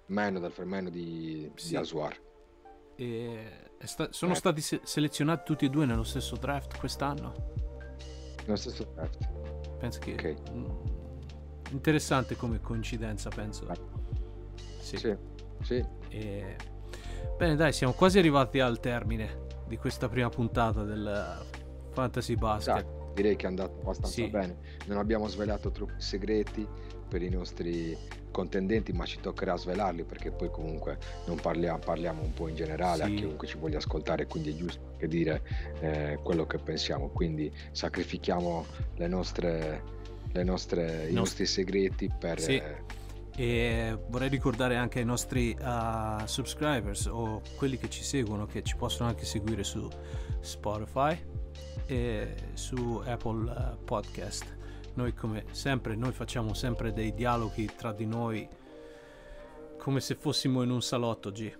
meno 0.07 0.39
del 0.39 0.53
meno 0.65 0.89
di, 0.89 1.51
Sì. 1.55 1.69
di 1.69 1.75
Aswar. 1.75 2.17
Sta- 3.83 4.07
sono 4.11 4.31
Eh. 4.31 4.35
stati 4.35 4.61
se- 4.61 4.81
selezionati 4.83 5.43
tutti 5.45 5.65
e 5.65 5.69
due 5.69 5.85
nello 5.85 6.03
stesso 6.03 6.35
draft 6.35 6.77
quest'anno. 6.77 7.51
Nello 8.45 8.55
stesso 8.55 8.85
draft. 8.93 9.29
Penso 9.77 9.99
che... 9.99 10.11
Ok. 10.13 10.51
mm, 10.51 10.69
interessante 11.71 12.35
come 12.35 12.59
coincidenza, 12.61 13.29
penso. 13.29 13.65
Ah. 13.67 13.75
Sì. 14.79 14.97
Sì, 14.97 15.15
sì. 15.61 15.85
E- 16.09 16.55
Bene, 17.37 17.55
dai, 17.55 17.73
siamo 17.73 17.93
quasi 17.93 18.19
arrivati 18.19 18.59
al 18.59 18.79
termine 18.79 19.47
di 19.67 19.77
questa 19.77 20.07
prima 20.07 20.29
puntata 20.29 20.83
del 20.83 21.45
Fantasy 21.91 22.35
Basket. 22.35 22.83
Dai, 22.83 23.13
direi 23.15 23.35
che 23.35 23.45
è 23.45 23.49
andato 23.49 23.79
abbastanza 23.79 24.11
Sì. 24.13 24.27
bene. 24.29 24.57
Non 24.87 24.97
abbiamo 24.97 25.27
svelato 25.27 25.71
troppi 25.71 25.99
segreti 25.99 26.67
per 27.07 27.21
i 27.21 27.29
nostri 27.29 27.97
contendenti, 28.33 28.91
ma 28.91 29.05
ci 29.05 29.21
toccherà 29.21 29.55
svelarli 29.55 30.03
perché 30.03 30.31
poi 30.31 30.51
comunque 30.51 30.97
non 31.27 31.39
parliamo, 31.39 31.77
parliamo 31.79 32.21
un 32.21 32.33
po' 32.33 32.49
in 32.49 32.55
generale 32.55 33.05
Sì. 33.05 33.11
a 33.11 33.15
chiunque 33.15 33.47
ci 33.47 33.57
voglia 33.57 33.77
ascoltare, 33.77 34.27
quindi 34.27 34.49
è 34.51 34.55
giusto 34.55 34.81
anche 34.91 35.07
dire 35.07 35.41
eh, 35.79 36.19
quello 36.21 36.45
che 36.45 36.57
pensiamo. 36.57 37.07
Quindi 37.07 37.49
sacrifichiamo 37.71 38.65
le 38.95 39.07
nostre, 39.07 39.83
le 40.33 40.43
nostre, 40.43 41.03
i 41.07 41.13
Nos- 41.13 41.23
nostri 41.29 41.45
segreti 41.45 42.11
per... 42.19 42.41
Sì. 42.41 42.55
eh, 42.57 42.91
E 43.35 43.97
vorrei 44.09 44.29
ricordare 44.29 44.75
anche 44.75 44.99
ai 44.99 45.05
nostri 45.05 45.57
uh, 45.59 46.25
subscribers 46.25 47.05
o 47.07 47.41
quelli 47.55 47.77
che 47.77 47.89
ci 47.89 48.03
seguono 48.03 48.45
che 48.45 48.61
ci 48.61 48.75
possono 48.75 49.09
anche 49.09 49.25
seguire 49.25 49.63
su 49.63 49.87
Spotify 50.39 51.17
e 51.87 52.35
su 52.53 53.01
Apple 53.05 53.49
uh, 53.49 53.83
Podcast. 53.83 54.57
Noi 54.95 55.13
come 55.13 55.45
sempre, 55.51 55.95
noi 55.95 56.11
facciamo 56.11 56.53
sempre 56.53 56.93
dei 56.93 57.13
dialoghi 57.13 57.69
tra 57.75 57.91
di 57.91 58.05
noi 58.05 58.47
come 59.77 59.99
se 59.99 60.15
fossimo 60.15 60.61
in 60.61 60.69
un 60.69 60.81
salotto 60.81 61.31
G. 61.31 61.51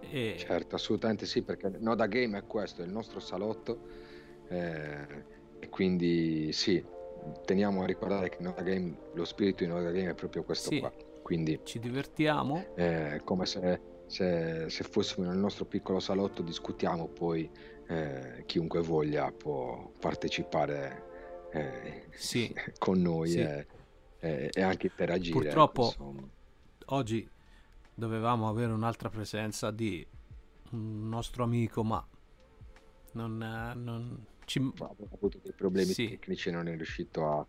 E 0.00 0.34
Certo, 0.38 0.74
assolutamente 0.74 1.26
sì, 1.26 1.42
perché 1.42 1.70
Noda 1.78 2.06
Game 2.06 2.38
è 2.38 2.44
questo, 2.46 2.82
è 2.82 2.84
il 2.86 2.90
nostro 2.90 3.20
salotto 3.20 3.78
eh, 4.48 5.06
e 5.58 5.68
quindi 5.68 6.50
sì, 6.52 6.82
teniamo 7.44 7.82
a 7.82 7.86
ricordare 7.86 8.30
che 8.30 8.38
Noda 8.40 8.62
Game, 8.62 8.96
lo 9.12 9.24
spirito 9.26 9.64
di 9.64 9.70
Noda 9.70 9.90
Game 9.90 10.10
è 10.10 10.14
proprio 10.14 10.44
questo 10.44 10.70
Sì. 10.70 10.80
qua, 10.80 10.90
quindi 11.22 11.60
ci 11.64 11.78
divertiamo. 11.78 12.74
è 12.74 13.20
come 13.22 13.44
se, 13.44 13.80
se- 14.06 14.70
se 14.70 14.84
fossimo 14.84 15.26
nel 15.26 15.36
nostro 15.36 15.66
piccolo 15.66 16.00
salotto 16.00 16.40
discutiamo, 16.40 17.06
poi 17.08 17.48
eh, 17.88 18.44
chiunque 18.46 18.80
voglia 18.80 19.30
può 19.30 19.92
partecipare 19.98 21.04
eh, 21.50 22.08
Sì. 22.12 22.52
con 22.78 23.00
noi 23.00 23.30
Sì. 23.30 23.40
e, 23.40 23.66
e- 24.20 24.50
e 24.52 24.62
anche 24.62 24.86
interagire. 24.88 25.32
Purtroppo- 25.38 25.84
insomma. 25.84 26.28
Oggi 26.90 27.28
dovevamo 27.94 28.48
avere 28.48 28.72
un'altra 28.72 29.08
presenza 29.10 29.70
di 29.70 30.06
un 30.70 31.08
nostro 31.08 31.44
amico, 31.44 31.82
ma 31.84 32.06
non, 33.12 33.42
eh, 33.42 33.74
non 33.74 34.24
ci... 34.44 34.58
Abbiamo 34.58 35.08
avuto 35.12 35.38
dei 35.42 35.52
problemi 35.52 35.92
Sì. 35.92 36.08
tecnici 36.08 36.48
e 36.48 36.52
non 36.52 36.68
è 36.68 36.74
riuscito 36.76 37.26
a, 37.28 37.46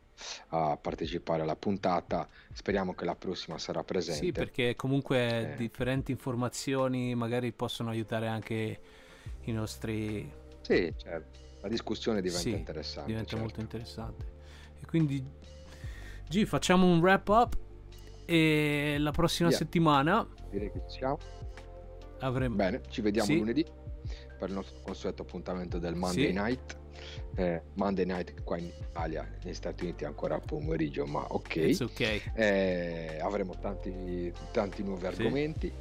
a 0.72 0.78
partecipare 0.78 1.44
alla 1.44 1.56
puntata. 1.56 2.28
Speriamo 2.52 2.94
che 2.94 3.06
la 3.06 3.16
prossima 3.16 3.58
sarà 3.58 3.84
presente. 3.84 4.26
Sì, 4.26 4.32
perché 4.34 4.76
comunque 4.76 5.54
Eh. 5.54 5.56
differenti 5.56 6.12
informazioni 6.12 7.16
magari 7.16 7.54
possono 7.54 7.90
aiutare 7.90 8.28
anche 8.28 8.80
i 9.44 9.52
nostri... 9.54 10.30
Sì, 10.62 10.94
certo. 10.98 11.48
La 11.62 11.68
discussione 11.68 12.22
diventa 12.22 12.42
Sì, 12.42 12.52
interessante. 12.52 13.08
diventa 13.08 13.30
certo. 13.30 13.44
molto 13.44 13.60
interessante. 13.62 14.26
E 14.82 14.86
quindi, 14.86 15.24
G, 16.30 16.46
facciamo 16.46 16.86
un 16.86 17.00
wrap 17.00 17.28
up 17.28 17.58
e 18.26 18.96
la 19.00 19.12
prossima 19.12 19.50
Yeah. 19.50 19.58
settimana 19.58 20.28
Direi 20.50 20.72
che 20.72 20.82
ci 20.90 20.98
siamo. 21.00 21.18
avremo... 22.20 22.56
Bene, 22.56 22.82
ci 22.90 23.02
vediamo 23.02 23.28
Sì. 23.28 23.38
lunedì 23.38 23.66
per 24.38 24.50
il 24.50 24.56
nostro 24.56 24.80
consueto 24.82 25.24
appuntamento 25.24 25.80
del 25.80 25.96
Monday 25.96 26.28
Sì. 26.28 26.34
Night. 26.34 26.78
Eh, 27.36 27.62
Monday 27.76 28.06
Night 28.06 28.44
qua 28.44 28.58
in 28.58 28.66
Italia, 28.90 29.28
negli 29.44 29.54
Stati 29.54 29.84
Uniti 29.84 30.06
ancora 30.06 30.36
a 30.36 30.40
pomeriggio, 30.40 31.06
ma 31.06 31.26
ok. 31.28 31.56
It's 31.56 31.80
ok. 31.82 32.32
Eh, 32.36 33.20
avremo 33.22 33.58
tanti, 33.60 34.32
tanti 34.52 34.84
nuovi 34.84 35.06
argomenti. 35.06 35.72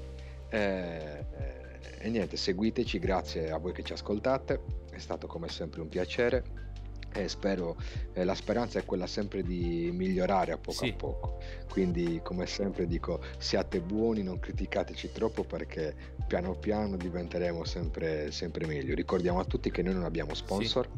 Eh, 0.50 0.58
eh, 0.58 1.66
e 2.00 2.08
niente, 2.10 2.36
seguiteci, 2.36 2.98
grazie 2.98 3.50
a 3.50 3.58
voi 3.58 3.72
che 3.72 3.82
ci 3.82 3.92
ascoltate, 3.92 4.60
è 4.98 5.00
stato 5.00 5.26
come 5.26 5.48
sempre 5.48 5.80
un 5.80 5.88
piacere. 5.88 6.66
E 7.10 7.26
spero, 7.26 7.74
eh, 8.12 8.22
la 8.24 8.34
speranza 8.34 8.78
è 8.78 8.84
quella 8.84 9.06
sempre 9.06 9.42
di 9.42 9.90
migliorare 9.92 10.52
a 10.52 10.58
poco 10.58 10.84
Sì. 10.84 10.90
a 10.90 10.94
poco. 10.94 11.38
Quindi, 11.70 12.20
come 12.22 12.44
sempre, 12.46 12.86
dico: 12.86 13.22
siate 13.38 13.80
buoni, 13.80 14.22
non 14.22 14.38
criticateci 14.38 15.12
troppo 15.12 15.42
perché 15.42 15.96
piano 16.26 16.54
piano 16.54 16.96
diventeremo 16.98 17.64
sempre, 17.64 18.30
sempre 18.30 18.66
meglio. 18.66 18.94
Ricordiamo 18.94 19.40
a 19.40 19.44
tutti 19.46 19.70
che 19.70 19.82
noi 19.82 19.94
non 19.94 20.04
abbiamo 20.04 20.34
sponsor, 20.34 20.90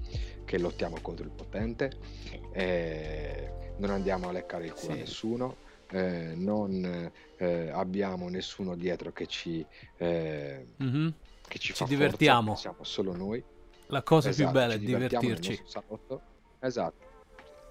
che 0.45 0.59
lottiamo 0.59 0.97
contro 1.01 1.25
il 1.25 1.31
potente, 1.31 1.93
non 3.79 3.91
andiamo 3.91 4.29
a 4.29 4.33
leccare 4.33 4.65
il 4.65 4.75
culo 4.75 4.93
a 4.93 4.95
Sì. 4.97 5.01
nessuno, 5.03 5.57
eh, 5.93 6.33
non 6.35 7.13
eh, 7.37 7.71
abbiamo 7.73 8.29
nessuno 8.29 8.75
dietro 8.75 9.13
che 9.13 9.27
ci, 9.27 9.65
eh, 9.97 10.67
Mhm. 10.79 11.15
che 11.47 11.59
ci, 11.61 11.69
Ci 11.69 11.73
fa 11.73 11.85
forza, 11.87 11.95
divertiamo. 11.95 12.57
siamo 12.57 12.83
solo 12.83 13.15
noi. 13.15 13.43
La 13.91 14.03
cosa 14.03 14.29
Esatto, 14.29 14.51
più 14.51 14.59
bella 14.59 14.75
è 14.75 14.79
divertirci. 14.79 15.63
Esatto. 16.61 17.09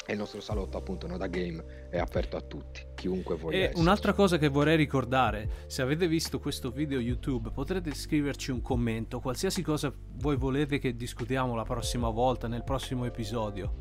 E 0.06 0.14
il 0.14 0.18
nostro 0.18 0.42
salotto, 0.42 0.76
appunto, 0.78 1.06
Noda 1.06 1.28
Game 1.28 1.88
è 1.92 2.00
aperto 2.00 2.36
a 2.36 2.42
tutti, 2.42 2.84
chiunque 2.96 3.36
voglia. 3.36 3.70
E 3.70 3.72
un'altra 3.76 4.14
cosa 4.14 4.38
che 4.38 4.48
vorrei 4.48 4.76
ricordare, 4.76 5.66
se 5.68 5.84
avete 5.84 6.08
visto 6.08 6.40
questo 6.40 6.72
video 6.72 7.00
YouTube 7.00 7.52
potrete 7.52 7.94
scriverci 7.94 8.50
un 8.50 8.62
commento, 8.62 9.20
qualsiasi 9.20 9.62
cosa 9.62 9.94
voi 10.16 10.36
volete 10.36 10.80
che 10.80 10.96
discutiamo 10.96 11.54
la 11.56 11.64
prossima 11.64 12.10
volta, 12.10 12.48
nel 12.48 12.64
prossimo 12.64 13.06
episodio. 13.06 13.76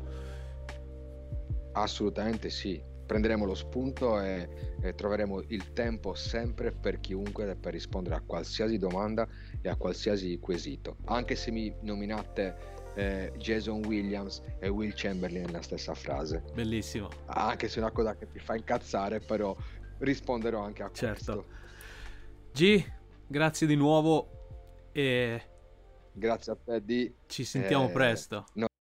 Assolutamente 1.73 2.49
sì. 2.49 2.79
Prenderemo 3.09 3.43
lo 3.43 3.55
spunto 3.55 4.21
e, 4.21 4.75
e 4.83 4.93
troveremo 4.93 5.41
il 5.47 5.73
tempo 5.73 6.13
sempre 6.13 6.71
per 6.71 6.99
chiunque 6.99 7.55
per 7.55 7.73
rispondere 7.73 8.13
a 8.13 8.21
qualsiasi 8.21 8.77
domanda 8.77 9.27
e 9.61 9.69
a 9.69 9.75
qualsiasi 9.75 10.39
quesito. 10.39 10.97
Anche 11.05 11.35
se 11.35 11.51
mi 11.51 11.73
nominate 11.81 12.77
eh, 12.95 13.31
Jason 13.37 13.83
Williams 13.85 14.41
e 14.59 14.67
Will 14.69 14.91
Chamberlain 14.95 15.45
nella 15.45 15.61
stessa 15.61 15.93
frase. 15.93 16.43
Bellissimo. 16.53 17.09
Anche 17.25 17.67
se 17.67 17.79
è 17.79 17.81
una 17.83 17.91
cosa 17.91 18.15
che 18.15 18.27
mi 18.31 18.39
fa 18.39 18.55
incazzare, 18.55 19.19
però 19.19 19.55
risponderò 19.99 20.61
anche 20.61 20.83
a 20.83 20.89
Certo. 20.91 21.33
questo. 21.33 21.57
G, 22.53 22.83
grazie 23.27 23.67
di 23.67 23.75
nuovo 23.75 24.89
e 24.91 25.41
Grazie 26.11 26.51
a 26.53 26.57
te 26.61 26.83
di 26.83 27.13
ci 27.27 27.43
sentiamo 27.43 27.87
Eh, 27.87 27.91
presto. 27.91 28.45
no, 28.55 28.67